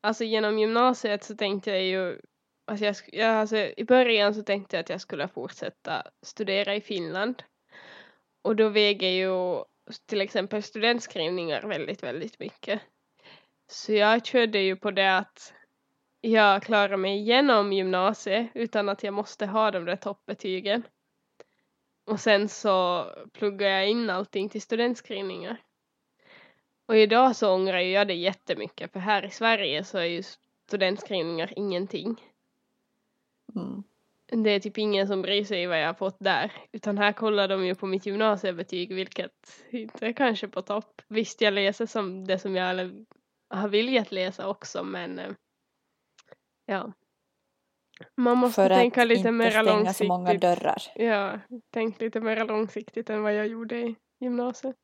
alltså 0.00 0.24
genom 0.24 0.58
gymnasiet 0.58 1.24
så 1.24 1.36
tänkte 1.36 1.70
jag 1.70 1.82
ju, 1.82 2.20
alltså, 2.66 2.84
jag, 2.84 2.96
jag, 3.06 3.34
alltså 3.34 3.56
i 3.56 3.84
början 3.84 4.34
så 4.34 4.42
tänkte 4.42 4.76
jag 4.76 4.82
att 4.82 4.90
jag 4.90 5.00
skulle 5.00 5.28
fortsätta 5.28 6.02
studera 6.22 6.74
i 6.74 6.80
Finland. 6.80 7.42
Och 8.42 8.56
då 8.56 8.68
väger 8.68 9.08
ju 9.08 9.64
till 10.06 10.20
exempel 10.20 10.62
studentskrivningar 10.62 11.62
väldigt, 11.62 12.02
väldigt 12.02 12.38
mycket. 12.38 12.80
Så 13.70 13.92
jag 13.92 14.26
körde 14.26 14.58
ju 14.58 14.76
på 14.76 14.90
det 14.90 15.16
att 15.16 15.52
jag 16.20 16.62
klarar 16.62 16.96
mig 16.96 17.18
igenom 17.18 17.72
gymnasiet 17.72 18.50
utan 18.54 18.88
att 18.88 19.02
jag 19.02 19.14
måste 19.14 19.46
ha 19.46 19.70
de 19.70 19.84
där 19.84 19.96
toppbetygen. 19.96 20.82
Och 22.06 22.20
sen 22.20 22.48
så 22.48 23.06
pluggar 23.32 23.68
jag 23.68 23.88
in 23.88 24.10
allting 24.10 24.48
till 24.48 24.62
studentskrivningar. 24.62 25.62
Och 26.86 26.96
idag 26.96 27.36
så 27.36 27.54
ångrar 27.54 27.78
jag 27.78 28.08
det 28.08 28.14
jättemycket 28.14 28.92
för 28.92 29.00
här 29.00 29.24
i 29.24 29.30
Sverige 29.30 29.84
så 29.84 29.98
är 29.98 30.04
ju 30.04 30.22
studentskrivningar 30.66 31.52
ingenting. 31.56 32.22
Mm. 33.54 33.82
Det 34.44 34.50
är 34.50 34.60
typ 34.60 34.78
ingen 34.78 35.06
som 35.06 35.22
bryr 35.22 35.44
sig 35.44 35.66
vad 35.66 35.80
jag 35.80 35.86
har 35.86 35.94
fått 35.94 36.16
där. 36.18 36.52
Utan 36.72 36.98
här 36.98 37.12
kollar 37.12 37.48
de 37.48 37.66
ju 37.66 37.74
på 37.74 37.86
mitt 37.86 38.06
gymnasiebetyg 38.06 38.94
vilket 38.94 39.64
inte 39.70 40.06
är 40.06 40.12
kanske 40.12 40.48
på 40.48 40.62
topp. 40.62 41.02
Visst 41.08 41.40
jag 41.40 41.54
läser 41.54 41.86
som 41.86 42.26
det 42.26 42.38
som 42.38 42.56
jag 42.56 43.04
har 43.48 43.68
viljat 43.68 44.12
läsa 44.12 44.48
också 44.48 44.84
men 44.84 45.18
eh, 45.18 45.32
ja. 46.66 46.92
Man 48.14 48.38
måste 48.38 48.54
För 48.62 48.68
tänka 48.68 49.02
att 49.02 49.08
lite 49.08 49.18
inte 49.18 49.30
mer 49.30 49.50
stänga 49.50 49.62
långsiktigt. 49.62 49.96
så 49.96 50.04
många 50.04 50.34
dörrar. 50.34 50.82
Ja, 50.94 51.40
tänk 51.70 52.00
lite 52.00 52.20
mer 52.20 52.44
långsiktigt 52.44 53.10
än 53.10 53.22
vad 53.22 53.34
jag 53.34 53.46
gjorde 53.46 53.78
i 53.78 53.96
gymnasiet. 54.18 54.76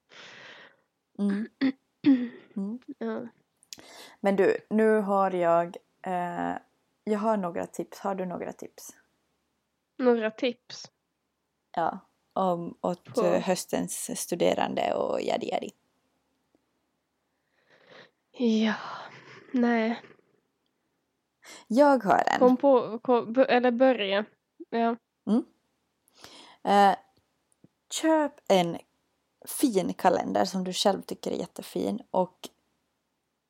Mm. 1.19 1.49
Mm. 2.57 2.79
Ja. 2.99 3.27
Men 4.21 4.37
du, 4.37 4.57
nu 4.71 5.01
har 5.01 5.31
jag... 5.31 5.77
Eh, 6.03 6.57
jag 7.05 7.19
har 7.19 7.37
några 7.37 7.67
tips. 7.67 7.99
Har 8.01 8.15
du 8.15 8.27
några 8.27 8.53
tips? 8.53 8.97
Några 9.99 10.31
tips? 10.31 10.91
Ja, 11.77 11.99
om, 12.33 12.79
åt 12.81 13.05
På- 13.15 13.23
höstens 13.23 14.21
studerande 14.21 14.95
och 14.95 15.21
jadi 15.21 15.49
jadi. 15.49 15.71
Ja, 18.65 18.75
nej. 19.53 20.01
Jag 21.67 22.05
har 22.05 22.23
en. 22.27 22.39
Kom 22.39 22.57
på, 22.57 22.99
kom, 23.03 23.45
eller 23.49 23.71
börja. 23.71 24.25
Ja. 24.71 24.97
Eh, 26.65 26.97
köp 27.91 28.33
en 28.49 28.79
fin 29.49 29.95
kalender 29.95 30.45
som 30.45 30.65
du 30.65 30.73
själv 30.73 31.03
tycker 31.03 31.31
är 31.31 31.37
jättefin 31.37 32.03
och 32.11 32.49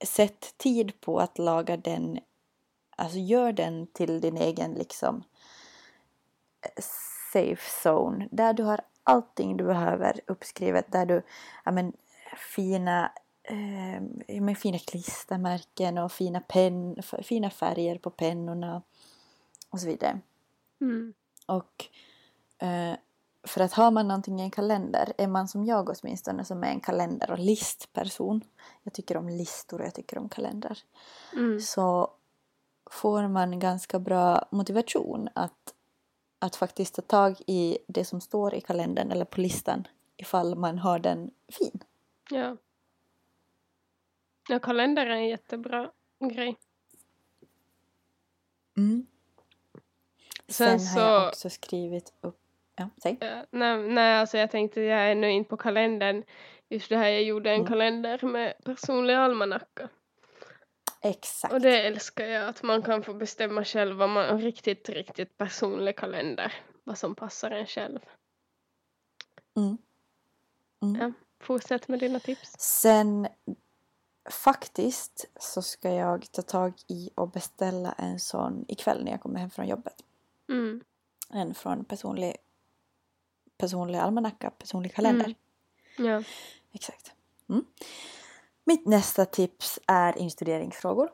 sätt 0.05 0.55
tid 0.57 1.01
på 1.01 1.21
att 1.21 1.39
laga 1.39 1.77
den. 1.77 2.19
Alltså 2.97 3.19
gör 3.19 3.53
den 3.53 3.87
till 3.87 4.21
din 4.21 4.37
egen 4.37 4.73
liksom 4.73 5.25
eh, 6.61 6.83
safe 7.33 7.89
zone 7.89 8.29
där 8.31 8.53
du 8.53 8.63
har 8.63 8.81
allting 9.05 9.57
du 9.57 9.65
behöver 9.65 10.21
uppskrivet 10.27 10.93
där 10.93 11.07
du 11.07 11.23
ja, 11.65 11.73
men, 11.73 11.93
fina 12.55 13.13
eh, 13.43 13.95
ja, 14.27 14.41
men, 14.43 14.57
fina 14.57 14.79
klistermärken 14.79 15.99
och 15.99 16.13
fina, 16.13 16.41
pen, 16.41 16.97
fina 17.23 17.51
färger 17.51 17.99
på 17.99 18.11
pennorna 18.11 18.83
och 19.71 19.81
så 19.81 19.87
vidare. 19.87 20.21
Mm. 20.81 21.15
Och 21.47 21.85
eh, 22.59 22.97
för 23.45 23.61
att 23.61 23.73
har 23.73 23.91
man 23.91 24.09
någonting 24.09 24.41
i 24.41 24.43
en 24.43 24.51
kalender, 24.51 25.13
är 25.19 25.27
man 25.27 25.49
som 25.49 25.65
jag 25.65 25.91
åtminstone 25.97 26.45
som 26.45 26.65
är 26.65 26.69
en 26.69 26.81
kalender 26.81 27.31
och 27.31 27.39
listperson, 27.39 28.41
jag 28.83 28.93
tycker 28.93 29.17
om 29.17 29.29
listor 29.29 29.81
och 29.81 29.87
jag 29.87 29.95
tycker 29.95 30.19
om 30.19 30.29
kalendrar, 30.29 30.79
Mm. 31.33 31.61
så 31.61 32.11
får 32.91 33.29
man 33.29 33.59
ganska 33.59 33.99
bra 33.99 34.49
motivation 34.51 35.29
att, 35.35 35.75
att 36.39 36.57
faktiskt 36.57 36.95
ta 36.95 37.03
tag 37.03 37.41
i 37.47 37.79
det 37.87 38.05
som 38.05 38.21
står 38.21 38.55
i 38.55 38.61
kalendern 38.61 39.11
eller 39.11 39.25
på 39.25 39.41
listan 39.41 39.89
ifall 40.17 40.55
man 40.55 40.79
har 40.79 40.99
den 40.99 41.31
fin. 41.49 41.85
Ja. 42.31 42.57
Ja, 44.53 44.59
kalender 44.59 45.07
är 45.07 45.11
en 45.11 45.29
jättebra 45.29 45.91
grej. 46.33 46.57
Mm. 48.77 49.07
Sen 50.49 50.81
Sen, 50.81 50.89
har 51.03 51.11
jag 51.11 51.23
så- 51.25 51.29
också 51.29 51.51
skrivit 51.51 52.13
upp, 52.21 52.41
ja, 52.77 52.89
säg. 53.03 53.19
Nej, 53.51 53.79
nej, 53.89 54.19
alltså 54.19 54.39
jag 54.39 54.51
tänkte 54.51 54.81
jag 54.81 55.01
är 55.01 55.13
ännu 55.13 55.31
in 55.31 55.45
på 55.45 55.57
kalendern. 55.57 56.25
Just 56.69 56.89
det 56.89 56.97
här, 56.97 57.09
jag 57.09 57.23
gjorde 57.23 57.51
en 57.51 57.55
Mm. 57.57 57.67
kalender 57.67 58.27
med 58.27 58.55
personlig 58.65 59.15
almanacka. 59.15 59.89
Exakt. 61.03 61.53
Och 61.55 61.61
det 61.61 61.83
älskar 61.87 62.25
jag, 62.27 62.49
att 62.49 62.63
man 62.63 62.83
kan 62.83 63.03
få 63.03 63.15
bestämma 63.15 63.65
själv 63.65 63.97
vad 63.97 64.09
man, 64.09 64.25
en 64.25 64.41
riktigt, 64.41 64.89
riktigt 64.89 65.37
personlig 65.39 65.97
kalender. 65.97 66.53
Vad 66.85 66.99
som 66.99 67.15
passar 67.15 67.51
en 67.51 67.67
själv. 67.67 67.99
Mm. 69.57 69.79
Mm. 70.83 71.01
Ja, 71.01 71.13
fortsätt 71.41 71.89
med 71.89 71.99
dina 71.99 72.21
tips. 72.21 72.53
Sen 72.59 73.29
faktiskt 74.31 75.25
så 75.41 75.63
ska 75.63 75.91
jag 75.91 76.33
ta 76.33 76.43
tag 76.43 76.73
i 76.89 77.11
och 77.15 77.31
beställa 77.31 77.93
en 77.93 78.21
sån 78.21 78.65
ikväll 78.69 79.05
när 79.05 79.11
jag 79.11 79.21
kommer 79.21 79.41
hem 79.41 79.51
från 79.51 79.67
jobbet. 79.67 80.05
Mm. 80.49 80.81
En 81.31 81.55
från 81.55 81.85
personlig, 81.85 82.37
personlig 83.59 83.99
almanacka, 83.99 84.51
personlig 84.51 84.95
kalender. 84.95 85.35
Mm. 85.99 86.11
Ja. 86.11 86.23
Exakt. 86.73 87.13
Mm. 87.49 87.65
Mitt 88.65 88.87
nästa 88.87 89.25
tips 89.25 89.79
är 89.87 90.19
instuderingsfrågor. 90.19 91.11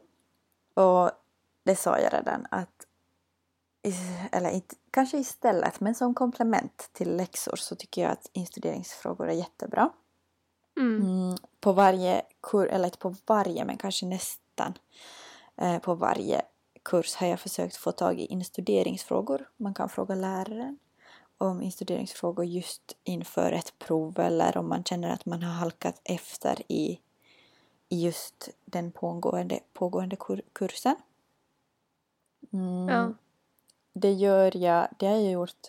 Och 0.75 1.11
det 1.63 1.77
sa 1.77 1.99
jag 1.99 2.13
redan 2.13 2.47
att 2.51 2.87
eller 4.33 4.51
inte, 4.51 4.75
kanske 4.91 5.19
istället, 5.19 5.81
men 5.81 5.95
som 5.95 6.15
komplement 6.15 6.91
till 6.93 7.17
läxor 7.17 7.57
så 7.57 7.77
tycker 7.77 8.03
jag 8.03 8.11
att 8.11 8.31
instuderingsfrågor 8.33 9.29
är 9.29 9.33
jättebra. 9.33 9.91
Mm. 10.81 11.37
På 11.69 11.73
varje 11.73 12.23
kurs, 12.41 12.69
eller 12.71 12.85
inte 12.85 12.99
på 12.99 13.15
varje 13.27 13.65
men 13.65 13.77
kanske 13.77 14.07
nästan 14.07 14.75
eh, 15.57 15.79
på 15.79 15.95
varje 15.95 16.43
kurs 16.83 17.15
har 17.15 17.27
jag 17.27 17.41
försökt 17.41 17.77
få 17.77 17.93
tag 17.93 18.21
i 18.21 18.27
instuderingsfrågor. 18.27 19.49
Man 19.57 19.75
kan 19.75 19.89
fråga 19.89 20.15
läraren 20.15 20.79
om 21.39 21.63
instuderingsfrågor 21.63 22.45
just 22.45 22.97
inför 23.05 23.53
ett 23.53 23.79
prov 23.79 24.21
eller 24.21 24.57
om 24.57 24.69
man 24.69 24.85
känner 24.85 25.13
att 25.13 25.27
man 25.27 25.43
har 25.43 25.53
halkat 25.53 26.01
efter 26.05 26.73
i, 26.73 27.01
i 27.89 28.05
just 28.05 28.49
den 28.65 28.93
pågående, 28.93 29.61
pågående 29.73 30.17
kur, 30.17 30.43
kursen. 30.53 30.97
Mm, 32.53 32.89
Ja. 32.89 33.13
Det 33.93 34.13
gör 34.13 34.57
jag, 34.57 34.89
det 34.99 35.07
har 35.07 35.17
jag 35.17 35.33
gjort 35.33 35.67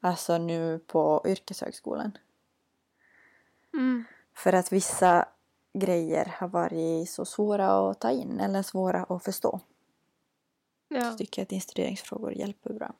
alltså 0.00 0.38
nu 0.38 0.78
på 0.78 1.22
yrkeshögskolan. 1.26 2.18
Mm. 3.72 4.04
För 4.36 4.52
att 4.52 4.72
vissa 4.72 5.28
grejer 5.78 6.34
har 6.38 6.48
varit 6.48 7.10
så 7.10 7.24
svåra 7.24 7.90
att 7.90 8.00
ta 8.00 8.10
in 8.10 8.40
eller 8.40 8.62
svåra 8.62 9.04
att 9.04 9.24
förstå. 9.24 9.60
Ja. 10.88 11.12
Så 11.12 11.18
tycker 11.18 11.42
jag 11.42 11.46
att 11.46 11.52
instuderingsfrågor 11.52 12.32
hjälper 12.32 12.72
bra. 12.72 12.94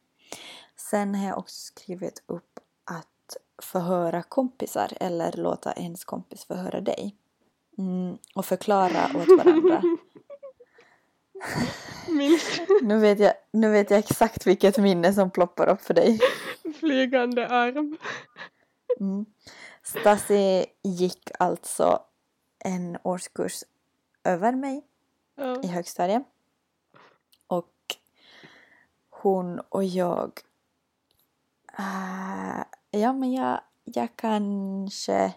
Sen 0.77 1.15
har 1.15 1.29
jag 1.29 1.39
också 1.39 1.57
skrivit 1.57 2.23
upp 2.27 2.61
att 2.85 3.37
förhöra 3.63 4.23
kompisar 4.23 4.93
eller 5.01 5.33
låta 5.33 5.73
ens 5.73 6.05
kompis 6.05 6.45
förhöra 6.45 6.81
dig. 6.81 7.17
Mm, 7.79 8.19
och 8.35 8.47
förklara 8.47 9.05
åt 9.05 9.29
varandra. 9.39 9.83
Nu 12.83 12.99
vet, 12.99 13.19
jag, 13.19 13.33
nu 13.51 13.71
vet 13.71 13.91
jag 13.91 13.99
exakt 13.99 14.47
vilket 14.47 14.79
minne 14.79 15.13
som 15.13 15.31
ploppar 15.31 15.69
upp 15.69 15.81
för 15.81 15.95
dig. 15.95 16.21
flygande 16.81 17.49
arm. 17.49 17.97
Mm. 19.01 19.27
Stasi 19.85 20.67
gick 20.83 21.31
alltså 21.39 22.03
en 22.59 22.99
årskurs 23.03 23.65
över 24.25 24.53
mig 24.53 24.83
Ja. 25.37 25.63
i 25.63 25.67
högstadiet. 25.67 26.23
Och 27.47 27.73
hon 29.11 29.61
och 29.61 29.85
jag... 29.85 30.41
äh, 31.79 32.65
ja, 32.91 33.13
men 33.13 33.33
jag, 33.33 33.61
jag 33.85 34.09
kanske 34.17 35.33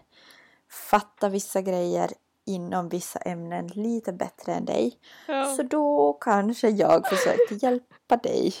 fattar 0.90 1.30
vissa 1.30 1.62
grejer 1.62 2.10
inom 2.44 2.88
vissa 2.88 3.18
ämnen 3.18 3.66
lite 3.66 4.12
bättre 4.12 4.54
än 4.54 4.64
dig. 4.64 4.98
Ja. 5.26 5.44
Så 5.56 5.62
då 5.62 6.12
kanske 6.12 6.68
jag 6.68 7.08
försökte 7.08 7.54
hjälpa 7.54 8.16
dig. 8.16 8.54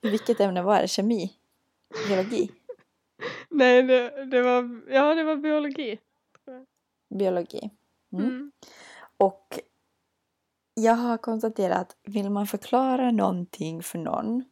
I 0.00 0.08
vilket 0.10 0.40
ämne 0.40 0.62
var 0.62 0.80
det? 0.80 0.88
Kemi? 0.88 1.32
Biologi? 2.08 2.50
Nej, 3.48 3.82
det, 3.82 4.24
det 4.24 4.42
var, 4.42 4.82
ja 4.88 5.14
det 5.14 5.24
var 5.24 5.36
biologi. 5.36 5.98
Biologi. 7.14 7.70
Mm. 8.12 8.24
Mm. 8.24 8.52
Och 9.16 9.60
jag 10.74 10.94
har 10.94 11.18
konstaterat 11.18 11.80
att 11.80 11.96
vill 12.02 12.30
man 12.30 12.46
förklara 12.46 13.10
någonting 13.10 13.82
för 13.82 13.98
någon 13.98 14.44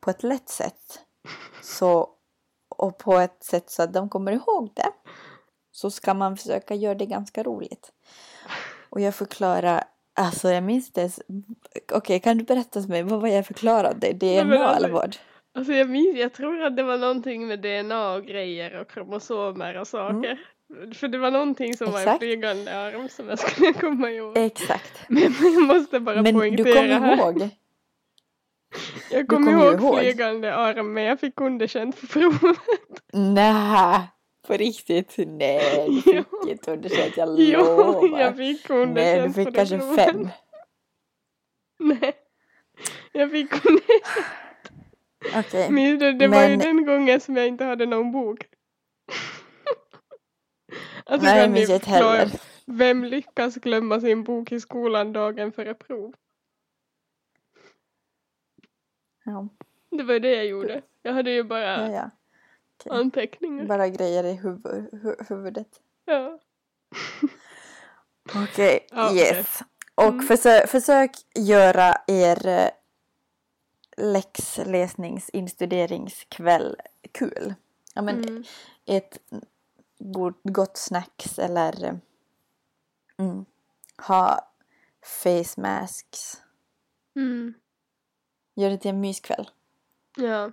på 0.00 0.10
ett 0.10 0.22
lätt 0.22 0.48
sätt 0.48 1.00
så, 1.62 2.10
och 2.68 2.98
på 2.98 3.18
ett 3.18 3.44
sätt 3.44 3.70
så 3.70 3.82
att 3.82 3.92
de 3.92 4.08
kommer 4.08 4.32
ihåg 4.32 4.70
det 4.74 4.92
så 5.72 5.90
ska 5.90 6.14
man 6.14 6.36
försöka 6.36 6.74
göra 6.74 6.94
det 6.94 7.06
ganska 7.06 7.42
roligt. 7.42 7.92
Och 8.90 9.00
jag 9.00 9.14
förklarar, 9.14 9.84
alltså 10.14 10.50
jag 10.50 10.64
minns 10.64 10.92
det. 10.92 11.18
Okej, 11.92 12.20
kan 12.20 12.38
du 12.38 12.44
berätta 12.44 12.82
för 12.82 12.88
mig, 12.88 13.02
vad 13.02 13.20
var 13.20 13.28
jag 13.28 13.46
förklarade? 13.46 14.12
DNA 14.12 14.76
eller 14.76 14.90
vad? 14.90 15.16
Alltså 15.58 15.72
jag 15.72 15.90
minns, 15.90 16.18
jag 16.18 16.32
tror 16.32 16.62
att 16.62 16.76
det 16.76 16.82
var 16.82 16.98
någonting 16.98 17.46
med 17.48 17.58
DNA 17.60 18.12
och 18.14 18.24
grejer 18.26 18.80
och 18.80 18.90
kromosomer 18.90 19.76
och 19.80 19.86
saker. 19.88 20.38
För 20.94 21.08
det 21.08 21.18
var 21.18 21.30
någonting 21.30 21.74
som 21.76 21.92
var 21.92 22.00
en 22.00 22.02
Mm. 22.02 22.08
Exakt. 22.14 22.22
flygande 22.22 22.76
arm 22.76 23.08
som 23.08 23.28
jag 23.28 23.38
skulle 23.38 23.72
komma 23.72 24.10
ihåg. 24.10 24.38
Exakt. 24.38 25.00
Men 25.08 25.22
jag 25.40 25.62
måste 25.62 26.00
bara 26.00 26.22
Men 26.22 26.34
du 26.34 26.40
poängtera 26.40 26.98
här. 26.98 27.16
ihåg? 27.16 27.38
Jag 29.10 29.22
du 29.22 29.26
kommer 29.26 29.46
kommer 29.52 29.64
ju 29.64 29.70
ihåg, 29.72 29.80
ihåg. 29.82 29.98
flygande 29.98 30.54
arm 30.54 30.92
men 30.92 31.04
jag 31.04 31.20
fick 31.20 31.40
underkänt 31.40 31.96
för 31.96 32.06
provet. 32.06 32.58
Nej, 33.12 34.00
på 34.46 34.52
riktigt? 34.52 35.14
Nej, 35.26 35.86
du 35.88 36.02
fick 36.02 36.48
inte 36.50 36.70
underkänt, 36.72 37.16
jag 37.16 37.40
Jo, 37.40 37.58
lovar. 37.60 38.20
jag 38.20 38.36
fick 38.36 38.70
underkänt 38.70 38.94
Nej, 38.94 39.28
du 39.28 39.32
fick 39.44 39.54
kanske 39.54 39.78
provet. 39.78 39.96
fem. 40.04 40.28
Nej, 41.78 42.12
jag 43.12 43.30
fick 43.30 43.52
underkänt. 43.66 44.26
Okej. 45.36 45.70
Minns 45.70 46.00
du, 46.00 46.12
det 46.12 46.28
var 46.28 46.42
ju 46.42 46.48
Men- 46.48 46.58
den 46.58 46.84
gången 46.86 47.20
som 47.20 47.36
jag 47.36 47.46
inte 47.46 47.64
hade 47.64 47.86
någon 47.86 48.12
bok. 48.12 48.38
Alltså 51.06 51.26
Nej, 51.26 51.42
kan 51.44 51.52
ni 51.52 51.66
heller. 51.86 52.40
vem 52.66 53.04
lyckas 53.04 53.54
glömma 53.54 54.00
sin 54.00 54.24
bok 54.24 54.52
i 54.52 54.60
skolan 54.60 55.12
dagen 55.12 55.52
före 55.52 55.74
prov? 55.74 56.14
Ja, 59.24 59.48
Det 59.90 60.02
var 60.02 60.18
det 60.18 60.34
jag 60.34 60.46
gjorde. 60.46 60.82
Jag 61.02 61.12
hade 61.12 61.30
ju 61.30 61.42
bara 61.44 61.62
ja, 61.62 61.90
ja. 61.92 62.10
Okej. 62.80 62.98
anteckningar. 63.00 63.64
Bara 63.66 63.88
grejer 63.88 64.24
i 64.24 64.32
huvud, 64.32 64.88
hu- 64.92 65.24
huvudet. 65.28 65.68
Ja. 66.04 66.38
Okej, 68.44 68.86
Ja, 68.90 69.14
yes. 69.14 69.60
Och 69.94 70.04
Mm. 70.04 70.26
försö- 70.26 70.66
försök 70.66 71.10
göra 71.34 71.94
er 72.06 72.46
eh, 72.46 72.68
läxläsningsinstuderingskväll 73.98 76.76
kul. 77.12 77.54
Ja, 77.94 78.02
men 78.02 78.24
Mm. 78.24 78.44
ett 78.86 79.18
gott 80.42 80.76
snacks 80.76 81.38
eller 81.38 82.00
mm, 83.18 83.44
ha 84.08 84.50
face 85.02 85.60
masks. 85.60 86.42
Mm. 87.16 87.54
Gör 88.54 88.70
det 88.70 88.78
till 88.78 88.90
en 88.90 89.00
myskväll. 89.00 89.50
Ja. 90.16 90.52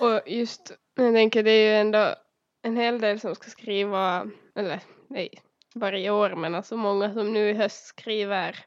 Och 0.00 0.20
just, 0.26 0.72
jag 0.94 1.14
tänker 1.14 1.42
det 1.42 1.50
är 1.50 1.70
ju 1.70 1.76
ändå 1.80 2.14
en 2.62 2.76
hel 2.76 3.00
del 3.00 3.20
som 3.20 3.34
ska 3.34 3.50
skriva, 3.50 4.26
eller 4.54 4.80
nej, 5.08 5.28
varje 5.74 6.10
år, 6.10 6.34
men 6.36 6.54
alltså 6.54 6.76
många 6.76 7.14
som 7.14 7.32
nu 7.32 7.50
i 7.50 7.54
höst 7.54 7.86
skriver 7.86 8.64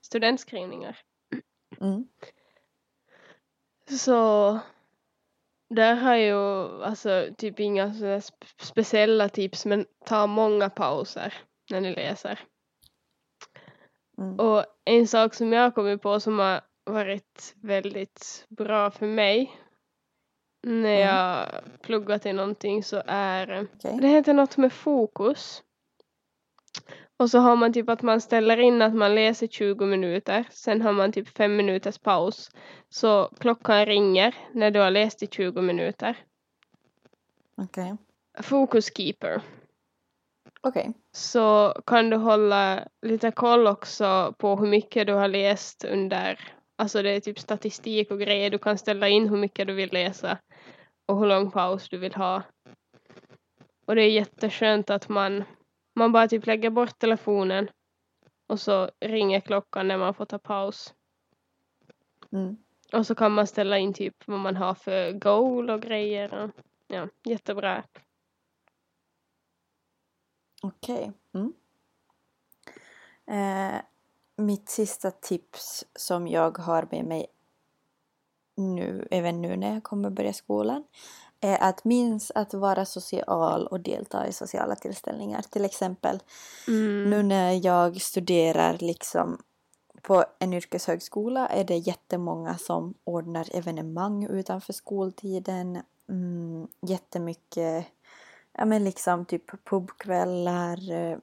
studentskrivningar. 0.00 0.98
Mm. 1.80 2.08
Så 3.90 4.58
där 5.70 5.94
har 5.94 6.14
jag 6.14 6.22
ju 6.26 6.82
alltså 6.84 7.26
typ 7.38 7.60
inga 7.60 7.86
spe- 7.88 8.44
speciella 8.58 9.28
tips, 9.28 9.66
men 9.66 9.86
ta 10.04 10.26
många 10.26 10.70
pauser 10.70 11.34
när 11.70 11.80
ni 11.80 11.94
läser. 11.94 12.40
Mm. 14.18 14.40
Och 14.40 14.64
en 14.84 15.06
sak 15.08 15.34
som 15.34 15.52
jag 15.52 15.62
har 15.62 15.70
kommit 15.70 16.02
på 16.02 16.20
som 16.20 16.38
har 16.38 16.60
varit 16.84 17.54
väldigt 17.56 18.46
bra 18.48 18.90
för 18.90 19.06
mig 19.06 19.60
när 20.62 20.96
Mm. 21.02 21.08
jag 21.08 21.48
pluggat 21.82 22.22
till 22.22 22.34
någonting 22.36 22.84
så 22.84 23.02
är 23.06 23.68
Okej. 23.74 23.98
det 24.00 24.08
heter 24.08 24.34
något 24.34 24.56
med 24.56 24.72
fokus. 24.72 25.62
Och 27.16 27.30
så 27.30 27.38
har 27.38 27.56
man 27.56 27.72
typ 27.72 27.88
att 27.88 28.02
man 28.02 28.20
ställer 28.20 28.56
in 28.60 28.82
att 28.82 28.94
man 28.94 29.14
läser 29.14 29.46
20 29.46 29.86
minuter. 29.86 30.44
Sen 30.50 30.82
har 30.82 30.92
man 30.92 31.12
typ 31.12 31.28
5 31.28 31.56
minuters 31.56 31.98
paus. 31.98 32.50
Så 32.88 33.30
klockan 33.40 33.86
ringer 33.86 34.34
när 34.52 34.70
du 34.70 34.80
har 34.80 34.90
läst 34.90 35.22
i 35.22 35.26
20 35.26 35.60
minuter. 35.60 36.16
Okej. 37.56 37.96
Focus 38.42 38.96
keeper. 38.96 39.42
Okej. 40.60 40.92
Så 41.12 41.74
kan 41.86 42.10
du 42.10 42.16
hålla 42.16 42.88
lite 43.02 43.30
koll 43.30 43.66
också 43.66 44.34
på 44.38 44.56
hur 44.56 44.66
mycket 44.66 45.06
du 45.06 45.12
har 45.12 45.28
läst 45.28 45.84
under, 45.84 46.38
alltså 46.76 47.02
det 47.02 47.10
är 47.10 47.20
typ 47.20 47.38
statistik 47.38 48.10
och 48.10 48.20
grejer. 48.20 48.50
Du 48.50 48.58
kan 48.58 48.78
ställa 48.78 49.08
in 49.08 49.28
hur 49.28 49.36
mycket 49.36 49.66
du 49.66 49.74
vill 49.74 49.92
läsa 49.92 50.38
och 51.06 51.18
hur 51.18 51.26
lång 51.26 51.50
paus 51.50 51.88
du 51.88 51.98
vill 51.98 52.14
ha. 52.14 52.42
Och 53.86 53.94
det 53.94 54.02
är 54.02 54.10
jätteskönt 54.10 54.90
att 54.90 55.08
man, 55.08 55.44
man 55.94 56.12
bara 56.12 56.28
typ 56.28 56.46
lägger 56.46 56.70
bort 56.70 56.98
telefonen 56.98 57.68
och 58.46 58.60
så 58.60 58.90
ringer 59.00 59.40
klockan 59.40 59.88
när 59.88 59.98
man 59.98 60.14
får 60.14 60.24
ta 60.24 60.38
paus. 60.38 60.94
Mm. 62.32 62.56
Och 62.92 63.06
så 63.06 63.14
kan 63.14 63.32
man 63.32 63.46
ställa 63.46 63.78
in 63.78 63.94
typ 63.94 64.26
vad 64.26 64.40
man 64.40 64.56
har 64.56 64.74
för 64.74 65.12
goal 65.12 65.70
och 65.70 65.82
grejer. 65.82 66.34
Och, 66.34 66.50
ja, 66.86 67.08
jättebra. 67.24 67.84
Okej. 70.62 71.12
Mm. 71.32 71.52
Eh, 73.26 73.80
mitt 74.36 74.68
sista 74.68 75.10
tips 75.10 75.84
som 75.94 76.28
jag 76.28 76.58
har 76.58 76.88
med 76.90 77.04
mig 77.04 77.26
nu, 78.56 79.08
även 79.10 79.42
nu 79.42 79.56
när 79.56 79.74
jag 79.74 79.82
kommer 79.82 80.10
börja 80.10 80.32
skolan, 80.32 80.84
är 81.44 81.62
att 81.62 81.84
minns 81.84 82.32
att 82.34 82.54
vara 82.54 82.84
social 82.84 83.66
och 83.66 83.80
delta 83.80 84.26
i 84.26 84.32
sociala 84.32 84.76
tillställningar. 84.76 85.42
Till 85.42 85.64
exempel 85.64 86.22
Mm. 86.68 87.10
nu 87.10 87.22
när 87.22 87.66
jag 87.66 88.00
studerar 88.00 88.78
liksom 88.80 89.42
på 90.02 90.24
en 90.38 90.52
yrkeshögskola 90.52 91.48
är 91.48 91.64
det 91.64 91.76
jättemånga 91.76 92.58
som 92.58 92.94
ordnar 93.04 93.56
evenemang 93.56 94.24
utanför 94.26 94.72
skoltiden. 94.72 95.82
Mm, 96.08 96.68
jättemycket, 96.80 97.86
ja 98.52 98.64
men 98.64 98.84
liksom 98.84 99.24
typ 99.24 99.64
pubkvällar, 99.64 100.90
eh, 100.92 101.18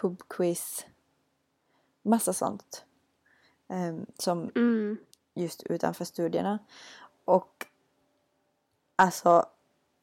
pubquiz, 0.00 0.86
massa 2.02 2.32
sånt. 2.32 2.84
em, 3.70 4.06
som 4.18 4.50
Mm. 4.56 4.96
just 5.34 5.62
utanför 5.62 6.04
studierna. 6.04 6.58
Och 7.24 7.66
alltså, 8.98 9.46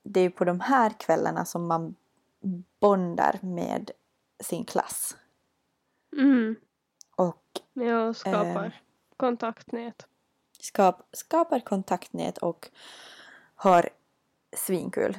det 0.03 0.19
är 0.19 0.23
ju 0.23 0.31
på 0.31 0.45
de 0.45 0.59
här 0.59 0.89
kvällarna 0.99 1.45
som 1.45 1.67
man 1.67 1.95
bondar 2.79 3.39
med 3.41 3.91
sin 4.39 4.65
klass. 4.65 5.17
Mm. 6.17 6.55
Och 7.15 7.41
Ja, 7.73 8.13
skapar 8.13 8.65
Eh. 8.65 8.71
kontaktnät. 9.17 10.07
skap, 10.59 11.01
skapar 11.11 11.59
kontaktnät 11.59 12.37
och 12.37 12.69
har 13.55 13.89
svinkul. 14.55 15.17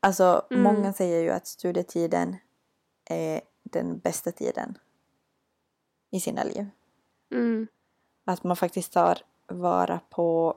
Alltså 0.00 0.46
Mm. 0.50 0.62
många 0.62 0.92
säger 0.92 1.22
ju 1.22 1.30
att 1.30 1.46
studietiden 1.46 2.36
är 3.04 3.40
den 3.62 3.98
bästa 3.98 4.32
tiden 4.32 4.78
i 6.10 6.20
sina 6.20 6.44
liv. 6.44 6.66
Mm. 7.30 7.66
Att 8.24 8.44
man 8.44 8.56
faktiskt 8.56 8.92
tar 8.92 9.18
vara 9.46 10.00
på 10.10 10.56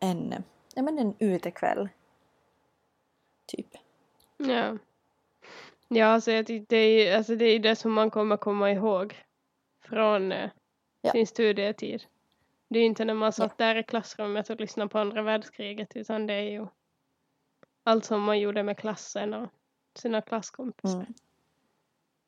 en, 0.00 0.34
ja 0.74 0.82
men 0.82 0.98
en 0.98 1.14
utekväll. 1.18 1.88
Typ. 3.46 3.66
Ja. 4.36 4.78
Ja, 5.88 6.06
alltså 6.06 6.30
jag 6.30 6.64
det 6.68 6.76
är 6.76 7.16
alltså 7.16 7.36
det, 7.36 7.44
är 7.44 7.58
det 7.58 7.76
som 7.76 7.92
man 7.92 8.10
kommer 8.10 8.36
komma 8.36 8.70
ihåg 8.70 9.24
från 9.80 10.32
eh, 10.32 10.50
Ja. 11.04 11.12
sin 11.12 11.26
studietid. 11.26 12.02
Det 12.68 12.78
är 12.78 12.84
inte 12.84 13.04
när 13.04 13.14
man 13.14 13.32
satt 13.32 13.58
där 13.58 13.74
i 13.76 13.82
klassrummet 13.82 14.50
och 14.50 14.60
lyssnade 14.60 14.88
på 14.88 14.98
andra 14.98 15.22
världskriget 15.22 15.96
utan 15.96 16.26
det 16.26 16.34
är 16.34 16.50
ju 16.50 16.66
allt 17.84 18.04
som 18.04 18.22
man 18.22 18.40
gjorde 18.40 18.62
med 18.62 18.78
klassen 18.78 19.34
och 19.34 19.48
sina 19.94 20.22
klasskompisar. 20.22 20.94
Mm. 20.94 21.14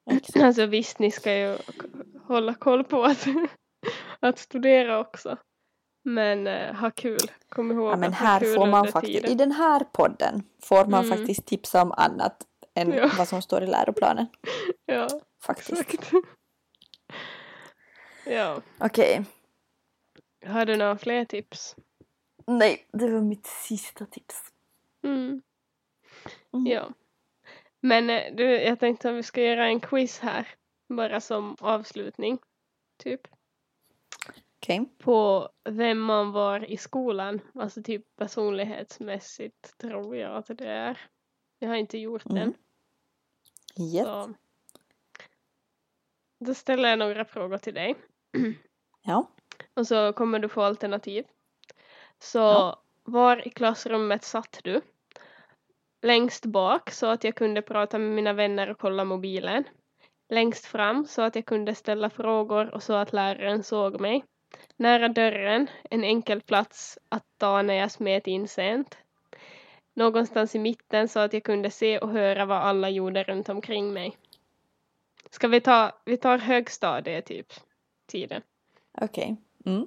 Exakt. 0.19 0.45
Alltså 0.45 0.67
visst, 0.67 0.99
ni 0.99 1.11
ska 1.11 1.37
ju 1.37 1.59
hålla 2.25 2.55
koll 2.55 2.85
på 2.85 3.03
att, 3.05 3.27
att 4.21 4.39
studera 4.39 4.99
också. 5.01 5.37
Men 6.07 6.47
eh, 6.47 6.75
ha 6.75 6.91
kul. 6.91 7.19
Kom 7.49 7.73
ihåg 7.73 7.93
Ja, 7.93 7.97
men 7.97 8.11
att 8.11 8.17
här 8.17 8.41
kul 8.41 8.55
får 8.55 8.67
man 8.67 8.89
faktiskt, 8.89 9.15
tiden. 9.15 9.31
i 9.31 9.35
den 9.35 9.53
här 9.53 9.81
podden 9.93 10.43
får 10.63 10.85
man 10.87 11.05
Mm. 11.05 11.19
faktiskt 11.19 11.47
tipsa 11.47 11.83
om 11.83 11.93
annat 11.93 12.47
än 12.75 12.93
Ja. 12.93 13.11
vad 13.19 13.29
som 13.29 13.43
står 13.43 13.63
i 13.63 13.67
läroplanen. 13.67 14.27
Ja, 14.87 15.09
Faktiskt. 15.43 15.81
exakt. 15.81 16.13
ja. 18.27 18.61
Okej. 18.79 19.25
Har 20.47 20.67
du 20.67 20.77
några 20.77 20.99
fler 20.99 21.25
tips? 21.25 21.77
Nej, 22.47 22.87
det 22.93 23.11
var 23.11 23.21
mitt 23.21 23.47
sista 23.47 24.07
tips. 24.07 24.37
Mm. 25.05 25.43
Mm. 26.53 26.67
Ja. 26.67 26.89
Men 27.81 28.11
eh, 28.11 28.35
du, 28.35 28.45
jag 28.45 28.81
tänkte 28.81 29.11
att 29.11 29.17
vi 29.17 29.23
ska 29.23 29.43
göra 29.43 29.67
en 29.67 29.81
quiz 29.81 30.19
här. 30.19 30.49
Bara 30.89 31.21
som 31.21 31.57
avslutning. 31.61 32.39
Typ. 33.03 33.21
Okej. 34.65 34.85
På 34.99 35.49
vem 35.65 36.01
man 36.01 36.33
var 36.33 36.71
i 36.71 36.77
skolan. 36.77 37.41
Alltså 37.55 37.83
typ 37.83 38.17
personlighetsmässigt 38.17 39.79
tror 39.79 40.17
jag 40.17 40.37
att 40.37 40.47
det 40.59 40.69
är. 40.69 41.01
Jag 41.59 41.69
har 41.69 41.77
inte 41.77 41.99
gjort 41.99 42.27
Mm. 42.27 42.37
den. 42.39 42.55
Yes. 43.95 44.05
Så. 44.07 44.35
Då 46.39 46.55
ställer 46.55 46.89
jag 46.89 46.99
några 46.99 47.25
frågor 47.25 47.59
till 47.59 47.75
dig. 47.75 47.95
Ja. 49.07 49.31
Och 49.75 49.87
så 49.87 50.13
kommer 50.13 50.39
du 50.39 50.49
få 50.49 50.63
alternativ. 50.63 51.25
Så 52.19 52.39
Ja. 52.39 52.83
var 53.03 53.49
i 53.49 53.51
klassrummet 53.51 54.25
satt 54.25 54.61
du? 54.65 54.81
Längst 56.03 56.45
bak 56.47 56.91
så 56.91 57.07
att 57.07 57.25
jag 57.25 57.35
kunde 57.35 57.63
prata 57.63 57.99
med 57.99 58.11
mina 58.11 58.33
vänner 58.33 58.71
och 58.71 58.79
kolla 58.79 59.05
mobilen. 59.05 59.65
Längst 60.29 60.67
fram 60.67 61.07
så 61.07 61.23
att 61.23 61.35
jag 61.35 61.47
kunde 61.47 61.75
ställa 61.75 62.11
frågor 62.11 62.75
och 62.75 62.83
så 62.83 62.93
att 62.93 63.13
läraren 63.13 63.63
såg 63.63 64.01
mig. 64.01 64.25
Nära 64.77 65.09
dörren, 65.09 65.71
en 65.91 66.05
enkel 66.05 66.41
plats 66.41 66.99
att 67.09 67.25
ta 67.39 67.63
när 67.63 67.75
jag 67.75 67.91
smet 67.91 68.27
in 68.27 68.49
sent. 68.49 68.99
Någonstans 69.95 70.55
i 70.55 70.59
mitten 70.59 71.09
så 71.09 71.21
att 71.21 71.33
jag 71.33 71.43
kunde 71.43 71.71
se 71.71 71.99
och 71.99 72.11
höra 72.11 72.45
vad 72.45 72.59
alla 72.59 72.91
gjorde 72.91 73.23
runt 73.23 73.49
omkring 73.49 73.93
mig. 73.93 74.17
Ska 75.31 75.49
vi 75.49 75.61
ta, 75.61 75.93
vi 76.05 76.17
tar 76.17 76.39
högstadiet 76.39 77.27
typ, 77.27 77.53
tiden. 78.07 78.43
Okej. 79.01 79.37
Mm. 79.67 79.87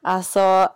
Alltså, 0.00 0.68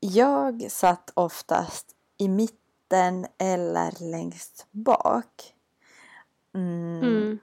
jag 0.00 0.70
satt 0.70 1.10
oftast 1.14 1.96
i 2.18 2.28
mitten 2.28 3.26
eller 3.38 4.10
längst 4.10 4.66
bak. 4.70 5.54
Mm. 6.54 7.02
Mm. 7.02 7.38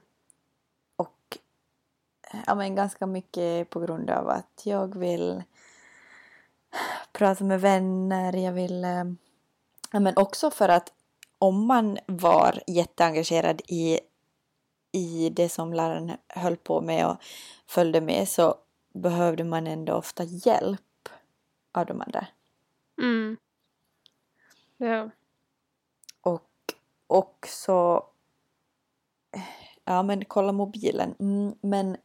Ja, 2.46 2.54
men 2.54 2.74
ganska 2.74 3.06
mycket 3.06 3.70
på 3.70 3.80
grund 3.80 4.10
av 4.10 4.28
att 4.28 4.62
jag 4.64 4.98
vill 4.98 5.42
prata 7.12 7.44
med 7.44 7.60
vänner. 7.60 8.36
Jag 8.36 8.52
vill... 8.52 8.84
eh, 8.84 9.04
Ja, 9.94 10.00
men 10.00 10.16
också 10.16 10.50
för 10.50 10.68
att 10.68 10.92
om 11.38 11.66
man 11.66 11.98
var 12.06 12.62
jätteengagerad 12.66 13.62
i 13.68 14.00
i 14.92 15.30
det 15.30 15.48
som 15.48 15.72
läraren 15.72 16.12
höll 16.28 16.56
på 16.56 16.80
med 16.80 17.06
och 17.06 17.16
följde 17.66 18.00
med 18.00 18.28
så 18.28 18.54
behövde 18.92 19.44
man 19.44 19.66
ändå 19.66 19.92
ofta 19.92 20.24
hjälp 20.24 21.08
av 21.72 21.86
de 21.86 22.00
andra. 22.00 22.26
Mm. 22.98 23.36
Ja. 24.76 25.10
Och 26.20 26.50
också 27.06 28.06
ja 29.84 30.02
men 30.02 30.24
kolla 30.24 30.52
mobilen. 30.52 31.14
Mm, 31.18 31.54
men 31.60 31.96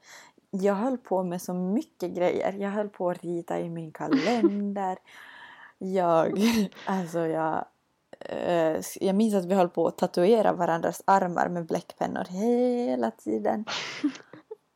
jag 0.51 0.75
höll 0.75 0.97
på 0.97 1.23
med 1.23 1.41
så 1.41 1.53
mycket 1.53 2.11
grejer. 2.11 2.53
Jag 2.53 2.69
höll 2.69 2.89
på 2.89 3.09
att 3.09 3.23
rita 3.23 3.59
i 3.59 3.69
min 3.69 3.91
kalender. 3.91 4.97
Jag, 5.79 6.39
alltså 6.85 7.19
jag, 7.19 7.65
eh, 8.19 8.81
jag 8.99 9.15
minns 9.15 9.35
att 9.35 9.45
vi 9.45 9.53
höll 9.55 9.69
på 9.69 9.87
att 9.87 9.97
tatuera 9.97 10.53
varandras 10.53 11.01
armar 11.05 11.49
med 11.49 11.65
bläckpennor 11.65 12.23
hela 12.29 13.11
tiden. 13.11 13.65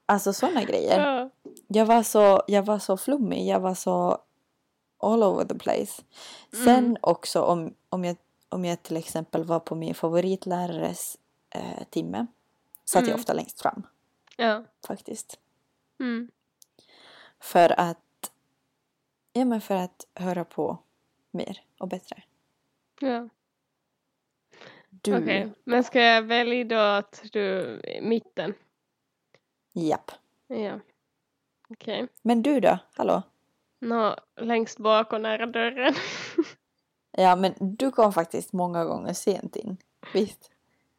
Alltså 0.06 0.34
sådana 0.34 0.64
grejer. 0.64 1.00
Ja. 1.00 1.30
Jag 1.68 1.86
var 1.86 2.04
så, 2.04 2.42
jag 2.48 2.64
var 2.64 2.80
så 2.80 2.98
flummig, 2.98 3.48
jag 3.48 3.60
var 3.60 3.74
så 3.74 4.18
all 5.00 5.24
over 5.24 5.46
the 5.46 5.56
place. 5.56 6.02
Sen 6.52 6.86
Mm. 6.86 6.98
också 7.02 7.42
om, 7.42 7.74
om, 7.90 8.06
jag, 8.06 8.16
om 8.50 8.66
jag 8.66 8.84
till 8.84 8.98
exempel 8.98 9.44
var 9.44 9.60
på 9.60 9.76
min 9.76 9.94
favoritlärares 9.96 11.18
eh, 11.50 11.84
timme 11.90 12.28
satt 12.92 13.02
jag 13.02 13.08
Mm. 13.10 13.20
ofta 13.20 13.34
längst 13.34 13.62
fram 13.62 13.84
Ja. 14.38 14.64
faktiskt. 14.88 15.40
Mm. 16.00 16.32
För 17.40 17.80
att, 17.80 18.32
ja 19.34 19.46
men 19.46 19.62
för 19.62 19.76
att 19.76 20.08
höra 20.16 20.46
på 20.46 20.78
mer 21.32 21.62
och 21.80 21.88
bättre. 21.88 22.24
Ja. 23.00 23.30
Du, 24.90 25.18
Okej. 25.18 25.52
Men 25.64 25.84
ska 25.84 26.00
jag 26.02 26.22
välja 26.22 26.64
då 26.64 26.76
att 26.80 27.24
du 27.32 27.60
är 27.84 28.02
mitten? 28.02 28.54
japp. 29.74 30.12
Ja. 30.48 30.80
Okej. 31.70 32.08
Men 32.22 32.42
du 32.42 32.60
då? 32.60 32.78
Hallå? 32.94 33.22
Nå, 33.80 34.16
längst 34.36 34.78
bak 34.80 35.14
och 35.14 35.22
nära 35.22 35.46
dörren. 35.46 35.94
Ja 37.18 37.36
men 37.36 37.54
du 37.60 37.92
kom 37.92 38.14
faktiskt 38.14 38.54
många 38.54 38.86
gånger 38.86 39.14
sent 39.14 39.56
in. 39.56 39.78
Visst? 40.14 40.52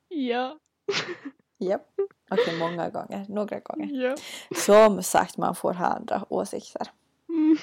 ja. 0.09 0.59
Japp. 1.63 1.87
Okej, 2.31 2.59
många 2.59 2.91
gånger. 2.91 3.27
Några 3.29 3.61
gånger. 3.61 3.87
Ja. 4.05 4.17
Som 4.57 5.03
sagt, 5.03 5.37
man 5.37 5.55
får 5.55 5.73
ha 5.75 5.87
andra 5.87 6.25
åsikter 6.29 6.87
Mm. 7.29 7.57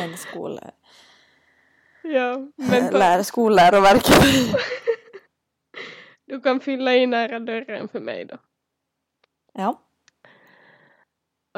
än 0.00 0.16
skol... 0.16 0.58
Ja. 2.02 2.38
Men 2.56 2.92
lär, 2.92 3.22
skolläroverket. 3.22 4.16
du 6.26 6.40
kan 6.40 6.60
fylla 6.60 6.94
i 6.94 7.06
nära 7.06 7.38
dörren 7.38 7.88
för 7.88 8.00
mig 8.00 8.24
då. 8.24 8.38
ja. 9.52 9.82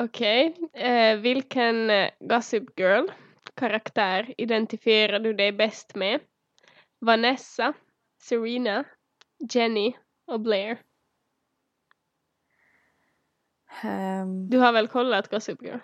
Okej. 0.01 0.57
Eh, 0.73 1.17
vilken 1.19 1.91
eh, 1.91 2.11
Gossip 2.21 2.79
Girl 2.81 3.07
karaktär 3.55 4.35
identifierar 4.39 5.19
du 5.21 5.33
dig 5.33 5.53
bäst 5.53 5.95
med? 5.95 6.21
Vanessa, 7.01 7.73
Serena, 8.23 8.85
Jenny 9.53 9.93
och 10.27 10.41
Blair. 10.41 10.79
Ehm, 13.83 14.49
Du 14.51 14.59
har 14.59 14.73
väl 14.73 14.89
kollat 14.89 15.29
Gossip 15.31 15.63
Girl? 15.63 15.79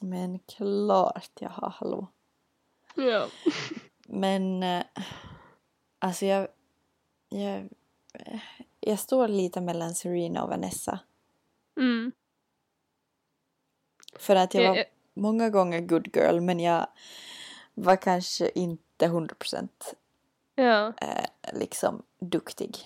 men 0.00 0.38
klart 0.38 1.30
jag 1.40 1.48
har 1.50 1.70
hallå. 1.70 2.06
Ja. 2.96 3.26
Men 4.08 4.62
eh, 4.62 4.82
alltså 5.98 6.26
jag, 6.26 6.48
jag, 7.28 7.68
jag 8.80 8.98
står 8.98 9.28
lite 9.28 9.60
mellan 9.60 9.94
Serena 9.94 10.42
och 10.42 10.48
Vanessa. 10.48 10.98
Mm. 11.76 12.12
För 14.18 14.36
att 14.36 14.54
jag 14.54 14.62
Jag- 14.64 14.68
var 14.70 14.76
jag- 14.76 14.86
många 15.14 15.50
gånger 15.50 15.80
good 15.80 16.16
girl 16.16 16.40
men 16.40 16.60
jag 16.60 16.86
var 17.74 17.96
kanske 17.96 18.50
inte 18.54 19.06
100% 19.08 19.68
Ja. 20.54 20.92
eh, 21.00 21.24
liksom 21.52 22.02
duktig. 22.18 22.76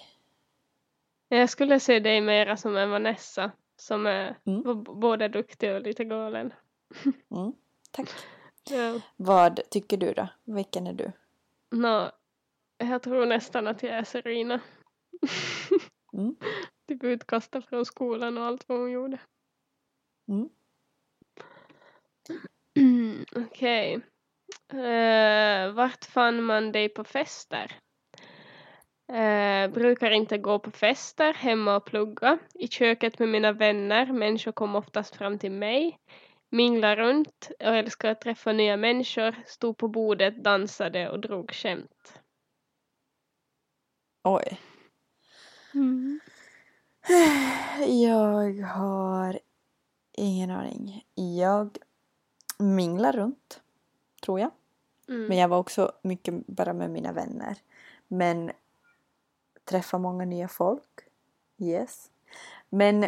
Jag 1.29 1.51
skulle 1.51 1.81
se 1.81 2.01
dig 2.01 2.21
mera 2.21 2.57
som 2.57 2.77
en 2.77 2.91
Vanessa. 2.91 3.51
Som 3.83 4.07
är 4.07 4.37
Mm. 4.47 4.83
både 4.85 5.29
duktig 5.29 5.73
och 5.75 5.81
lite 5.83 6.05
galen. 6.05 6.53
Mm, 7.31 7.53
tack. 7.91 8.09
Ja. 8.71 9.01
Vad 9.17 9.61
tycker 9.71 9.97
du 9.97 10.13
då? 10.13 10.29
Vilken 10.45 10.87
är 10.87 10.93
du? 10.93 11.13
Nå, 11.71 12.11
jag 12.79 13.03
tror 13.03 13.27
nästan 13.27 13.67
att 13.67 13.83
jag 13.83 13.93
är 13.93 14.05
Serena. 14.05 14.61
Mm. 16.15 16.37
typ 16.89 17.05
utkastad 17.05 17.63
från 17.63 17.87
skolan 17.87 18.39
och 18.39 18.45
allt 18.45 18.69
vad 18.69 18.79
hon 18.79 18.91
gjorde. 18.91 19.19
Mm. 20.29 20.49
Okej. 23.37 24.01
Eh, 24.73 25.73
vart 25.73 26.05
fann 26.05 26.43
man 26.43 26.73
dig 26.73 26.89
på 26.89 27.05
fester? 27.05 27.73
Eh, 29.13 29.69
brukar 29.71 30.11
inte 30.11 30.39
gå 30.39 30.59
på 30.59 30.71
fester, 30.71 31.33
hemma 31.35 31.77
och 31.77 31.85
plugga. 31.85 32.39
I 32.55 32.69
köket 32.69 33.19
med 33.19 33.29
mina 33.29 33.53
vänner, 33.53 34.13
människor 34.13 34.53
kom 34.53 34.77
oftast 34.77 35.17
fram 35.17 35.39
till 35.39 35.53
mig. 35.53 35.99
Mingla 36.51 36.97
runt 36.97 37.51
och 37.59 37.77
älskar 37.77 38.11
att 38.11 38.21
träffa 38.21 38.53
nya 38.53 38.77
människor. 38.77 39.35
Stod 39.47 39.77
på 39.77 39.89
bordet, 39.89 40.45
dansade 40.45 41.11
och 41.11 41.21
drog 41.21 41.51
skämt. 41.51 42.21
Oj. 44.25 44.61
Jag 47.89 48.63
har 48.63 49.39
ingen 50.13 50.51
aning. 50.51 51.05
Jag 51.15 51.79
minglar 52.59 53.13
runt, 53.13 53.61
tror 54.23 54.41
jag. 54.41 54.51
Mm. 55.09 55.27
Men 55.27 55.39
jag 55.39 55.49
var 55.49 55.59
också 55.59 55.93
mycket 56.03 56.47
bara 56.47 56.73
med 56.73 56.91
mina 56.91 57.13
vänner. 57.13 57.57
Men 58.09 58.53
träffa 59.65 59.99
många 59.99 60.25
nya 60.25 60.49
folk. 60.49 60.89
Yes. 61.59 62.11
Men 62.69 63.07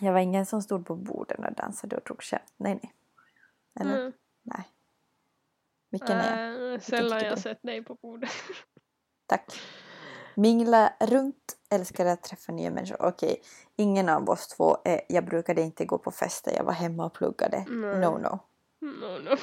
jag 0.00 0.12
var 0.12 0.20
ingen 0.20 0.46
som 0.46 0.62
stod 0.62 0.86
på 0.86 0.94
borden 0.96 1.44
och 1.44 1.52
dansade 1.52 1.96
och 1.96 2.02
drog 2.02 2.22
skämt. 2.22 2.52
Nej, 2.56 2.78
nej. 2.82 2.94
Eller? 3.80 4.00
Mm. 4.00 4.12
Nej. 4.42 4.64
Vilken 5.90 6.16
är 6.16 6.50
jag? 6.50 6.72
Eh, 6.74 6.80
sällan 6.80 7.20
jag 7.24 7.38
sett 7.38 7.62
dig 7.62 7.84
på 7.84 7.94
bordet. 7.94 8.30
Tack. 9.26 9.60
Mingla 10.34 10.92
runt, 11.00 11.56
älskar 11.70 12.06
att 12.06 12.22
träffa 12.22 12.52
nya 12.52 12.70
människor. 12.70 13.02
Okej, 13.02 13.42
ingen 13.76 14.08
av 14.08 14.30
oss 14.30 14.48
två. 14.48 14.76
Är, 14.84 15.00
jag 15.08 15.24
brukade 15.24 15.62
inte 15.62 15.84
gå 15.84 15.98
på 15.98 16.10
fester, 16.10 16.52
jag 16.56 16.64
var 16.64 16.72
hemma 16.72 17.06
och 17.06 17.14
pluggade. 17.14 17.64
Nej. 17.68 18.00
No, 18.00 18.18
no. 18.18 18.38
no, 18.80 19.18
no. 19.24 19.36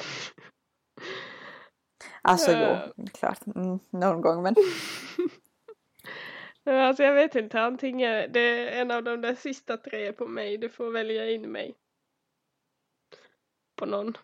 Alltså 2.22 2.52
Eh. 2.52 2.88
jo, 2.96 3.04
klart. 3.12 3.46
Mm, 3.46 3.78
någon 3.90 4.20
gång 4.20 4.42
men. 4.42 4.54
Alltså 6.66 7.02
jag 7.02 7.14
vet 7.14 7.34
inte, 7.34 7.60
antingen 7.60 8.32
det 8.32 8.40
är 8.40 8.80
en 8.80 8.90
av 8.90 9.02
de 9.04 9.20
där 9.20 9.34
sista 9.34 9.76
tre 9.76 10.12
på 10.12 10.26
mig. 10.26 10.58
Du 10.58 10.68
får 10.68 10.90
välja 10.90 11.30
in 11.30 11.42
mig. 11.52 11.74
På 13.76 13.86
någon. 13.86 14.14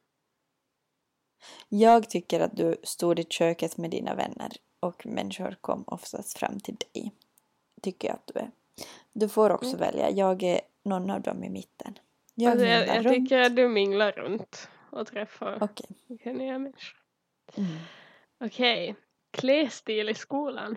Jag 1.68 2.10
tycker 2.10 2.40
att 2.40 2.56
du 2.56 2.76
stod 2.82 3.18
i 3.18 3.24
köket 3.24 3.76
med 3.76 3.90
dina 3.90 4.14
vänner 4.14 4.50
och 4.80 5.06
människor 5.06 5.56
kom 5.60 5.84
oftast 5.86 6.38
fram 6.38 6.60
till 6.60 6.76
dig. 6.76 7.12
Tycker 7.82 8.08
jag 8.08 8.14
att 8.14 8.26
du 8.34 8.40
är. 8.40 8.50
Du 9.12 9.28
får 9.28 9.50
också 9.50 9.68
Mm. 9.76 9.78
välja. 9.80 10.10
Jag 10.10 10.42
är 10.42 10.60
någon 10.82 11.10
av 11.10 11.20
dem 11.22 11.44
i 11.44 11.50
mitten. 11.50 11.98
Jag 12.34 12.50
Alltså, 12.50 12.66
jag, 12.66 12.86
jag 12.88 13.06
runt. 13.06 13.14
tycker 13.14 13.40
att 13.40 13.56
du 13.56 13.68
minglar 13.68 14.12
runt 14.12 14.68
och 14.90 15.06
träffar 15.06 15.68
vilka 16.06 16.32
nya 16.32 16.58
människor. 16.58 16.96
Mm. 17.56 17.70
Okej, 18.40 18.96
klädstil 19.30 20.08
i 20.08 20.14
skolan. 20.14 20.76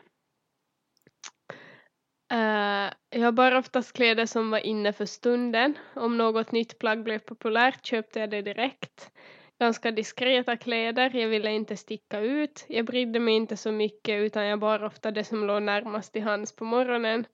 Uh, 2.33 2.93
jag 3.09 3.33
bar 3.33 3.55
oftast 3.55 3.93
kläder 3.93 4.25
som 4.25 4.51
var 4.51 4.59
inne 4.59 4.93
för 4.93 5.05
stunden. 5.05 5.77
Om 5.95 6.17
något 6.17 6.51
nytt 6.51 6.79
plagg 6.79 7.03
blev 7.03 7.19
populärt 7.19 7.85
köpte 7.85 8.19
jag 8.19 8.29
det 8.29 8.41
direkt. 8.41 9.11
Ganska 9.59 9.91
diskreta 9.91 10.57
kläder, 10.57 11.15
jag 11.15 11.27
ville 11.27 11.51
inte 11.51 11.77
sticka 11.77 12.19
ut. 12.19 12.65
Jag 12.69 12.85
brydde 12.85 13.19
mig 13.19 13.33
inte 13.33 13.57
så 13.57 13.71
mycket 13.71 14.21
utan 14.21 14.45
jag 14.45 14.59
bar 14.59 14.83
ofta 14.83 15.11
det 15.11 15.23
som 15.23 15.47
låg 15.47 15.61
närmast 15.61 16.15
i 16.15 16.19
hands 16.19 16.55
på 16.55 16.65
morgonen. 16.65 17.25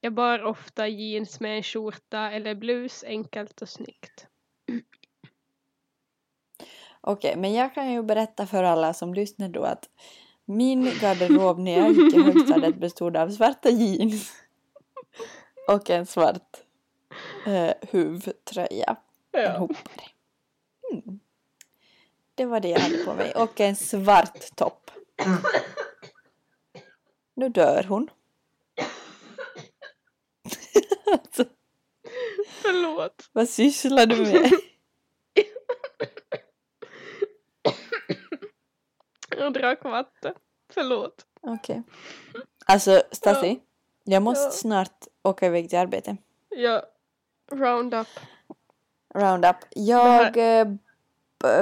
Jag 0.00 0.12
bar 0.12 0.44
ofta 0.44 0.88
jeans 0.88 1.40
med 1.40 1.56
en 1.56 1.62
skjorta 1.62 2.30
eller 2.30 2.54
blus, 2.54 3.04
enkelt 3.06 3.62
och 3.62 3.68
snyggt. 3.68 4.26
Okej, 7.00 7.36
men 7.36 7.52
jag 7.52 7.74
kan 7.74 7.92
ju 7.92 8.02
berätta 8.02 8.46
för 8.46 8.62
alla 8.62 8.94
som 8.94 9.14
lyssnar 9.14 9.48
då 9.48 9.62
att 9.62 9.88
min 10.44 10.84
garderob 11.00 11.58
när 11.58 11.78
jag 11.78 11.92
gick 11.92 12.14
i 12.14 12.22
högstadiet 12.22 12.76
bestod 12.76 13.16
av 13.16 13.30
svarta 13.30 13.70
jeans 13.70 14.32
och 15.68 15.90
en 15.90 16.06
svart 16.06 16.56
eh, 17.46 17.70
huvtröja, 17.90 18.96
en 19.32 19.42
Ja. 19.42 19.58
hoppare. 19.58 20.04
Mm. 20.92 21.20
Det 22.34 22.44
var 22.46 22.60
det 22.60 22.68
jag 22.68 22.80
hade 22.80 22.96
på 23.04 23.14
mig 23.14 23.32
och 23.34 23.60
en 23.60 23.76
svart 23.76 24.56
topp. 24.56 24.90
Nu 27.34 27.48
dör 27.48 27.84
hon. 27.88 28.08
alltså, 31.12 31.44
Förlåt. 32.62 33.28
vad 33.32 33.48
sysslar 33.48 34.06
du 34.06 34.16
med? 34.16 34.50
Jag 39.38 39.52
drack 39.52 39.84
vatten. 39.84 40.34
Förlåt. 40.72 41.26
Okej. 41.40 41.82
Alltså, 42.66 43.02
Stasi, 43.10 43.60
jag 44.04 44.22
måste 44.22 44.44
Ja. 44.44 44.50
snart 44.50 45.04
åka 45.22 45.46
iväg 45.46 45.70
till 45.70 45.78
arbete. 45.78 46.16
Jag 46.48 46.82
roundup. 47.52 48.06
Roundup. 49.14 49.56
Jag 49.70 50.36
eh, 50.36 50.66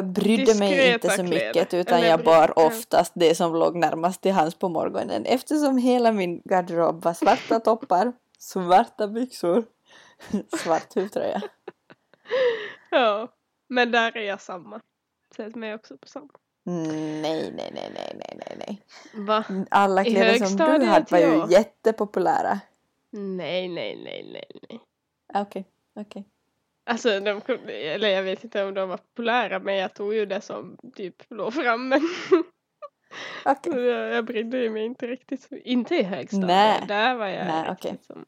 brydde 0.02 0.54
mig 0.54 0.92
inte 0.94 1.08
så 1.10 1.16
kläder. 1.16 1.46
mycket 1.46 1.74
utan 1.74 1.98
Eller 1.98 2.08
jag 2.08 2.24
bar 2.24 2.52
ja. 2.56 2.66
oftast 2.66 3.12
det 3.14 3.34
som 3.34 3.54
låg 3.54 3.76
närmast 3.76 4.20
till 4.20 4.32
hands 4.32 4.54
på 4.54 4.68
morgonen 4.68 5.24
eftersom 5.24 5.78
hela 5.78 6.12
min 6.12 6.42
garderob 6.44 7.02
var 7.04 7.14
svarta 7.14 7.60
toppar, 7.64 8.12
svarta 8.38 9.08
byxor, 9.08 9.64
svart 10.58 10.96
huvtröja. 10.96 11.42
Ja. 12.90 13.28
Men 13.68 13.92
där 13.92 14.16
är 14.16 14.22
jag 14.22 14.40
samma. 14.40 14.80
Sätt 15.36 15.54
mig 15.54 15.74
också 15.74 15.98
på 15.98 16.08
samma. 16.08 16.28
Nej, 16.64 17.52
nej, 17.52 17.70
nej, 17.74 17.90
nej, 17.94 18.34
nej, 18.34 18.56
nej. 18.58 18.82
Va? 19.14 19.44
Alla 19.70 20.04
kläder 20.04 20.34
som 20.46 20.56
du 20.56 20.84
hade 20.86 21.06
var 21.10 21.18
ju 21.18 21.24
ja. 21.24 21.48
jättepopulära. 21.50 22.60
Nej, 23.10 23.68
nej, 23.68 23.96
nej, 24.04 24.30
nej, 24.32 24.60
nej. 24.68 24.80
Okej, 25.34 25.64
okej. 26.00 26.24
Alltså, 26.84 27.20
de, 27.20 27.40
eller 27.68 28.08
jag 28.08 28.22
vet 28.22 28.44
inte 28.44 28.64
om 28.64 28.74
de 28.74 28.88
var 28.88 28.96
populära 28.96 29.58
men 29.58 29.76
jag 29.76 29.94
tog 29.94 30.14
ju 30.14 30.26
det 30.26 30.40
som 30.40 30.76
typ 30.94 31.22
låg 31.30 31.54
framme. 31.54 32.00
Okej. 33.44 33.84
jag, 33.84 34.14
jag 34.14 34.24
brydde 34.24 34.70
mig 34.70 34.84
inte 34.84 35.06
riktigt. 35.06 35.48
Inte 35.50 35.94
i 35.94 36.02
högstadiet. 36.02 36.48
Nej. 36.48 36.84
Där 36.88 37.14
var 37.14 37.26
jag 37.26 37.46
Nej, 37.46 37.70
riktigt 37.70 37.86
okej. 37.86 37.98
som... 38.02 38.24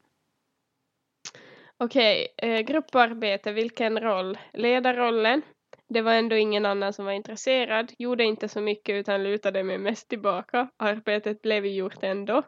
Okej, 1.79 2.29
eh, 2.37 2.61
grupparbete, 2.61 3.53
vilken 3.53 4.01
roll? 4.01 4.39
Ledarrollen. 4.53 5.43
Det 5.89 6.03
var 6.03 6.13
ändå 6.13 6.37
ingen 6.37 6.67
annan 6.67 6.93
som 6.93 7.05
var 7.05 7.13
intresserad. 7.13 7.93
Gjorde 7.99 8.25
inte 8.25 8.49
så 8.49 8.61
mycket 8.61 8.95
utan 8.95 9.23
lutade 9.23 9.63
mig 9.63 9.79
mest 9.79 10.09
tillbaka. 10.09 10.69
Arbetet 10.77 11.43
blev 11.43 11.67
gjort 11.67 12.03
ändå. 12.03 12.43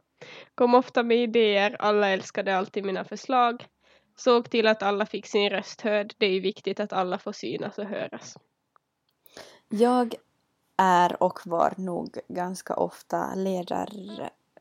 Kom 0.54 0.74
ofta 0.74 1.02
med 1.02 1.16
idéer, 1.16 1.76
alla 1.78 2.08
älskade 2.08 2.56
alltid 2.56 2.84
mina 2.84 3.04
förslag. 3.04 3.66
Såg 4.16 4.50
till 4.50 4.66
att 4.66 4.82
alla 4.82 5.06
fick 5.06 5.26
sin 5.26 5.50
röst 5.50 5.80
hörd. 5.80 6.14
Det 6.18 6.26
är 6.26 6.40
viktigt 6.40 6.80
att 6.80 6.92
alla 6.92 7.18
får 7.18 7.32
synas 7.32 7.78
och 7.78 7.84
höras. 7.84 8.36
Jag 9.68 10.14
är 10.76 11.22
och 11.22 11.38
var 11.44 11.74
nog 11.76 12.18
ganska 12.28 12.74
ofta 12.76 13.34
ledar, 13.34 13.88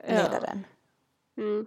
ledaren. 0.07 0.65
Mm. 1.37 1.65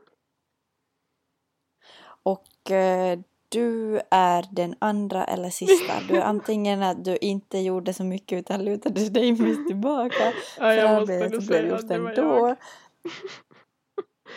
Och 2.22 2.70
eh, 2.70 3.18
du 3.48 4.00
är 4.10 4.44
den 4.50 4.74
andra 4.78 5.24
eller 5.24 5.50
sista. 5.50 5.92
Du 6.08 6.16
är 6.16 6.22
antingen 6.24 6.82
att 6.82 7.04
du 7.04 7.16
inte 7.16 7.58
gjorde 7.58 7.92
så 7.94 8.04
mycket 8.04 8.38
utan 8.38 8.64
lutade 8.64 9.08
dig 9.08 9.32
mest 9.32 9.66
tillbaka. 9.66 10.32
Ja, 10.58 10.60
För 10.60 10.84
arbetet 10.84 11.46
blev 11.46 11.68
gjort 11.68 11.80
att 11.80 11.88
det 11.88 11.98
var 11.98 12.10
ändå. 12.10 12.56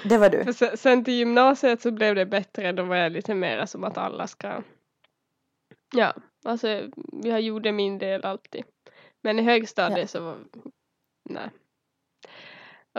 Det 0.03 0.17
var 0.17 0.29
du. 0.29 0.53
Sen, 0.53 0.77
sen 0.77 1.03
till 1.03 1.13
gymnasiet 1.13 1.81
så 1.81 1.91
blev 1.91 2.15
det 2.15 2.25
bättre. 2.25 2.71
Då 2.71 2.83
var 2.83 2.95
jag 2.95 3.11
lite 3.11 3.35
mer 3.35 3.65
som 3.65 3.83
att 3.83 3.97
alla 3.97 4.27
ska... 4.27 4.61
Ja, 5.95 6.13
alltså 6.45 6.89
jag 7.23 7.41
gjorde 7.41 7.71
min 7.71 7.97
del 7.97 8.25
alltid. 8.25 8.63
Men 9.21 9.39
i 9.39 9.41
högstadiet 9.41 9.99
Ja. 9.99 10.07
så 10.07 10.23
var... 10.23 10.37
Nej. 11.29 11.49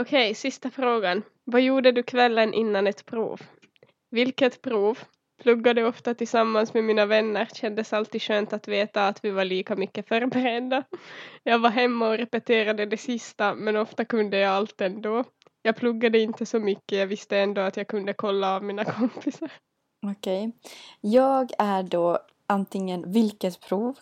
Okej, 0.00 0.34
sista 0.34 0.70
frågan. 0.70 1.22
Vad 1.44 1.60
gjorde 1.60 1.92
du 1.92 2.02
kvällen 2.02 2.54
innan 2.54 2.86
ett 2.86 3.06
prov? 3.06 3.40
Vilket 4.10 4.62
prov? 4.62 4.98
Pluggade 5.42 5.84
ofta 5.84 6.14
tillsammans 6.14 6.74
med 6.74 6.84
mina 6.84 7.06
vänner. 7.06 7.48
Kändes 7.54 7.92
alltid 7.92 8.22
skönt 8.22 8.52
att 8.52 8.68
veta 8.68 9.08
att 9.08 9.24
vi 9.24 9.30
var 9.30 9.44
lika 9.44 9.76
mycket 9.76 10.08
förberedda. 10.08 10.84
Jag 11.42 11.58
var 11.58 11.70
hemma 11.70 12.08
och 12.08 12.18
repeterade 12.18 12.86
det 12.86 12.96
sista 12.96 13.54
men 13.54 13.76
ofta 13.76 14.04
kunde 14.04 14.38
jag 14.38 14.52
allt 14.52 14.80
ändå. 14.80 15.24
Jag 15.62 15.76
pluggade 15.76 16.18
inte 16.18 16.46
så 16.46 16.58
mycket. 16.60 16.98
Jag 16.98 17.06
visste 17.06 17.38
ändå 17.38 17.60
att 17.60 17.76
jag 17.76 17.88
kunde 17.88 18.12
kolla 18.12 18.56
av 18.56 18.64
mina 18.64 18.84
kompisar. 18.98 19.52
Okej. 20.06 20.52
Jag 21.00 21.50
är 21.58 21.82
då 21.82 22.18
antingen 22.46 23.12
vilket 23.12 23.60
prov. 23.60 23.96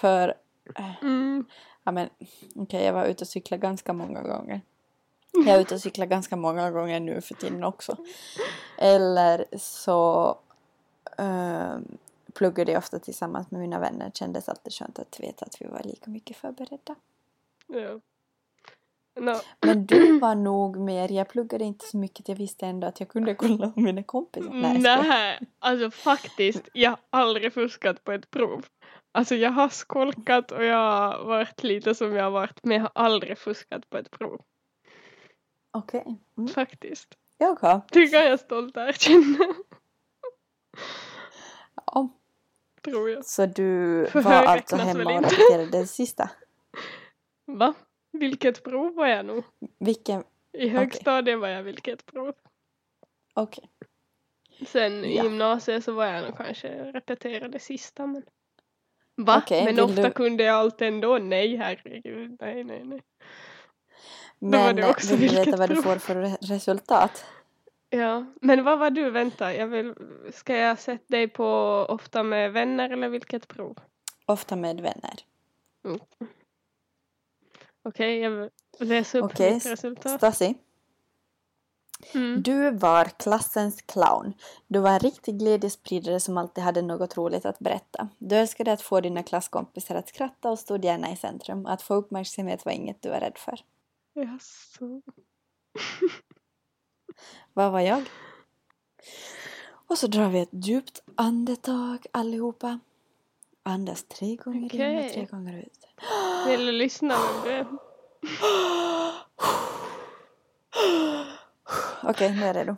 För, 0.00 0.34
Mm. 1.02 1.44
ja 1.84 1.92
men 1.92 2.08
okej 2.54 2.84
jag 2.84 2.92
var 2.92 3.04
ute 3.04 3.24
och 3.24 3.28
cyklade 3.28 3.60
ganska 3.60 3.92
många 3.92 4.22
gånger. 4.22 4.60
Jag 5.46 5.48
är 5.56 5.60
ute 5.60 5.74
och 5.74 5.80
cyklar 5.80 6.06
ganska 6.06 6.36
många 6.36 6.70
gånger 6.70 7.00
nu 7.00 7.20
för 7.20 7.34
tiden 7.34 7.64
också. 7.64 7.96
Eller 8.78 9.44
så 9.58 10.38
um, 11.18 11.98
pluggade 12.34 12.72
jag 12.72 12.78
ofta 12.78 12.98
tillsammans 12.98 13.50
med 13.50 13.60
mina 13.60 13.78
vänner. 13.80 14.10
Kändes 14.14 14.48
alltid 14.48 14.72
skönt 14.72 14.98
att 14.98 15.20
veta 15.20 15.44
att 15.44 15.60
vi 15.60 15.66
var 15.66 15.82
lika 15.84 16.10
mycket 16.10 16.36
förberedda. 16.36 16.94
Ja. 17.66 18.00
No. 19.20 19.34
Men 19.60 19.86
du 19.86 20.18
var 20.20 20.34
nog 20.34 20.76
mer, 20.76 21.12
jag 21.12 21.28
pluggade 21.28 21.64
inte 21.64 21.86
så 21.86 21.96
mycket. 21.96 22.28
Jag 22.28 22.36
visste 22.36 22.66
ändå 22.66 22.86
att 22.86 23.00
jag 23.00 23.08
kunde 23.08 23.34
kolla 23.34 23.72
om 23.76 23.82
mina 23.82 24.02
kompisar. 24.02 24.50
Nej. 24.50 24.78
Nej, 24.78 25.40
alltså 25.58 25.90
faktiskt. 25.90 26.68
Jag 26.72 26.90
har 26.90 26.98
aldrig 27.10 27.52
fuskat 27.52 28.04
på 28.04 28.12
ett 28.12 28.30
prov. 28.30 28.66
Alltså 29.12 29.34
jag 29.34 29.50
har 29.50 29.68
skolkat 29.68 30.52
och 30.52 30.64
jag 30.64 30.76
har 30.76 31.24
varit 31.24 31.62
lite 31.62 31.94
som 31.94 32.14
jag 32.14 32.24
har 32.24 32.30
varit. 32.30 32.64
Men 32.64 32.76
jag 32.76 32.82
har 32.82 32.92
aldrig 32.94 33.38
fuskat 33.38 33.90
på 33.90 33.98
ett 33.98 34.10
prov. 34.10 34.40
Okej. 35.70 36.18
Mm. 36.38 36.48
Faktiskt. 36.48 37.14
Jag 37.38 37.60
har. 37.60 37.80
Det 37.92 38.08
kan 38.08 38.24
jag 38.24 38.40
stolt 38.40 38.76
erkänna. 38.76 39.54
Ja. 41.86 42.08
Tror 42.84 43.10
jag. 43.10 43.24
Så 43.24 43.46
du 43.46 44.02
var 44.14 44.32
alltså 44.32 44.76
hemma 44.76 45.14
och 45.14 45.22
repeterade 45.22 45.66
det 45.70 45.86
sista? 45.86 46.30
Va? 47.46 47.74
Vilket 48.12 48.62
prov 48.64 48.94
var 48.94 49.06
jag 49.06 49.26
nog? 49.26 49.44
Vilken? 49.78 50.24
I 50.52 50.68
högstadiet 50.68 51.38
var 51.40 51.48
jag 51.48 51.62
vilket 51.62 52.06
prov. 52.06 52.34
Okej. 53.34 53.70
Sen 54.66 55.04
i 55.04 55.16
Ja. 55.16 55.22
gymnasiet 55.22 55.84
så 55.84 55.92
var 55.92 56.06
jag 56.06 56.24
nog 56.24 56.36
kanske 56.36 56.68
repeterade 56.92 57.58
sista 57.58 58.06
men. 58.06 58.22
Va? 59.16 59.42
Okej, 59.44 59.64
men 59.64 59.80
ofta 59.80 60.02
du- 60.02 60.10
kunde 60.10 60.44
jag 60.44 60.56
allt 60.56 60.82
ändå. 60.82 61.18
Nej 61.18 61.56
herregud. 61.56 62.36
Nej 62.40 62.64
nej 62.64 62.84
nej. 62.84 63.02
Men 64.38 64.76
vill 64.76 64.84
du 65.08 65.16
veta 65.44 65.56
vad 65.56 65.68
du 65.70 65.74
prov. 65.74 65.82
får 65.82 65.96
för 65.98 66.14
re- 66.14 66.36
resultat? 66.40 67.24
Ja, 67.94 68.26
men 68.40 68.64
vad 68.64 68.78
var 68.78 68.90
du? 68.90 69.10
Vänta, 69.10 69.54
jag 69.54 69.66
vill, 69.66 69.94
ska 70.32 70.56
jag 70.56 70.78
sätta 70.78 71.04
dig 71.08 71.28
på 71.28 71.46
ofta 71.88 72.22
med 72.22 72.52
vänner 72.52 72.90
eller 72.90 73.08
vilket 73.08 73.48
prov? 73.48 73.78
Ofta 74.26 74.56
med 74.56 74.80
vänner. 74.80 75.14
Okej, 77.82 78.18
jag 78.18 78.30
vill 78.30 78.50
läsa 78.78 79.18
upp 79.18 79.24
Okej, 79.24 79.54
mitt 79.54 79.66
resultat. 79.66 80.12
Stasi, 80.12 80.54
Mm. 82.14 82.42
du 82.42 82.70
var 82.70 83.04
klassens 83.04 83.82
clown. 83.82 84.32
Du 84.66 84.78
var 84.78 84.90
en 84.90 84.98
riktig 84.98 85.38
glädjespridare 85.38 86.20
som 86.20 86.38
alltid 86.38 86.64
hade 86.64 86.82
något 86.82 87.16
roligt 87.16 87.46
att 87.46 87.58
berätta. 87.58 88.08
Du 88.18 88.36
älskade 88.36 88.72
att 88.72 88.82
få 88.82 89.00
dina 89.00 89.22
klasskompisar 89.22 89.94
att 89.94 90.08
skratta 90.08 90.50
och 90.50 90.58
stod 90.58 90.84
gärna 90.84 91.12
i 91.12 91.16
centrum. 91.16 91.66
Att 91.66 91.82
få 91.82 91.94
uppmärksamhet 91.94 92.64
var 92.64 92.72
inget 92.72 93.02
du 93.02 93.08
var 93.08 93.20
rädd 93.20 93.38
för. 93.38 93.60
Jaså. 94.14 95.02
Vad 97.52 97.72
var 97.72 97.80
jag? 97.80 98.02
Och 99.86 99.98
så 99.98 100.06
drar 100.06 100.28
vi 100.28 100.40
ett 100.40 100.48
djupt 100.52 101.02
andetag 101.14 102.06
allihopa. 102.10 102.80
Andas 103.62 104.04
tre 104.04 104.36
gånger 104.36 104.58
in 104.58 104.66
Okej. 104.66 105.06
och 105.06 105.12
tre 105.12 105.24
gånger 105.24 105.58
ut. 105.58 105.86
Vill 106.46 106.66
du 106.66 106.72
lyssna 106.72 107.14
det? 107.44 107.66
Okej, 112.02 112.32
nu 112.32 112.42
är 112.42 112.46
jag 112.46 112.56
redo. 112.56 112.76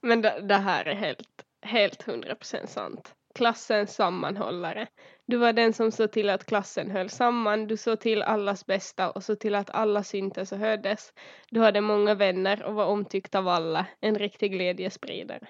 Men 0.00 0.22
det, 0.22 0.40
det 0.40 0.54
här 0.54 0.84
är 0.84 0.94
helt, 0.94 1.44
helt 1.60 2.04
100% 2.04 2.66
sant. 2.66 3.14
Klassens 3.34 3.94
sammanhållare. 3.94 4.86
Du 5.26 5.36
var 5.36 5.52
den 5.52 5.72
som 5.72 5.92
såg 5.92 6.12
till 6.12 6.30
att 6.30 6.44
klassen 6.46 6.90
höll 6.90 7.10
samman. 7.10 7.66
Du 7.66 7.76
såg 7.76 8.00
till 8.00 8.22
allas 8.22 8.66
bästa 8.66 9.10
och 9.10 9.24
såg 9.24 9.38
till 9.40 9.54
att 9.54 9.70
alla 9.70 10.02
syntes 10.04 10.52
och 10.52 10.58
hördes. 10.58 11.12
Du 11.50 11.60
hade 11.60 11.80
många 11.80 12.14
vänner 12.14 12.62
och 12.62 12.74
var 12.74 12.86
omtyckt 12.86 13.34
av 13.34 13.48
alla. 13.48 13.86
En 14.00 14.18
riktig 14.18 14.52
glädjespridare. 14.52 15.46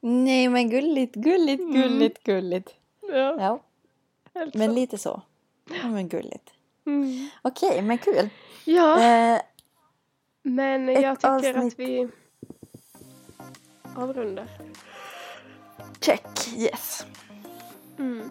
Nej 0.00 0.48
men 0.48 0.70
gulligt, 0.70 1.14
gulligt, 1.14 1.60
Mm. 1.62 1.72
gulligt, 1.82 2.24
gulligt. 2.24 2.74
Ja, 3.00 3.36
Ja, 3.40 3.60
helt 4.34 4.54
men 4.54 4.74
lite 4.74 4.98
så. 4.98 5.22
Ja 5.82 5.88
men 5.88 6.08
gulligt. 6.08 6.50
Mm. 6.86 7.28
Okej, 7.42 7.82
men 7.82 7.98
kul. 7.98 8.28
Ja, 8.64 9.02
Eh, 9.02 9.40
men 10.42 10.88
jag 10.88 11.16
tycker 11.20 11.28
avsnitt. 11.28 11.56
att 11.56 11.78
vi 11.78 12.08
avrundar. 13.96 14.46
Check, 16.00 16.54
yes. 16.56 17.06
Mm. 17.98 18.30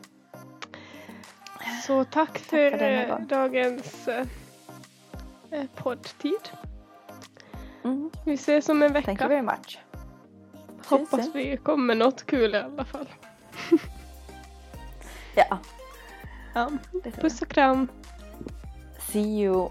Så 1.85 2.03
tack 2.03 2.37
för, 2.39 2.77
för 2.77 2.83
eh, 2.83 3.19
dagens 3.19 4.07
eh, 4.07 4.25
eh, 5.51 5.65
poddtid. 5.75 6.49
Mm. 7.83 8.11
Vi 8.25 8.33
ses 8.33 8.69
om 8.69 8.83
en 8.83 8.93
Thank 8.93 9.07
you 9.07 9.13
vecka. 9.15 9.27
very 9.27 9.41
much. 9.41 9.79
hoppas 10.85 11.29
vi 11.33 11.57
kommer 11.57 11.95
något 11.95 12.25
kul 12.25 12.55
i 12.55 12.57
alla 12.57 12.85
fall. 12.85 13.07
Ja. 15.35 15.59
ja. 16.53 16.71
Puss 17.21 17.41
och 17.41 17.47
kram. 17.47 17.87
See 18.99 19.41
you. 19.41 19.69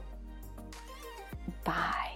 Bye. 1.64 2.07